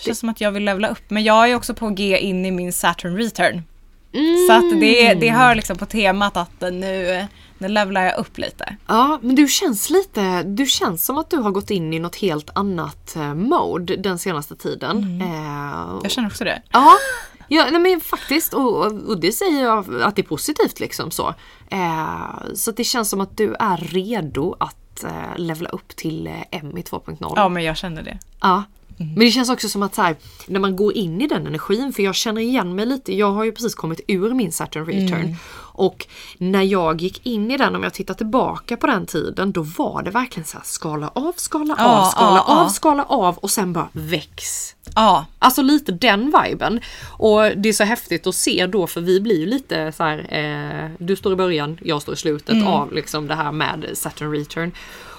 Det 0.00 0.04
känns 0.04 0.18
som 0.18 0.28
att 0.28 0.40
jag 0.40 0.52
vill 0.52 0.64
levla 0.64 0.88
upp. 0.88 1.10
Men 1.10 1.24
jag 1.24 1.50
är 1.50 1.54
också 1.54 1.74
på 1.74 1.88
G 1.88 2.18
in 2.18 2.46
i 2.46 2.50
min 2.50 2.72
Saturn 2.72 3.16
return. 3.16 3.62
Så 4.48 4.52
att 4.52 4.80
det, 4.80 5.14
det 5.14 5.30
hör 5.30 5.54
liksom 5.54 5.76
på 5.76 5.86
temat 5.86 6.36
att 6.36 6.60
nu, 6.60 7.26
nu 7.58 7.68
levlar 7.68 8.02
jag 8.02 8.18
upp 8.18 8.38
lite. 8.38 8.76
Ja, 8.86 9.18
men 9.22 9.34
du 9.34 9.48
känns 9.48 9.90
lite, 9.90 10.42
du 10.42 10.66
känns 10.66 11.04
som 11.04 11.18
att 11.18 11.30
du 11.30 11.36
har 11.36 11.50
gått 11.50 11.70
in 11.70 11.92
i 11.92 11.98
något 11.98 12.16
helt 12.16 12.50
annat 12.54 13.16
eh, 13.16 13.34
mode 13.34 13.96
den 13.96 14.18
senaste 14.18 14.56
tiden. 14.56 15.20
Eh, 15.22 15.98
Jag 16.02 16.10
känner 16.10 16.28
också 16.28 16.44
det. 16.44 16.62
Ja, 16.72 16.92
Ja, 17.52 17.66
nej, 17.70 17.80
men 17.80 18.00
faktiskt. 18.00 18.54
Och, 18.54 18.86
och, 18.86 19.20
det 19.20 19.32
säger 19.32 19.62
jag 19.62 20.02
att 20.02 20.16
det 20.16 20.22
är 20.22 20.26
positivt 20.26 20.80
liksom 20.80 21.10
så. 21.10 21.34
Eh, 21.70 22.54
så 22.54 22.70
det 22.70 22.84
känns 22.84 23.10
som 23.10 23.20
att 23.20 23.36
du 23.36 23.54
är 23.54 23.76
redo 23.76 24.56
att 24.60 25.04
eh, 25.04 25.36
levla 25.36 25.68
upp 25.68 25.88
till 25.96 26.26
eh, 26.26 26.32
M 26.50 26.78
i 26.78 26.82
2.0. 26.82 27.32
Ja, 27.36 27.48
men 27.48 27.64
jag 27.64 27.76
känner 27.76 28.02
det. 28.02 28.18
Ja. 28.40 28.64
Men 29.00 29.24
det 29.24 29.30
känns 29.30 29.50
också 29.50 29.68
som 29.68 29.82
att 29.82 29.94
så 29.94 30.02
här, 30.02 30.16
när 30.46 30.60
man 30.60 30.76
går 30.76 30.96
in 30.96 31.20
i 31.20 31.26
den 31.26 31.46
energin, 31.46 31.92
för 31.92 32.02
jag 32.02 32.14
känner 32.14 32.40
igen 32.40 32.74
mig 32.74 32.86
lite, 32.86 33.16
jag 33.16 33.32
har 33.32 33.44
ju 33.44 33.52
precis 33.52 33.74
kommit 33.74 34.00
ur 34.08 34.34
min 34.34 34.52
Saturn 34.52 34.86
return. 34.86 35.36
Och 35.72 36.06
när 36.38 36.62
jag 36.62 37.00
gick 37.00 37.26
in 37.26 37.50
i 37.50 37.56
den, 37.56 37.76
om 37.76 37.82
jag 37.82 37.94
tittar 37.94 38.14
tillbaka 38.14 38.76
på 38.76 38.86
den 38.86 39.06
tiden, 39.06 39.52
då 39.52 39.62
var 39.62 40.02
det 40.02 40.10
verkligen 40.10 40.46
så 40.46 40.56
här 40.56 40.64
skala 40.64 41.08
av, 41.14 41.32
skala 41.36 41.74
Ja, 41.78 42.00
av, 42.00 42.10
skala 42.10 42.36
ja, 42.36 42.54
av, 42.54 42.62
ja. 42.64 42.68
skala 42.68 43.04
av 43.04 43.38
och 43.38 43.50
sen 43.50 43.72
bara 43.72 43.88
väx. 43.92 44.74
Ja, 44.94 45.26
Alltså 45.38 45.62
lite 45.62 45.92
den 45.92 46.32
viben. 46.42 46.80
Och 47.10 47.42
det 47.56 47.68
är 47.68 47.72
så 47.72 47.84
häftigt 47.84 48.26
att 48.26 48.34
se 48.34 48.66
då 48.66 48.86
för 48.86 49.00
vi 49.00 49.20
blir 49.20 49.38
ju 49.40 49.46
lite 49.46 49.92
så 49.92 50.02
här, 50.02 50.18
eh, 50.30 50.90
du 50.98 51.16
står 51.16 51.32
i 51.32 51.36
början, 51.36 51.78
jag 51.82 52.02
står 52.02 52.14
i 52.14 52.16
slutet 52.16 52.66
av 52.66 52.92
liksom 52.92 53.26
det 53.26 53.34
här 53.34 53.52
med 53.52 53.90
Saturn 53.94 54.32
return. 54.32 54.72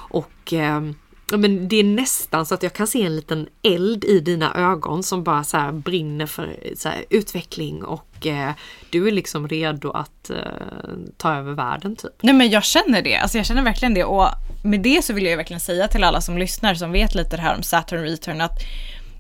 Och 0.10 0.54
eh, 0.54 0.82
men 1.38 1.68
det 1.68 1.76
är 1.76 1.84
nästan 1.84 2.46
så 2.46 2.54
att 2.54 2.64
jag 2.64 2.74
kan 2.74 2.88
se 2.88 3.02
en 3.04 3.16
liten 3.16 3.48
eld 3.62 4.04
i 4.04 4.20
dina 4.20 4.54
ögon 4.72 5.04
som 5.04 5.24
bara 5.24 5.44
så 5.44 5.72
brinner 5.72 6.26
för 6.26 6.58
så 6.76 6.90
utveckling 7.10 7.84
och 7.84 8.28
eh, 8.28 8.52
du 8.90 9.08
är 9.08 9.12
liksom 9.12 9.48
redo 9.48 9.92
att 9.92 10.30
eh, 10.30 10.36
ta 11.18 11.36
över 11.36 11.54
världen 11.54 11.96
typ. 11.96 12.12
Nej 12.22 12.34
men 12.34 12.50
jag 12.50 12.64
känner 12.64 13.02
det, 13.02 13.16
alltså 13.16 13.38
jag 13.38 13.46
känner 13.46 13.64
verkligen 13.64 13.94
det. 13.94 14.04
Och 14.04 14.28
med 14.64 14.82
det 14.82 15.06
så 15.06 15.14
vill 15.14 15.26
jag 15.26 15.38
verkligen 15.38 15.60
säga 15.60 15.88
till 15.88 16.04
alla 16.04 16.22
som 16.22 16.38
lyssnar 16.38 16.76
som 16.76 16.92
vet 16.92 17.16
lite 17.16 17.36
det 17.36 17.42
här 17.42 17.56
om 17.56 17.64
Saturn 17.64 18.04
Return 18.04 18.42
att 18.42 18.60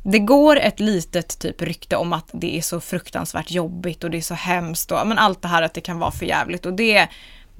det 0.03 0.19
går 0.19 0.59
ett 0.59 0.79
litet 0.79 1.39
typ 1.39 1.61
rykte 1.61 1.95
om 1.95 2.13
att 2.13 2.29
det 2.33 2.57
är 2.57 2.61
så 2.61 2.79
fruktansvärt 2.79 3.51
jobbigt 3.51 4.03
och 4.03 4.11
det 4.11 4.17
är 4.17 4.21
så 4.21 4.33
hemskt 4.33 4.91
och 4.91 5.07
men 5.07 5.17
allt 5.17 5.41
det 5.41 5.47
här 5.47 5.61
att 5.61 5.73
det 5.73 5.81
kan 5.81 5.99
vara 5.99 6.11
för 6.11 6.25
jävligt. 6.25 6.65
Och 6.65 6.73
det 6.73 7.09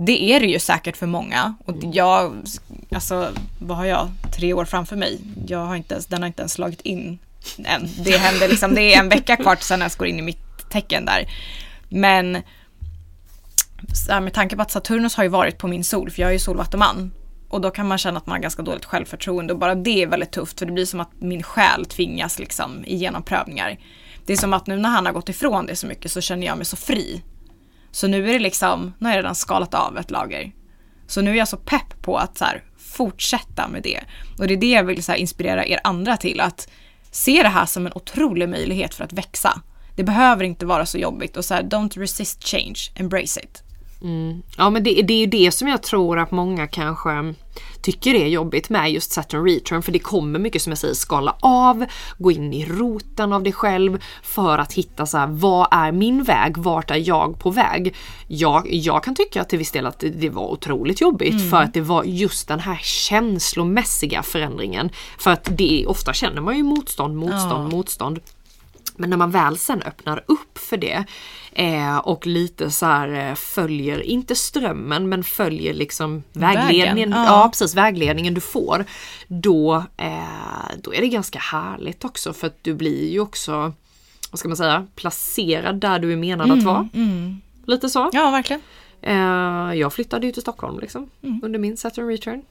det 0.06 0.34
är 0.34 0.40
det 0.40 0.46
ju 0.46 0.60
säkert 0.60 0.98
för 0.98 1.08
många. 1.08 1.56
Och 1.66 1.76
jag, 1.82 2.36
alltså 2.96 3.32
vad 3.60 3.78
har 3.78 3.86
jag, 3.86 4.10
tre 4.32 4.54
år 4.54 4.66
framför 4.66 4.96
mig. 4.96 5.20
Jag 5.48 5.66
har 5.66 5.76
inte 5.76 5.94
ens, 5.94 6.06
den 6.06 6.22
har 6.22 6.28
inte 6.28 6.42
ens 6.42 6.54
slagit 6.54 6.82
in 6.82 7.20
än. 7.64 7.90
Det 8.04 8.18
händer 8.18 8.48
liksom, 8.48 8.76
det 8.76 8.94
är 8.94 9.00
en 9.00 9.10
vecka 9.10 9.38
kvar 9.38 9.56
tills 9.56 9.70
jag 9.70 9.92
går 9.98 10.08
in 10.08 10.20
i 10.20 10.22
mitt 10.22 10.70
tecken 10.70 11.06
där. 11.06 11.26
Men 11.90 12.38
så 13.94 14.12
här, 14.12 14.22
med 14.22 14.34
tanke 14.34 14.56
på 14.56 14.62
att 14.62 14.72
Saturnus 14.72 15.16
har 15.16 15.24
ju 15.24 15.30
varit 15.30 15.58
på 15.58 15.68
min 15.68 15.84
sol, 15.84 16.10
för 16.10 16.22
jag 16.22 16.30
är 16.30 16.34
ju 16.34 16.40
solvattuman. 16.40 17.12
Och 17.50 17.62
då 17.62 17.72
kan 17.72 17.88
man 17.88 17.98
känna 17.98 18.18
att 18.18 18.26
man 18.26 18.36
har 18.36 18.42
ganska 18.42 18.62
dåligt 18.62 18.86
självförtroende 18.86 19.54
och 19.54 19.60
bara 19.60 19.76
det 19.76 20.04
är 20.04 20.08
väldigt 20.08 20.32
tufft 20.32 20.60
för 20.60 20.66
det 20.66 20.72
blir 20.72 20.86
som 20.86 21.00
att 21.00 21.12
min 21.20 21.44
själ 21.44 21.86
tvingas 21.86 22.40
liksom 22.40 22.86
igenom 22.86 23.24
prövningar. 23.24 23.78
Det 24.26 24.34
är 24.34 24.38
som 24.38 24.54
att 24.54 24.68
nu 24.68 24.78
när 24.78 24.90
han 24.90 25.06
har 25.06 25.14
gått 25.14 25.30
ifrån 25.30 25.66
det 25.66 25.76
så 25.76 25.88
mycket 25.88 26.12
så 26.12 26.22
känner 26.22 26.48
jag 26.48 26.58
mig 26.58 26.66
så 26.66 26.76
fri. 26.76 27.22
Så 27.92 28.08
nu 28.08 28.30
är 28.30 28.34
det 28.34 28.40
liksom, 28.40 28.94
nu 29.00 29.06
har 29.08 29.14
jag 29.14 29.18
redan 29.18 29.36
skalat 29.36 29.74
av 29.74 29.98
ett 29.98 30.12
lager. 30.12 30.52
Så 31.08 31.22
nu 31.22 31.32
är 31.32 31.36
jag 31.36 31.48
så 31.48 31.58
pepp 31.58 32.02
på 32.02 32.18
att 32.18 32.38
så 32.38 32.46
här, 32.46 32.64
fortsätta 32.92 33.68
med 33.68 33.84
det. 33.84 34.00
Och 34.38 34.48
det 34.48 34.54
är 34.54 34.58
det 34.58 34.72
jag 34.72 34.84
vill 34.84 35.04
så 35.04 35.12
här, 35.12 35.20
inspirera 35.20 35.66
er 35.66 35.80
andra 35.84 36.18
till, 36.18 36.40
att 36.40 36.70
se 37.12 37.44
det 37.44 37.50
här 37.50 37.66
som 37.66 37.86
en 37.86 37.94
otrolig 37.96 38.50
möjlighet 38.50 38.94
för 38.94 39.04
att 39.04 39.14
växa. 39.14 39.62
Det 39.96 40.04
behöver 40.04 40.44
inte 40.44 40.66
vara 40.66 40.86
så 40.86 40.98
jobbigt 40.98 41.38
och 41.38 41.46
så 41.46 41.54
här, 41.54 41.64
don't 41.64 42.00
resist 42.00 42.48
change, 42.48 42.80
embrace 42.96 43.40
it. 43.40 43.64
Mm. 44.02 44.42
Ja 44.58 44.70
men 44.70 44.84
det, 44.84 45.02
det 45.02 45.14
är 45.14 45.20
ju 45.20 45.26
det 45.26 45.52
som 45.52 45.68
jag 45.68 45.84
tror 45.84 46.20
att 46.20 46.32
många 46.32 46.68
kanske 46.68 47.34
tycker 47.82 48.14
är 48.14 48.28
jobbigt 48.28 48.70
med 48.70 48.92
just 48.92 49.12
Saturn 49.12 49.46
Return 49.46 49.82
för 49.82 49.92
det 49.92 50.00
kommer 50.00 50.40
mycket 50.40 50.62
som 50.62 50.72
jag 50.72 50.78
säger 50.78 50.94
skala 50.94 51.36
av, 51.40 51.86
gå 52.18 52.32
in 52.32 52.54
i 52.54 52.66
roten 52.66 53.34
av 53.34 53.44
dig 53.44 53.54
själv 53.54 54.00
för 54.24 54.58
att 54.58 54.74
hitta 54.74 55.06
så 55.06 55.18
här, 55.18 55.28
vad 55.28 55.68
är 55.72 55.92
min 55.92 56.24
väg, 56.24 56.58
vart 56.58 56.92
är 56.92 57.08
jag 57.08 57.40
på 57.40 57.50
väg? 57.50 57.96
Jag, 58.28 58.74
jag 58.74 59.04
kan 59.04 59.16
tycka 59.16 59.44
till 59.44 59.60
viss 59.60 59.72
del 59.72 59.86
att 59.86 60.00
det, 60.00 60.10
det 60.10 60.30
var 60.30 60.52
otroligt 60.52 61.02
jobbigt 61.02 61.50
för 61.50 61.58
att 61.58 61.74
det 61.74 61.82
var 61.82 62.04
just 62.04 62.48
den 62.48 62.60
här 62.60 62.80
känslomässiga 62.82 64.24
förändringen. 64.24 64.90
För 65.18 65.32
att 65.32 65.50
det 65.58 65.86
ofta 65.88 66.14
känner 66.14 66.42
man 66.42 66.58
ju 66.58 66.64
motstånd, 66.64 67.16
motstånd, 67.16 67.74
motstånd. 67.74 68.20
Men 69.02 69.10
när 69.10 69.18
man 69.18 69.32
väl 69.32 69.58
sen 69.58 69.82
öppnar 69.82 70.24
upp 70.26 70.58
för 70.58 70.78
det 70.78 71.04
eh, 71.52 71.98
och 71.98 72.28
lite 72.28 72.72
så 72.72 72.86
här 72.86 73.30
eh, 73.30 73.36
följer, 73.36 74.02
inte 74.02 74.36
strömmen 74.36 75.10
men 75.10 75.24
följer 75.24 75.74
liksom 75.74 76.24
vägledningen, 76.34 76.96
Vägen, 76.96 77.12
ja. 77.12 77.26
ja. 77.26 77.50
precis 77.50 77.76
vägledningen 77.76 78.34
du 78.34 78.42
får. 78.42 78.86
Då, 79.28 79.84
eh, 79.98 80.78
då 80.82 80.94
är 80.94 81.02
det 81.02 81.08
ganska 81.08 81.40
härligt 81.40 82.06
också 82.06 82.34
för 82.34 82.48
att 82.48 82.64
du 82.64 82.74
blir 82.74 83.12
ju 83.12 83.20
också, 83.20 83.74
vad 84.32 84.40
ska 84.40 84.48
man 84.48 84.58
säga, 84.58 84.88
placerad 84.96 85.76
där 85.76 86.00
du 86.00 86.14
är 86.14 86.18
menad 86.18 86.52
att 86.52 86.64
vara. 86.64 86.90
Lite 87.66 87.90
så. 87.90 88.10
Ja, 88.14 88.32
verkligen. 88.32 88.62
Eh, 89.02 89.74
jag 89.74 89.94
flyttade 89.94 90.26
ju 90.26 90.32
till 90.34 90.42
Stockholm 90.42 90.80
liksom 90.80 91.10
under 91.44 91.60
min 91.60 91.78
Saturn 91.78 92.08
return. 92.08 92.42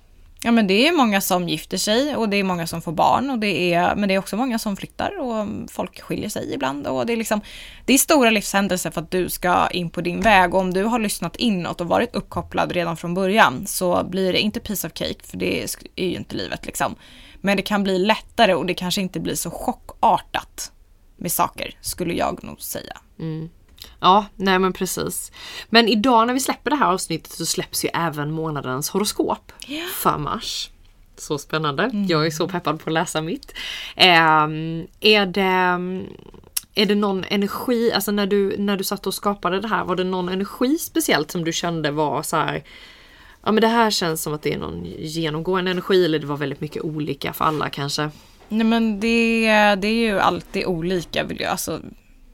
Ja 0.42 0.50
men 0.50 0.66
det 0.66 0.88
är 0.88 0.92
många 0.92 1.20
som 1.20 1.48
gifter 1.48 1.76
sig 1.76 2.16
och 2.16 2.28
det 2.28 2.36
är 2.36 2.44
många 2.44 2.66
som 2.66 2.82
får 2.82 2.92
barn 2.92 3.30
och 3.30 3.38
det 3.38 3.74
är, 3.74 3.96
men 3.96 4.08
det 4.08 4.14
är 4.14 4.18
också 4.18 4.36
många 4.36 4.58
som 4.58 4.76
flyttar 4.76 5.18
och 5.18 5.46
folk 5.70 6.00
skiljer 6.00 6.28
sig 6.28 6.54
ibland 6.54 6.86
och 6.86 7.06
det 7.06 7.12
är 7.12 7.16
liksom 7.16 7.40
Det 7.84 7.92
är 7.92 7.98
stora 7.98 8.30
livshändelser 8.30 8.90
för 8.90 9.00
att 9.00 9.10
du 9.10 9.28
ska 9.28 9.68
in 9.68 9.90
på 9.90 10.00
din 10.00 10.20
väg 10.20 10.54
och 10.54 10.60
om 10.60 10.74
du 10.74 10.84
har 10.84 10.98
lyssnat 10.98 11.36
inåt 11.36 11.80
och 11.80 11.88
varit 11.88 12.14
uppkopplad 12.14 12.72
redan 12.72 12.96
från 12.96 13.14
början 13.14 13.66
så 13.66 14.04
blir 14.04 14.32
det 14.32 14.40
inte 14.40 14.60
piece 14.60 14.86
of 14.86 14.92
cake 14.94 15.22
för 15.22 15.36
det 15.36 15.62
är 15.96 16.06
ju 16.06 16.16
inte 16.16 16.36
livet 16.36 16.66
liksom. 16.66 16.94
Men 17.40 17.56
det 17.56 17.62
kan 17.62 17.82
bli 17.82 17.98
lättare 17.98 18.54
och 18.54 18.66
det 18.66 18.74
kanske 18.74 19.00
inte 19.00 19.20
blir 19.20 19.34
så 19.34 19.50
chockartat 19.50 20.72
med 21.16 21.32
saker 21.32 21.74
skulle 21.80 22.14
jag 22.14 22.44
nog 22.44 22.60
säga. 22.60 22.98
Mm. 23.18 23.48
Ja, 24.00 24.26
nej 24.36 24.58
men 24.58 24.72
precis. 24.72 25.32
Men 25.68 25.88
idag 25.88 26.26
när 26.26 26.34
vi 26.34 26.40
släpper 26.40 26.70
det 26.70 26.76
här 26.76 26.86
avsnittet 26.86 27.32
så 27.32 27.46
släpps 27.46 27.84
ju 27.84 27.88
även 27.94 28.30
månadens 28.30 28.90
horoskop 28.90 29.52
för 29.94 30.18
mars. 30.18 30.70
Så 31.16 31.38
spännande. 31.38 31.90
Jag 32.08 32.26
är 32.26 32.30
så 32.30 32.48
peppad 32.48 32.80
på 32.80 32.90
att 32.90 32.94
läsa 32.94 33.20
mitt. 33.20 33.52
Ehm, 33.96 34.86
är 35.00 35.26
det 35.26 35.80
är 36.74 36.86
det 36.86 36.94
någon 36.94 37.24
energi, 37.24 37.92
alltså 37.92 38.12
när 38.12 38.26
du, 38.26 38.56
när 38.58 38.76
du 38.76 38.84
satt 38.84 39.06
och 39.06 39.14
skapade 39.14 39.60
det 39.60 39.68
här, 39.68 39.84
var 39.84 39.96
det 39.96 40.04
någon 40.04 40.28
energi 40.28 40.78
speciellt 40.78 41.30
som 41.30 41.44
du 41.44 41.52
kände 41.52 41.90
var 41.90 42.22
så 42.22 42.36
här 42.36 42.62
Ja 43.44 43.52
men 43.52 43.60
det 43.60 43.68
här 43.68 43.90
känns 43.90 44.22
som 44.22 44.34
att 44.34 44.42
det 44.42 44.52
är 44.54 44.58
någon 44.58 44.84
genomgående 44.98 45.70
energi 45.70 46.04
eller 46.04 46.18
det 46.18 46.26
var 46.26 46.36
väldigt 46.36 46.60
mycket 46.60 46.82
olika 46.82 47.32
för 47.32 47.44
alla 47.44 47.68
kanske. 47.68 48.10
Nej 48.48 48.66
men 48.66 49.00
det, 49.00 49.46
det 49.74 49.88
är 49.88 50.12
ju 50.12 50.18
alltid 50.18 50.66
olika 50.66 51.24
vill 51.24 51.40
jag 51.40 51.50
alltså 51.50 51.80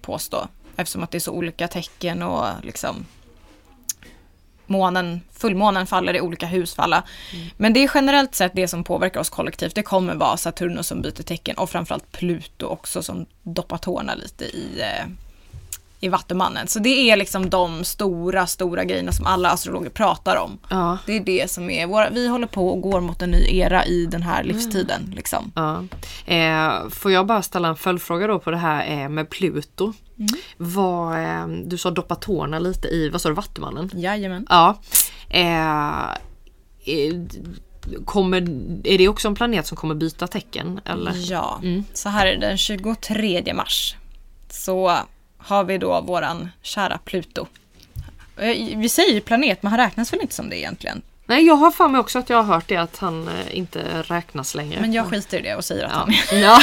påstå. 0.03 0.49
Eftersom 0.77 1.03
att 1.03 1.11
det 1.11 1.19
är 1.19 1.21
så 1.21 1.33
olika 1.33 1.69
tecken 1.69 2.23
och 2.23 2.47
liksom 2.63 3.07
månen, 4.67 5.21
fullmånen 5.33 5.87
faller 5.87 6.17
i 6.17 6.21
olika 6.21 6.47
hus 6.47 6.75
för 6.75 6.83
alla. 6.83 7.03
Men 7.57 7.73
det 7.73 7.85
är 7.85 7.91
generellt 7.95 8.35
sett 8.35 8.53
det 8.55 8.69
som 8.69 8.85
påverkar 8.85 9.21
oss 9.21 9.31
kollektivt. 9.31 9.75
Det 9.75 9.83
kommer 9.83 10.15
vara 10.15 10.37
Saturnus 10.37 10.87
som 10.87 11.03
byter 11.03 11.23
tecken 11.23 11.57
och 11.57 11.71
framförallt 11.71 12.13
Pluto 12.13 12.67
också 12.67 13.03
som 13.03 13.27
doppar 13.43 13.79
tårna 13.79 14.15
lite 14.15 14.45
i, 14.45 14.81
eh, 14.81 15.07
i 16.01 16.09
Vattumannen. 16.09 16.69
Så 16.69 16.79
det 16.79 17.11
är 17.11 17.17
liksom 17.17 17.51
de 17.51 17.85
stora, 17.85 18.47
stora 18.47 18.85
grejerna 18.85 19.13
som 19.13 19.27
alla 19.27 19.51
astrologer 19.51 19.91
pratar 19.91 20.37
om. 20.37 20.59
Ja. 20.71 20.99
Det 21.07 21.13
är 21.13 21.21
det 21.21 21.51
som 21.51 21.71
är 21.71 21.87
våra, 21.87 22.11
vi 22.11 22.29
håller 22.29 22.47
på 22.47 22.69
och 22.69 22.81
går 22.81 23.01
mot 23.01 23.23
en 23.23 23.31
ny 23.31 23.59
era 23.59 23.85
i 23.85 24.07
den 24.07 24.23
här 24.23 24.45
livstiden. 24.45 25.13
Liksom. 25.17 25.53
Ja. 25.55 25.85
Eh, 26.35 26.89
får 26.89 27.13
jag 27.13 27.27
bara 27.27 27.43
ställa 27.43 27.69
en 27.69 27.77
följdfråga 27.77 28.27
då 28.27 28.39
på 28.39 28.51
det 28.51 28.57
här 28.57 29.03
eh, 29.03 29.09
med 29.09 29.31
Pluto. 29.31 29.93
Vad, 30.57 31.19
eh, 31.25 31.47
du 31.49 31.79
sa 31.79 31.91
doppa 31.91 32.15
tårna 32.15 32.59
lite 32.59 32.89
i, 32.89 33.09
vad 33.09 33.21
sa 33.21 33.29
du, 33.29 33.35
Vattumannen? 33.35 33.91
Jajamän. 33.95 34.47
Ja. 34.49 34.79
Eh, 35.29 36.11
eh, 36.85 37.15
kommer, 38.05 38.37
är 38.87 38.99
det 38.99 39.09
också 39.09 39.29
en 39.29 39.35
planet 39.35 39.67
som 39.67 39.77
kommer 39.77 39.95
byta 39.95 40.27
tecken? 40.27 40.81
Eller? 40.85 41.13
Ja, 41.31 41.61
så 41.95 42.09
här 42.09 42.27
är 42.27 42.35
det 42.37 42.47
den 42.47 42.59
23 42.59 43.55
mars. 43.55 43.97
Så 44.51 44.97
har 45.39 45.65
vi 45.65 45.79
då 45.79 46.01
våran 46.01 46.49
kära 46.63 46.99
Pluto. 46.99 47.47
Eh, 48.37 48.79
Vi 48.79 48.89
säger 48.89 49.21
planet, 49.21 49.63
men 49.63 49.71
han 49.73 49.81
räknas 49.81 50.13
väl 50.13 50.21
inte 50.21 50.35
som 50.35 50.51
det 50.51 50.59
egentligen. 50.59 51.03
Nej 51.29 51.47
jag 51.47 51.55
har 51.55 51.71
för 51.71 51.89
mig 51.89 52.01
också 52.01 52.19
att 52.19 52.31
jag 52.31 52.43
har 52.43 52.55
hört 52.55 52.69
det 52.69 52.77
att 52.77 52.99
han 52.99 53.29
eh, 53.29 53.59
inte 53.59 54.03
räknas 54.03 54.55
längre. 54.55 54.81
Men 54.81 54.93
jag 54.93 55.07
skiter 55.07 55.39
i 55.39 55.43
det 55.43 55.55
och 55.55 55.65
säger 55.65 55.85
att 55.85 55.93
ja. 55.93 55.99
han 55.99 56.39
är. 56.39 56.43
ja. 56.43 56.61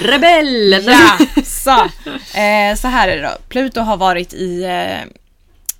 Rebell! 0.00 0.82
Ja, 0.86 1.18
så. 1.44 1.70
Eh, 2.34 2.76
så 2.76 2.88
här 2.88 3.08
är 3.08 3.16
det 3.16 3.22
då. 3.22 3.36
Pluto 3.48 3.80
har 3.80 3.96
varit 3.96 4.32
i, 4.32 4.64
eh, 4.64 5.12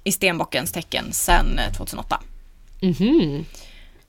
i 0.05 0.13
stenbockens 0.13 0.73
tecken 0.73 1.13
sedan 1.13 1.59
eh, 1.59 1.73
2008. 1.73 2.21
Mhm. 2.81 3.45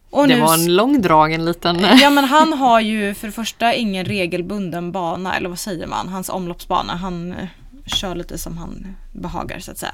Och 0.09 0.27
Det 0.27 0.35
nu 0.35 0.41
var 0.41 0.53
en 0.53 0.75
långdragen 0.75 1.45
liten... 1.45 1.79
Ja 2.01 2.09
men 2.09 2.23
han 2.23 2.53
har 2.53 2.79
ju 2.79 3.13
för 3.13 3.27
det 3.27 3.33
första 3.33 3.73
ingen 3.73 4.05
regelbunden 4.05 4.91
bana, 4.91 5.37
eller 5.37 5.49
vad 5.49 5.59
säger 5.59 5.87
man, 5.87 6.07
hans 6.09 6.29
omloppsbana. 6.29 6.95
Han 6.95 7.33
eh, 7.33 7.47
kör 7.85 8.15
lite 8.15 8.37
som 8.37 8.57
han 8.57 8.95
behagar 9.11 9.59
så 9.59 9.71
att 9.71 9.77
säga. 9.77 9.93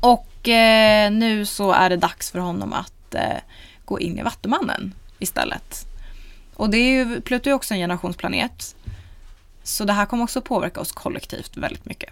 Och 0.00 0.29
eh, 0.48 1.10
nu 1.10 1.46
så 1.46 1.72
är 1.72 1.90
det 1.90 1.96
dags 1.96 2.30
för 2.30 2.38
honom 2.38 2.72
att 2.72 3.14
eh, 3.14 3.36
gå 3.84 4.00
in 4.00 4.18
i 4.18 4.22
Vattumannen 4.22 4.94
istället. 5.18 5.86
Och 6.56 6.70
det 6.70 6.78
är 6.78 6.90
ju, 6.90 7.20
Pluto 7.20 7.50
är 7.50 7.54
också 7.54 7.74
en 7.74 7.80
generationsplanet. 7.80 8.76
Så 9.62 9.84
det 9.84 9.92
här 9.92 10.06
kommer 10.06 10.24
också 10.24 10.40
påverka 10.40 10.80
oss 10.80 10.92
kollektivt 10.92 11.56
väldigt 11.56 11.84
mycket. 11.84 12.10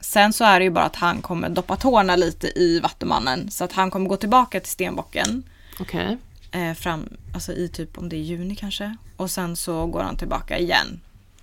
Sen 0.00 0.32
så 0.32 0.44
är 0.44 0.58
det 0.58 0.64
ju 0.64 0.70
bara 0.70 0.84
att 0.84 0.96
han 0.96 1.22
kommer 1.22 1.48
doppa 1.48 1.76
tårna 1.76 2.16
lite 2.16 2.58
i 2.58 2.80
Vattumannen. 2.80 3.50
Så 3.50 3.64
att 3.64 3.72
han 3.72 3.90
kommer 3.90 4.08
gå 4.08 4.16
tillbaka 4.16 4.60
till 4.60 4.70
Stenbocken. 4.70 5.42
Okej. 5.80 6.16
Eh, 6.52 6.74
fram, 6.74 7.08
alltså 7.34 7.52
i 7.52 7.68
typ 7.68 7.98
om 7.98 8.08
det 8.08 8.16
är 8.16 8.20
juni 8.20 8.56
kanske. 8.56 8.96
Och 9.16 9.30
sen 9.30 9.56
så 9.56 9.86
går 9.86 10.00
han 10.02 10.16
tillbaka 10.16 10.58
igen. 10.58 11.00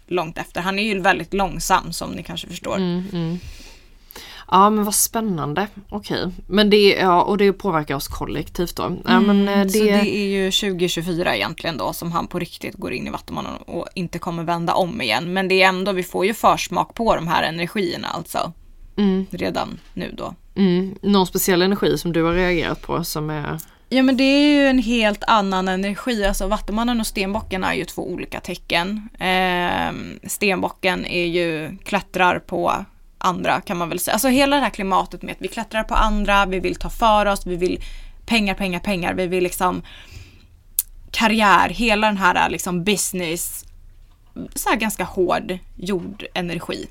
Långt 0.08 0.38
efter. 0.38 0.62
Han 0.62 0.80
är 0.80 0.84
ju 0.84 1.00
väldigt 1.00 1.34
långsam 1.34 1.94
som 1.94 2.12
ni 2.12 2.24
kanske 2.24 2.48
förstår. 2.48 2.78
Ja 4.56 4.70
men 4.70 4.84
vad 4.84 4.96
spännande. 4.96 5.68
Okej. 5.90 6.30
Men 6.48 6.70
det, 6.70 6.94
ja, 6.94 7.22
och 7.22 7.38
det 7.38 7.54
påverkar 7.54 7.96
oss 7.96 8.08
kollektivt 8.08 8.76
då. 8.76 8.98
Ja, 9.08 9.20
men 9.20 9.48
eh, 9.48 9.54
det, 9.54 9.54
Mm, 9.54 9.70
Så 9.70 9.80
det 9.80 10.18
är 10.18 10.28
ju 10.28 10.52
2024 10.52 11.36
egentligen 11.36 11.78
då 11.78 11.94
som 11.94 12.12
han 12.12 12.28
på 12.28 12.40
riktigt 12.40 12.76
går 12.76 12.94
in 12.94 13.08
i 13.08 13.10
Vattumannen 13.10 13.56
och 13.56 13.88
inte 13.96 14.20
kommer 14.20 14.44
vända 14.44 14.74
om 14.74 15.02
igen. 15.02 15.34
Men 15.34 15.48
det 15.48 15.62
är 15.62 15.70
ändå, 15.70 15.92
vi 15.92 16.04
får 16.04 16.26
ju 16.26 16.34
försmak 16.34 16.94
på 16.94 17.16
de 17.16 17.28
här 17.28 17.44
energierna 17.44 18.08
alltså. 18.08 18.54
Redan 19.30 19.80
nu 19.94 20.14
då. 20.18 20.36
mm, 20.56 20.96
någon 21.02 21.28
speciell 21.28 21.62
energi 21.62 21.98
som 21.98 22.14
du 22.14 22.24
har 22.24 22.34
reagerat 22.34 22.82
på 22.82 23.04
som 23.04 23.30
är... 23.30 23.60
Ja 23.90 24.04
men 24.04 24.18
det 24.18 24.24
är 24.24 24.56
ju 24.56 24.68
en 24.68 24.80
helt 24.80 25.24
annan 25.24 25.68
energi. 25.68 26.26
Alltså 26.26 26.48
Vattumannen 26.48 27.00
och 27.00 27.08
Stenbocken 27.08 27.64
är 27.64 27.74
ju 27.74 27.86
två 27.86 28.10
olika 28.12 28.40
tecken. 28.40 29.10
Ehm, 29.20 30.20
stenbocken 30.28 31.06
är 31.06 31.26
ju 31.26 31.78
klättrar 31.84 32.40
på 32.40 32.86
andra 33.24 33.62
kan 33.62 33.78
man 33.78 33.90
väl 33.90 34.00
säga. 34.00 34.14
Alltså 34.14 34.28
hela 34.28 34.56
det 34.56 34.62
här 34.62 34.70
klimatet 34.70 35.22
med 35.22 35.32
att 35.32 35.42
vi 35.42 35.48
klättrar 35.48 35.84
på 35.84 35.96
andra, 35.96 36.46
vi 36.46 36.60
vill 36.60 36.76
ta 36.76 36.90
för 36.90 37.26
oss, 37.26 37.46
vi 37.46 37.56
vill 37.56 37.84
pengar, 38.26 38.54
pengar, 38.54 38.80
pengar, 38.80 39.14
vi 39.14 39.28
vill 39.28 39.44
liksom 39.44 39.82
karriär, 41.12 41.70
hela 41.70 42.08
den 42.08 42.18
här 42.18 42.50
liksom 42.50 42.84
business, 42.84 43.66
så 44.56 44.70
här 44.70 44.76
ganska 44.76 45.04
hård 45.04 45.58
jordenergi. 45.76 46.88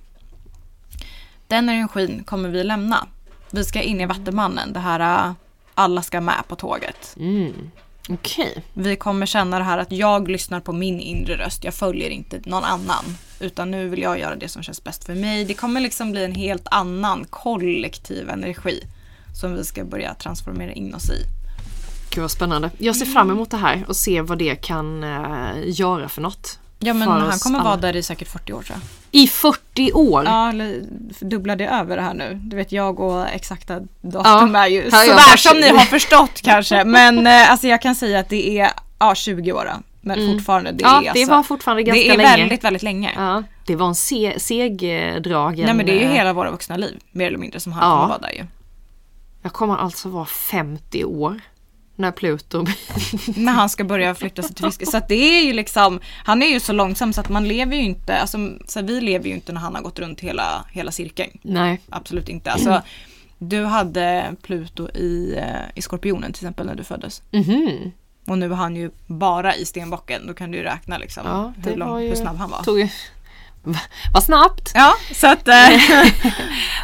Den 1.49 1.69
energin 1.69 2.25
kommer 2.25 2.49
vi 2.49 2.65
lämna. 2.65 3.07
Vi 3.51 3.65
ska 3.65 3.83
in 3.83 4.01
i 4.01 4.07
Vattumannen, 4.07 4.73
det 4.73 4.81
här 4.81 5.27
äh, 5.29 5.33
alla 5.75 6.03
ska 6.03 6.21
med 6.21 6.43
på 6.49 6.57
tåget. 6.57 7.15
Mm. 7.19 7.71
Okej. 8.09 8.65
Vi 8.75 8.97
kommer 8.97 9.27
känna 9.27 9.59
det 9.59 9.65
här 9.65 9.79
att 9.79 9.93
jag 9.93 10.29
lyssnar 10.29 10.61
på 10.61 10.73
min 10.73 11.01
inre 11.01 11.37
röst, 11.37 11.65
jag 11.65 11.75
följer 11.75 12.11
inte 12.11 12.41
någon 12.45 12.65
annan. 12.65 13.05
Utan 13.41 13.71
nu 13.71 13.89
vill 13.89 14.03
jag 14.03 14.19
göra 14.19 14.37
det 14.37 14.49
som 14.49 14.63
känns 14.63 14.85
bäst 14.85 15.05
för 15.05 15.15
mig. 15.15 15.45
Det 15.45 15.55
kommer 15.55 15.81
liksom 15.81 16.13
bli 16.13 16.25
en 16.25 16.35
helt 16.35 16.67
annan 16.71 17.25
kollektiv 17.31 18.31
energi 18.31 18.81
som 19.41 19.55
vi 19.55 19.65
ska 19.65 19.85
börja 19.85 20.15
transformera 20.15 20.73
in 20.73 20.95
oss 20.95 21.11
i. 21.11 21.25
Gud 22.15 22.23
vad 22.23 22.31
spännande. 22.31 22.71
Jag 22.79 22.97
ser 22.97 23.07
fram 23.07 23.31
emot 23.31 23.51
det 23.51 23.57
här 23.57 23.85
och 23.89 23.97
se 23.97 24.21
vad 24.21 24.39
det 24.39 24.55
kan 24.57 25.05
eh, 25.05 25.57
göra 25.65 26.09
för 26.09 26.23
något. 26.23 26.59
Ja 26.83 26.95
men 26.95 27.09
han 27.09 27.39
kommer 27.39 27.59
alla. 27.59 27.69
vara 27.69 27.77
där 27.77 27.97
i 27.97 28.03
säkert 28.03 28.29
40 28.29 28.53
år 28.53 28.63
tror 28.63 28.79
jag. 28.79 29.21
I 29.23 29.27
40 29.29 29.93
år? 29.93 30.25
Ja, 30.25 30.49
eller 30.49 30.83
dubbla 31.21 31.57
det 31.57 31.67
över 31.67 31.97
det 31.97 32.03
här 32.03 32.15
nu. 32.15 32.41
Du 32.43 32.57
vet 32.57 32.73
jag 32.73 33.01
och 33.01 33.29
exakta 33.29 33.81
datum 34.01 34.55
Ja, 34.55 34.65
är 34.65 34.69
ju 34.69 34.91
sådär 34.91 35.37
som 35.37 35.57
ni 35.57 35.63
20. 35.69 35.75
har 35.77 35.85
förstått 35.85 36.41
kanske. 36.43 36.85
Men 36.85 37.27
eh, 37.27 37.51
alltså 37.51 37.67
jag 37.67 37.83
kan 37.83 37.95
säga 37.95 38.19
att 38.21 38.29
det 38.29 38.59
är 38.59 38.71
ja, 38.99 39.15
20 39.15 39.53
år. 39.53 39.65
då. 39.65 39.83
Men 40.05 40.33
fortfarande, 40.33 40.73
det 40.73 40.83
Ja, 40.83 40.99
är 40.99 41.03
det 41.03 41.09
alltså, 41.11 41.31
var 41.31 41.43
fortfarande 41.43 41.83
ganska 41.83 42.01
Det 42.03 42.09
är 42.11 42.17
länge. 42.17 42.37
väldigt, 42.37 42.65
väldigt 42.65 42.83
länge. 42.83 43.11
Ja, 43.17 43.43
det 43.67 43.77
var 43.77 43.87
en 43.89 43.95
se- 43.95 44.41
segdragen... 44.41 45.65
Nej 45.67 45.75
men 45.75 45.87
det 45.87 45.93
är 45.93 46.01
ju 46.01 46.05
eh, 46.07 46.11
hela 46.13 46.33
våra 46.33 46.51
vuxna 46.51 46.77
liv, 46.77 46.99
mer 47.13 47.27
eller 47.27 47.39
mindre, 47.39 47.61
som 47.61 47.73
han 47.73 47.91
Ja. 47.91 47.97
kommer 47.97 48.09
vara 48.09 48.19
där 48.19 48.31
ju. 48.39 48.45
Jag 49.43 49.53
kommer 49.53 49.77
alltså 49.77 50.09
vara 50.09 50.25
50 50.27 51.05
år 51.05 51.41
när 52.03 52.13
Pluto... 52.13 52.67
När 53.37 53.53
han 53.53 53.69
ska 53.69 53.85
börja 53.85 54.15
flytta 54.15 54.43
sig 54.43 54.55
till 54.55 54.65
fiske. 54.65 54.87
Så 54.87 54.97
att 54.97 55.09
det 55.09 55.15
är 55.15 55.45
ju 55.45 55.53
liksom, 55.53 56.01
han 56.25 56.43
är 56.43 56.47
ju 56.47 56.61
så 56.61 56.73
långsam 56.73 57.13
så 57.13 57.21
att 57.21 57.29
man 57.29 57.49
lever 57.49 57.77
ju 57.77 57.83
inte, 57.83 58.19
alltså 58.19 58.39
så 58.67 58.83
vi 58.83 59.01
lever 59.01 59.29
ju 59.29 59.35
inte 59.35 59.53
när 59.53 59.61
han 59.61 59.75
har 59.75 59.83
gått 59.83 59.99
runt 59.99 60.21
hela, 60.21 60.65
hela 60.71 60.91
cirkeln. 60.91 61.31
Nej. 61.43 61.81
Absolut 61.89 62.29
inte. 62.29 62.53
Alltså, 62.53 62.83
du 63.39 63.65
hade 63.65 64.35
Pluto 64.43 64.89
i, 64.91 65.35
eh, 65.39 65.45
i 65.75 65.83
Skorpionen 65.83 66.33
till 66.33 66.45
exempel 66.45 66.67
när 66.67 66.75
du 66.75 66.85
föddes. 66.85 67.23
Mhm. 67.31 67.93
Och 68.27 68.39
nu 68.39 68.47
är 68.47 68.57
han 68.57 68.77
ju 68.77 68.91
bara 69.07 69.57
i 69.57 69.65
stenbocken. 69.65 70.27
Då 70.27 70.35
kan 70.35 70.51
du 70.51 70.59
ju 70.59 70.65
räkna 70.65 70.99
liksom 70.99 71.23
Ja, 71.27 71.53
hur, 71.65 71.77
lång, 71.77 72.01
ju... 72.01 72.09
hur 72.09 72.15
snabb 72.15 72.37
han 72.37 72.51
var. 72.51 72.63
Tog 72.63 72.81
Vad 74.15 74.23
snabbt! 74.23 74.71
Ja, 74.75 74.95
så 75.15 75.27
att... 75.27 75.49
Eh, 75.49 75.55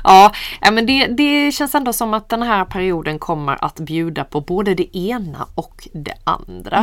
Ja, 0.05 0.33
men 0.73 0.87
det, 0.87 1.07
det 1.07 1.53
känns 1.53 1.75
ändå 1.75 1.93
som 1.93 2.15
att 2.15 2.29
den 2.29 2.43
här 2.43 2.65
perioden 2.65 3.19
kommer 3.19 3.65
att 3.65 3.81
bjuda 3.81 4.25
på 4.25 4.41
både 4.41 4.75
det 4.75 4.97
ena 4.97 5.47
och 5.55 5.89
det 5.93 6.15
andra. 6.25 6.79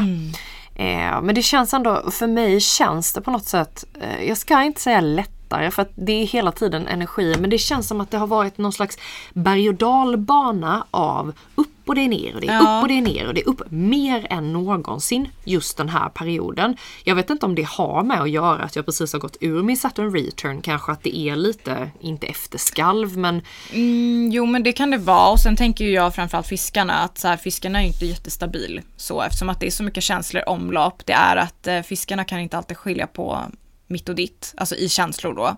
Eh, 0.76 1.22
men 1.22 1.36
det 1.36 1.42
känns 1.42 1.74
ändå, 1.74 2.12
för 2.12 2.28
mig 2.28 2.60
känns 2.60 3.14
det 3.14 3.22
på 3.22 3.32
något 3.32 3.46
sätt, 3.46 3.86
eh, 4.02 4.28
jag 4.28 4.38
ska 4.38 4.64
inte 4.64 4.82
säga 4.82 5.02
lättare 5.02 5.72
för 5.72 5.82
att 5.82 5.92
det 5.96 6.12
är 6.12 6.26
hela 6.26 6.52
tiden 6.52 6.88
energi, 6.88 7.36
men 7.40 7.50
det 7.50 7.58
känns 7.58 7.88
som 7.88 8.02
att 8.02 8.12
det 8.12 8.18
har 8.18 8.28
varit 8.28 8.58
någon 8.58 8.74
slags 8.74 8.98
berg 9.34 9.70
och 9.70 9.76
dalbana 9.76 10.86
av 10.92 11.34
upp 11.56 11.75
och 11.88 11.96
det 11.96 12.02
är 12.02 12.08
ner 12.10 12.36
och 12.36 12.42
det 12.42 12.48
är 12.48 12.54
Ja. 12.54 12.78
upp 12.78 12.82
och 12.82 12.88
det 12.88 12.98
är 12.98 13.02
ner 13.02 13.28
och 13.28 13.34
det 13.34 13.42
är 13.42 13.48
upp 13.50 13.62
mer 13.72 14.28
än 14.30 14.54
någonsin 14.54 15.28
just 15.44 15.78
den 15.78 15.90
här 15.90 16.10
perioden. 16.10 16.78
Jag 17.04 17.16
vet 17.16 17.30
inte 17.30 17.46
om 17.46 17.56
det 17.56 17.68
har 17.68 18.04
med 18.04 18.22
att 18.22 18.30
göra 18.30 18.64
att 18.64 18.76
jag 18.76 18.86
precis 18.86 19.14
har 19.14 19.20
gått 19.20 19.38
ur 19.42 19.64
min 19.64 19.78
Saturn 19.78 20.12
return, 20.16 20.62
kanske 20.62 20.92
att 20.92 21.04
det 21.04 21.18
är 21.18 21.36
lite, 21.36 21.90
inte 22.02 22.28
efterskalv 22.28 23.18
men 23.18 23.42
mm, 23.74 24.30
jo 24.32 24.46
men 24.46 24.64
det 24.64 24.72
kan 24.72 24.92
det 24.92 24.98
vara. 24.98 25.32
Och 25.32 25.40
sen 25.40 25.56
tänker 25.56 25.86
jag 25.86 26.16
framförallt 26.16 26.48
fiskarna 26.48 26.94
att 26.94 27.18
så 27.18 27.28
här, 27.28 27.38
fiskarna 27.38 27.80
är 27.80 27.84
ju 27.84 27.88
inte 27.88 28.06
jättestabil. 28.06 28.82
Så 28.98 29.22
eftersom 29.22 29.50
att 29.50 29.60
det 29.60 29.68
är 29.68 29.72
så 29.72 29.84
mycket 29.84 30.04
känslor 30.04 30.44
omlopp. 30.50 31.06
Det 31.06 31.14
är 31.14 31.36
att 31.36 31.68
eh, 31.68 31.82
fiskarna 31.82 32.24
kan 32.24 32.40
inte 32.40 32.58
alltid 32.58 32.78
skilja 32.78 33.08
på 33.08 33.42
mitt 33.88 34.10
och 34.10 34.16
ditt. 34.16 34.54
Alltså 34.58 34.76
i 34.76 34.90
känslor 34.90 35.34
då. 35.34 35.56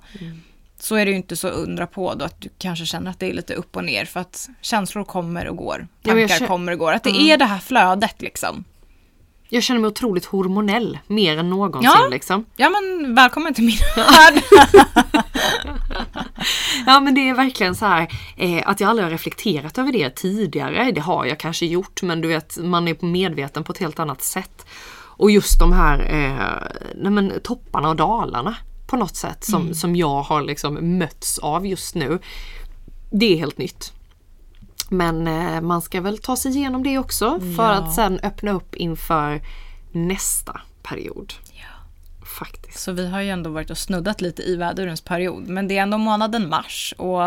Så 0.80 0.96
är 0.96 1.06
det 1.06 1.12
ju 1.12 1.18
inte 1.18 1.36
så 1.36 1.48
undra 1.48 1.88
på 1.88 2.14
då 2.14 2.26
att 2.26 2.42
du 2.42 2.50
kanske 2.58 2.86
känner 2.86 3.12
att 3.12 3.20
det 3.20 3.30
är 3.30 3.34
lite 3.34 3.54
upp 3.54 3.76
och 3.76 3.84
ner. 3.84 4.06
För 4.06 4.20
att 4.20 4.50
känslor 4.62 5.04
kommer 5.04 5.48
och 5.48 5.58
går. 5.58 5.88
Ja, 6.02 6.14
Tankar 6.14 6.36
kä- 6.40 6.48
kommer 6.48 6.72
och 6.72 6.80
går. 6.80 6.92
Att 6.94 7.04
det 7.04 7.10
är 7.32 7.38
det 7.38 7.46
här 7.46 7.60
flödet 7.60 8.22
liksom. 8.22 8.64
Jag 9.50 9.64
känner 9.64 9.82
mig 9.82 9.88
otroligt 9.88 10.26
hormonell, 10.26 11.00
mer 11.08 11.38
än 11.38 11.50
någonsin 11.50 11.92
Ja. 12.02 12.08
liksom. 12.12 12.46
Ja 12.56 12.70
men 12.70 13.16
välkommen 13.16 13.54
till 13.54 13.64
min 13.64 13.78
värld. 13.96 14.44
Ja 16.86 17.00
men 17.00 17.14
det 17.16 17.30
är 17.30 17.34
verkligen 17.34 17.76
så 17.76 17.86
här 17.86 18.08
eh, 18.38 18.64
att 18.66 18.80
jag 18.80 18.90
aldrig 18.90 19.06
har 19.06 19.12
reflekterat 19.12 19.78
över 19.78 19.92
det 19.92 20.10
tidigare. 20.16 20.92
Det 20.92 21.02
har 21.02 21.26
jag 21.26 21.40
kanske 21.40 21.66
gjort 21.66 22.02
men 22.02 22.22
du 22.22 22.28
vet 22.28 22.58
man 22.58 22.88
är 22.88 23.06
medveten 23.06 23.64
på 23.64 23.72
ett 23.72 23.78
helt 23.78 24.00
annat 24.00 24.22
sätt. 24.24 24.66
Och 25.20 25.32
just 25.32 25.60
de 25.60 25.74
här 25.74 26.00
eh, 26.00 26.68
nej, 26.96 27.12
men, 27.12 27.34
topparna 27.44 27.90
och 27.90 27.96
dalarna 27.96 28.56
på 28.88 28.98
något 28.98 29.16
sätt 29.16 29.44
som, 29.44 29.74
som 29.74 29.96
jag 29.96 30.22
har 30.22 30.42
liksom 30.42 30.98
mötts 30.98 31.38
av 31.40 31.68
just 31.68 31.96
nu. 31.96 32.20
Det 33.12 33.34
är 33.34 33.38
helt 33.38 33.58
nytt. 33.58 33.94
Men 34.90 35.28
eh, 35.28 35.62
man 35.62 35.82
ska 35.82 36.02
väl 36.02 36.18
ta 36.18 36.36
sig 36.36 36.58
igenom 36.58 36.84
det 36.84 36.98
också 36.98 37.40
för 37.58 37.72
att 37.72 37.96
sen 37.96 38.20
öppna 38.24 38.52
upp 38.52 38.76
inför 38.76 39.42
nästa 39.92 40.62
period. 40.84 41.34
Faktiskt. 42.40 42.80
Så 42.80 42.92
vi 42.92 43.08
har 43.08 43.22
ju 43.22 43.30
ändå 43.30 43.50
varit 43.50 43.70
och 43.70 43.78
snuddat 43.78 44.22
lite 44.22 44.42
i 44.42 44.56
vädurens 44.56 45.02
period. 45.02 45.48
Men 45.48 45.68
det 45.68 45.78
är 45.78 45.82
ändå 45.82 45.98
månaden 45.98 46.50
mars 46.50 46.94
och 46.98 47.22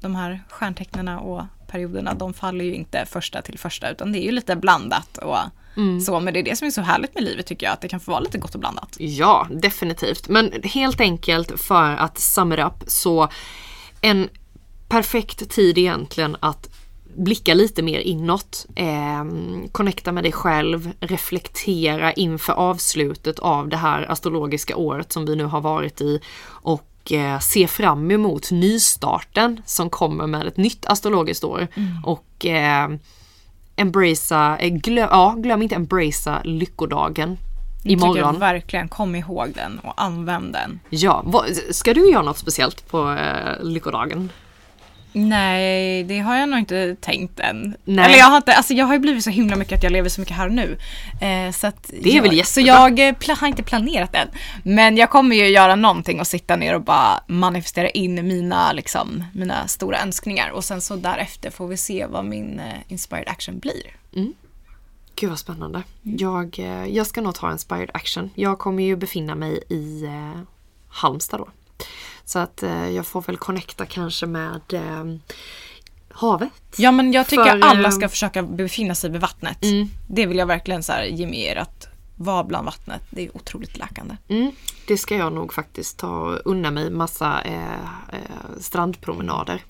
de 0.00 0.14
här 0.14 0.42
stjärntecknarna 0.48 1.20
och 1.20 1.42
perioderna 1.66 2.14
de 2.14 2.34
faller 2.34 2.64
ju 2.64 2.74
inte 2.74 3.06
första 3.06 3.42
till 3.42 3.58
första 3.58 3.90
utan 3.90 4.12
det 4.12 4.18
är 4.18 4.22
ju 4.24 4.30
lite 4.30 4.56
blandat 4.56 5.18
och 5.18 5.38
så. 6.06 6.20
Men 6.20 6.34
det 6.34 6.40
är 6.40 6.44
det 6.44 6.56
som 6.56 6.66
är 6.66 6.70
så 6.70 6.80
härligt 6.80 7.14
med 7.14 7.24
livet 7.24 7.46
tycker 7.46 7.66
jag, 7.66 7.72
att 7.72 7.80
det 7.80 7.88
kan 7.88 8.00
få 8.00 8.10
vara 8.10 8.20
lite 8.20 8.38
gott 8.38 8.54
och 8.54 8.60
blandat. 8.60 8.96
Ja, 8.98 9.46
definitivt. 9.50 10.28
Men 10.28 10.52
helt 10.62 11.00
enkelt 11.00 11.60
för 11.60 11.90
att 11.90 12.18
sum 12.18 12.52
it 12.52 12.58
up 12.58 12.84
så 12.86 13.28
en 14.00 14.28
perfekt 14.88 15.50
tid 15.50 15.78
egentligen 15.78 16.36
att 16.40 16.68
blicka 17.16 17.54
lite 17.54 17.82
mer 17.82 17.98
inåt, 17.98 18.66
eh, 18.74 19.24
connecta 19.72 20.12
med 20.12 20.24
dig 20.24 20.32
själv, 20.32 20.92
reflektera 21.00 22.12
inför 22.12 22.52
avslutet 22.52 23.38
av 23.38 23.68
det 23.68 23.76
här 23.76 24.10
astrologiska 24.10 24.76
året 24.76 25.12
som 25.12 25.26
vi 25.26 25.36
nu 25.36 25.44
har 25.44 25.60
varit 25.60 26.00
i 26.00 26.20
och 26.46 27.12
eh, 27.12 27.38
se 27.38 27.66
fram 27.66 28.10
emot 28.10 28.50
nystarten 28.50 29.62
som 29.66 29.90
kommer 29.90 30.26
med 30.26 30.46
ett 30.46 30.56
nytt 30.56 30.86
astrologiskt 30.86 31.44
år. 31.44 31.68
Och 32.04 32.46
eh, 32.46 32.88
embracea, 33.76 34.56
eh, 34.58 34.70
glöm, 34.70 35.08
ja, 35.10 35.34
glöm 35.38 35.62
inte 35.62 35.74
embracea 35.74 36.40
lyckodagen 36.44 37.38
Jag 37.82 37.82
tycker 37.82 37.92
imorgon. 38.06 38.38
verkligen, 38.38 38.88
kom 38.88 39.14
ihåg 39.14 39.52
den 39.54 39.78
och 39.78 39.92
använd 39.96 40.52
den. 40.52 40.80
Ja, 40.90 41.24
ska 41.70 41.94
du 41.94 42.10
göra 42.10 42.22
något 42.22 42.38
speciellt 42.38 42.88
på 42.88 43.10
eh, 43.10 43.64
lyckodagen? 43.64 44.30
Nej, 45.18 46.04
det 46.04 46.18
har 46.18 46.36
jag 46.36 46.48
nog 46.48 46.58
inte 46.58 46.96
tänkt 47.00 47.40
än. 47.40 47.76
Nej. 47.84 48.04
Eller 48.04 48.18
jag 48.18 48.26
har 48.26 48.36
inte, 48.36 48.54
alltså 48.54 48.74
jag 48.74 48.86
har 48.86 48.92
ju 48.92 48.98
blivit 48.98 49.24
så 49.24 49.30
himla 49.30 49.56
mycket 49.56 49.76
att 49.76 49.82
jag 49.82 49.92
lever 49.92 50.08
så 50.08 50.20
mycket 50.20 50.36
här 50.36 50.46
och 50.46 50.52
nu. 50.54 50.78
Eh, 51.20 51.52
så 51.52 51.66
att 51.66 51.90
Det 52.02 52.10
är 52.10 52.14
jag, 52.16 52.22
väl 52.22 52.44
Så 52.44 52.60
jättebra. 52.60 52.90
jag 52.98 53.08
eh, 53.30 53.36
har 53.38 53.48
inte 53.48 53.62
planerat 53.62 54.14
än. 54.14 54.28
Men 54.62 54.96
jag 54.96 55.10
kommer 55.10 55.36
ju 55.36 55.46
göra 55.48 55.76
någonting 55.76 56.20
och 56.20 56.26
sitta 56.26 56.56
ner 56.56 56.74
och 56.74 56.82
bara 56.82 57.20
manifestera 57.26 57.90
in 57.90 58.14
mina, 58.28 58.72
liksom, 58.72 59.24
mina 59.34 59.68
stora 59.68 60.02
önskningar. 60.02 60.50
Och 60.50 60.64
sen 60.64 60.80
så 60.80 60.96
därefter 60.96 61.50
får 61.50 61.68
vi 61.68 61.76
se 61.76 62.06
vad 62.06 62.24
min 62.24 62.60
eh, 62.60 62.72
inspired 62.88 63.28
action 63.28 63.58
blir. 63.58 63.96
Gud 65.16 65.30
vad 65.30 65.38
spännande. 65.38 65.82
Jag, 66.02 66.58
eh, 66.58 66.86
jag 66.86 67.06
ska 67.06 67.20
nog 67.20 67.34
ta 67.34 67.52
inspired 67.52 67.90
action. 67.94 68.30
Jag 68.34 68.58
kommer 68.58 68.82
ju 68.82 68.96
befinna 68.96 69.34
mig 69.34 69.62
i, 69.68 70.04
eh, 70.04 70.40
Halmstad 70.88 71.40
då. 71.40 71.48
Så 72.26 72.38
att 72.38 72.62
eh, 72.62 72.88
jag 72.88 73.06
får 73.06 73.22
väl 73.22 73.36
connecta 73.36 73.86
kanske 73.86 74.26
med 74.26 74.62
eh, 74.72 75.04
havet. 76.08 76.52
Ja 76.76 76.92
men 76.92 77.12
jag 77.12 77.26
tycker 77.26 77.44
För, 77.44 77.60
alla 77.60 77.88
eh, 77.88 77.94
ska 77.94 78.08
försöka 78.08 78.42
befinna 78.42 78.94
sig 78.94 79.10
vid 79.10 79.20
vattnet. 79.20 79.64
Mm. 79.64 79.88
Det 80.08 80.26
vill 80.26 80.38
jag 80.38 80.46
verkligen 80.46 80.82
så 80.82 80.92
här 80.92 81.04
ge 81.04 81.26
med 81.26 81.38
er 81.38 81.56
att 81.56 81.88
vara 82.16 82.44
bland 82.44 82.64
vattnet. 82.64 83.02
Det 83.10 83.26
är 83.26 83.36
otroligt 83.36 83.78
läkande. 83.78 84.16
Mm, 84.28 84.52
det 84.86 84.98
ska 84.98 85.16
jag 85.16 85.32
nog 85.32 85.52
faktiskt 85.52 85.98
ta 85.98 86.38
unna 86.44 86.70
mig 86.70 86.90
massa 86.90 87.42
eh, 87.42 87.80
eh, 88.12 88.60
strandpromenader. 88.60 89.64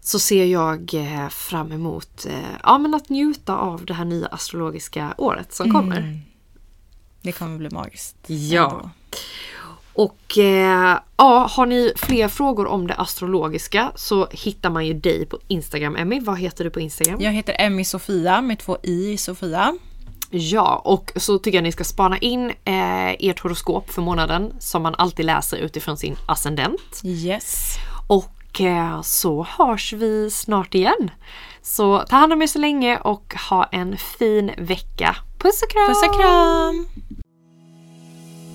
Så 0.00 0.18
ser 0.18 0.44
jag 0.44 0.94
eh, 0.94 1.28
fram 1.28 1.72
emot 1.72 2.26
ja, 2.62 2.78
men 2.78 2.94
att 2.94 3.08
njuta 3.08 3.56
av 3.56 3.84
det 3.84 3.94
här 3.94 4.04
nya 4.04 4.26
astrologiska 4.26 5.14
året 5.18 5.54
som 5.54 5.72
kommer. 5.72 6.20
Det 7.22 7.32
kommer 7.32 7.58
bli 7.58 7.70
magiskt. 7.70 8.16
Ja. 8.26 8.70
Ändå. 8.70 8.90
Och 10.00 10.38
eh, 10.38 10.98
ja, 11.16 11.48
har 11.50 11.66
ni 11.66 11.92
fler 11.96 12.28
frågor 12.28 12.66
om 12.66 12.86
det 12.86 12.94
astrologiska 12.94 13.92
så 13.94 14.28
hittar 14.30 14.70
man 14.70 14.86
ju 14.86 14.94
dig 14.94 15.26
på 15.26 15.38
Instagram. 15.48 15.96
Emmy, 15.96 16.20
vad 16.20 16.38
heter 16.38 16.64
du 16.64 16.70
på 16.70 16.80
Instagram? 16.80 17.20
Jag 17.20 17.32
heter 17.32 17.56
Emmy 17.58 17.84
Sofia 17.84 18.40
med 18.40 18.58
två 18.58 18.76
i 18.82 19.16
Sofia. 19.16 19.74
Ja, 20.30 20.82
och 20.84 21.12
så 21.16 21.38
tycker 21.38 21.58
jag 21.58 21.62
ni 21.62 21.72
ska 21.72 21.84
spana 21.84 22.18
in 22.18 22.50
eh, 22.64 23.10
ert 23.10 23.40
horoskop 23.40 23.90
för 23.90 24.02
månaden 24.02 24.52
som 24.58 24.82
man 24.82 24.94
alltid 24.94 25.26
läser 25.26 25.56
utifrån 25.56 25.96
sin 25.96 26.16
ascendent. 26.26 27.00
Yes. 27.04 27.76
Och 28.06 28.60
eh, 28.60 29.02
så 29.02 29.46
hörs 29.58 29.92
vi 29.92 30.30
snart 30.30 30.74
igen. 30.74 31.10
Så 31.62 31.98
ta 31.98 32.16
hand 32.16 32.32
om 32.32 32.42
er 32.42 32.46
så 32.46 32.58
länge 32.58 32.98
och 32.98 33.34
ha 33.50 33.64
en 33.64 33.96
fin 33.96 34.50
vecka. 34.58 35.16
Puss 35.38 35.62
och 35.62 35.70
kram! 35.70 35.88
Puss 35.88 36.02
och 36.02 36.20
kram! 36.20 36.86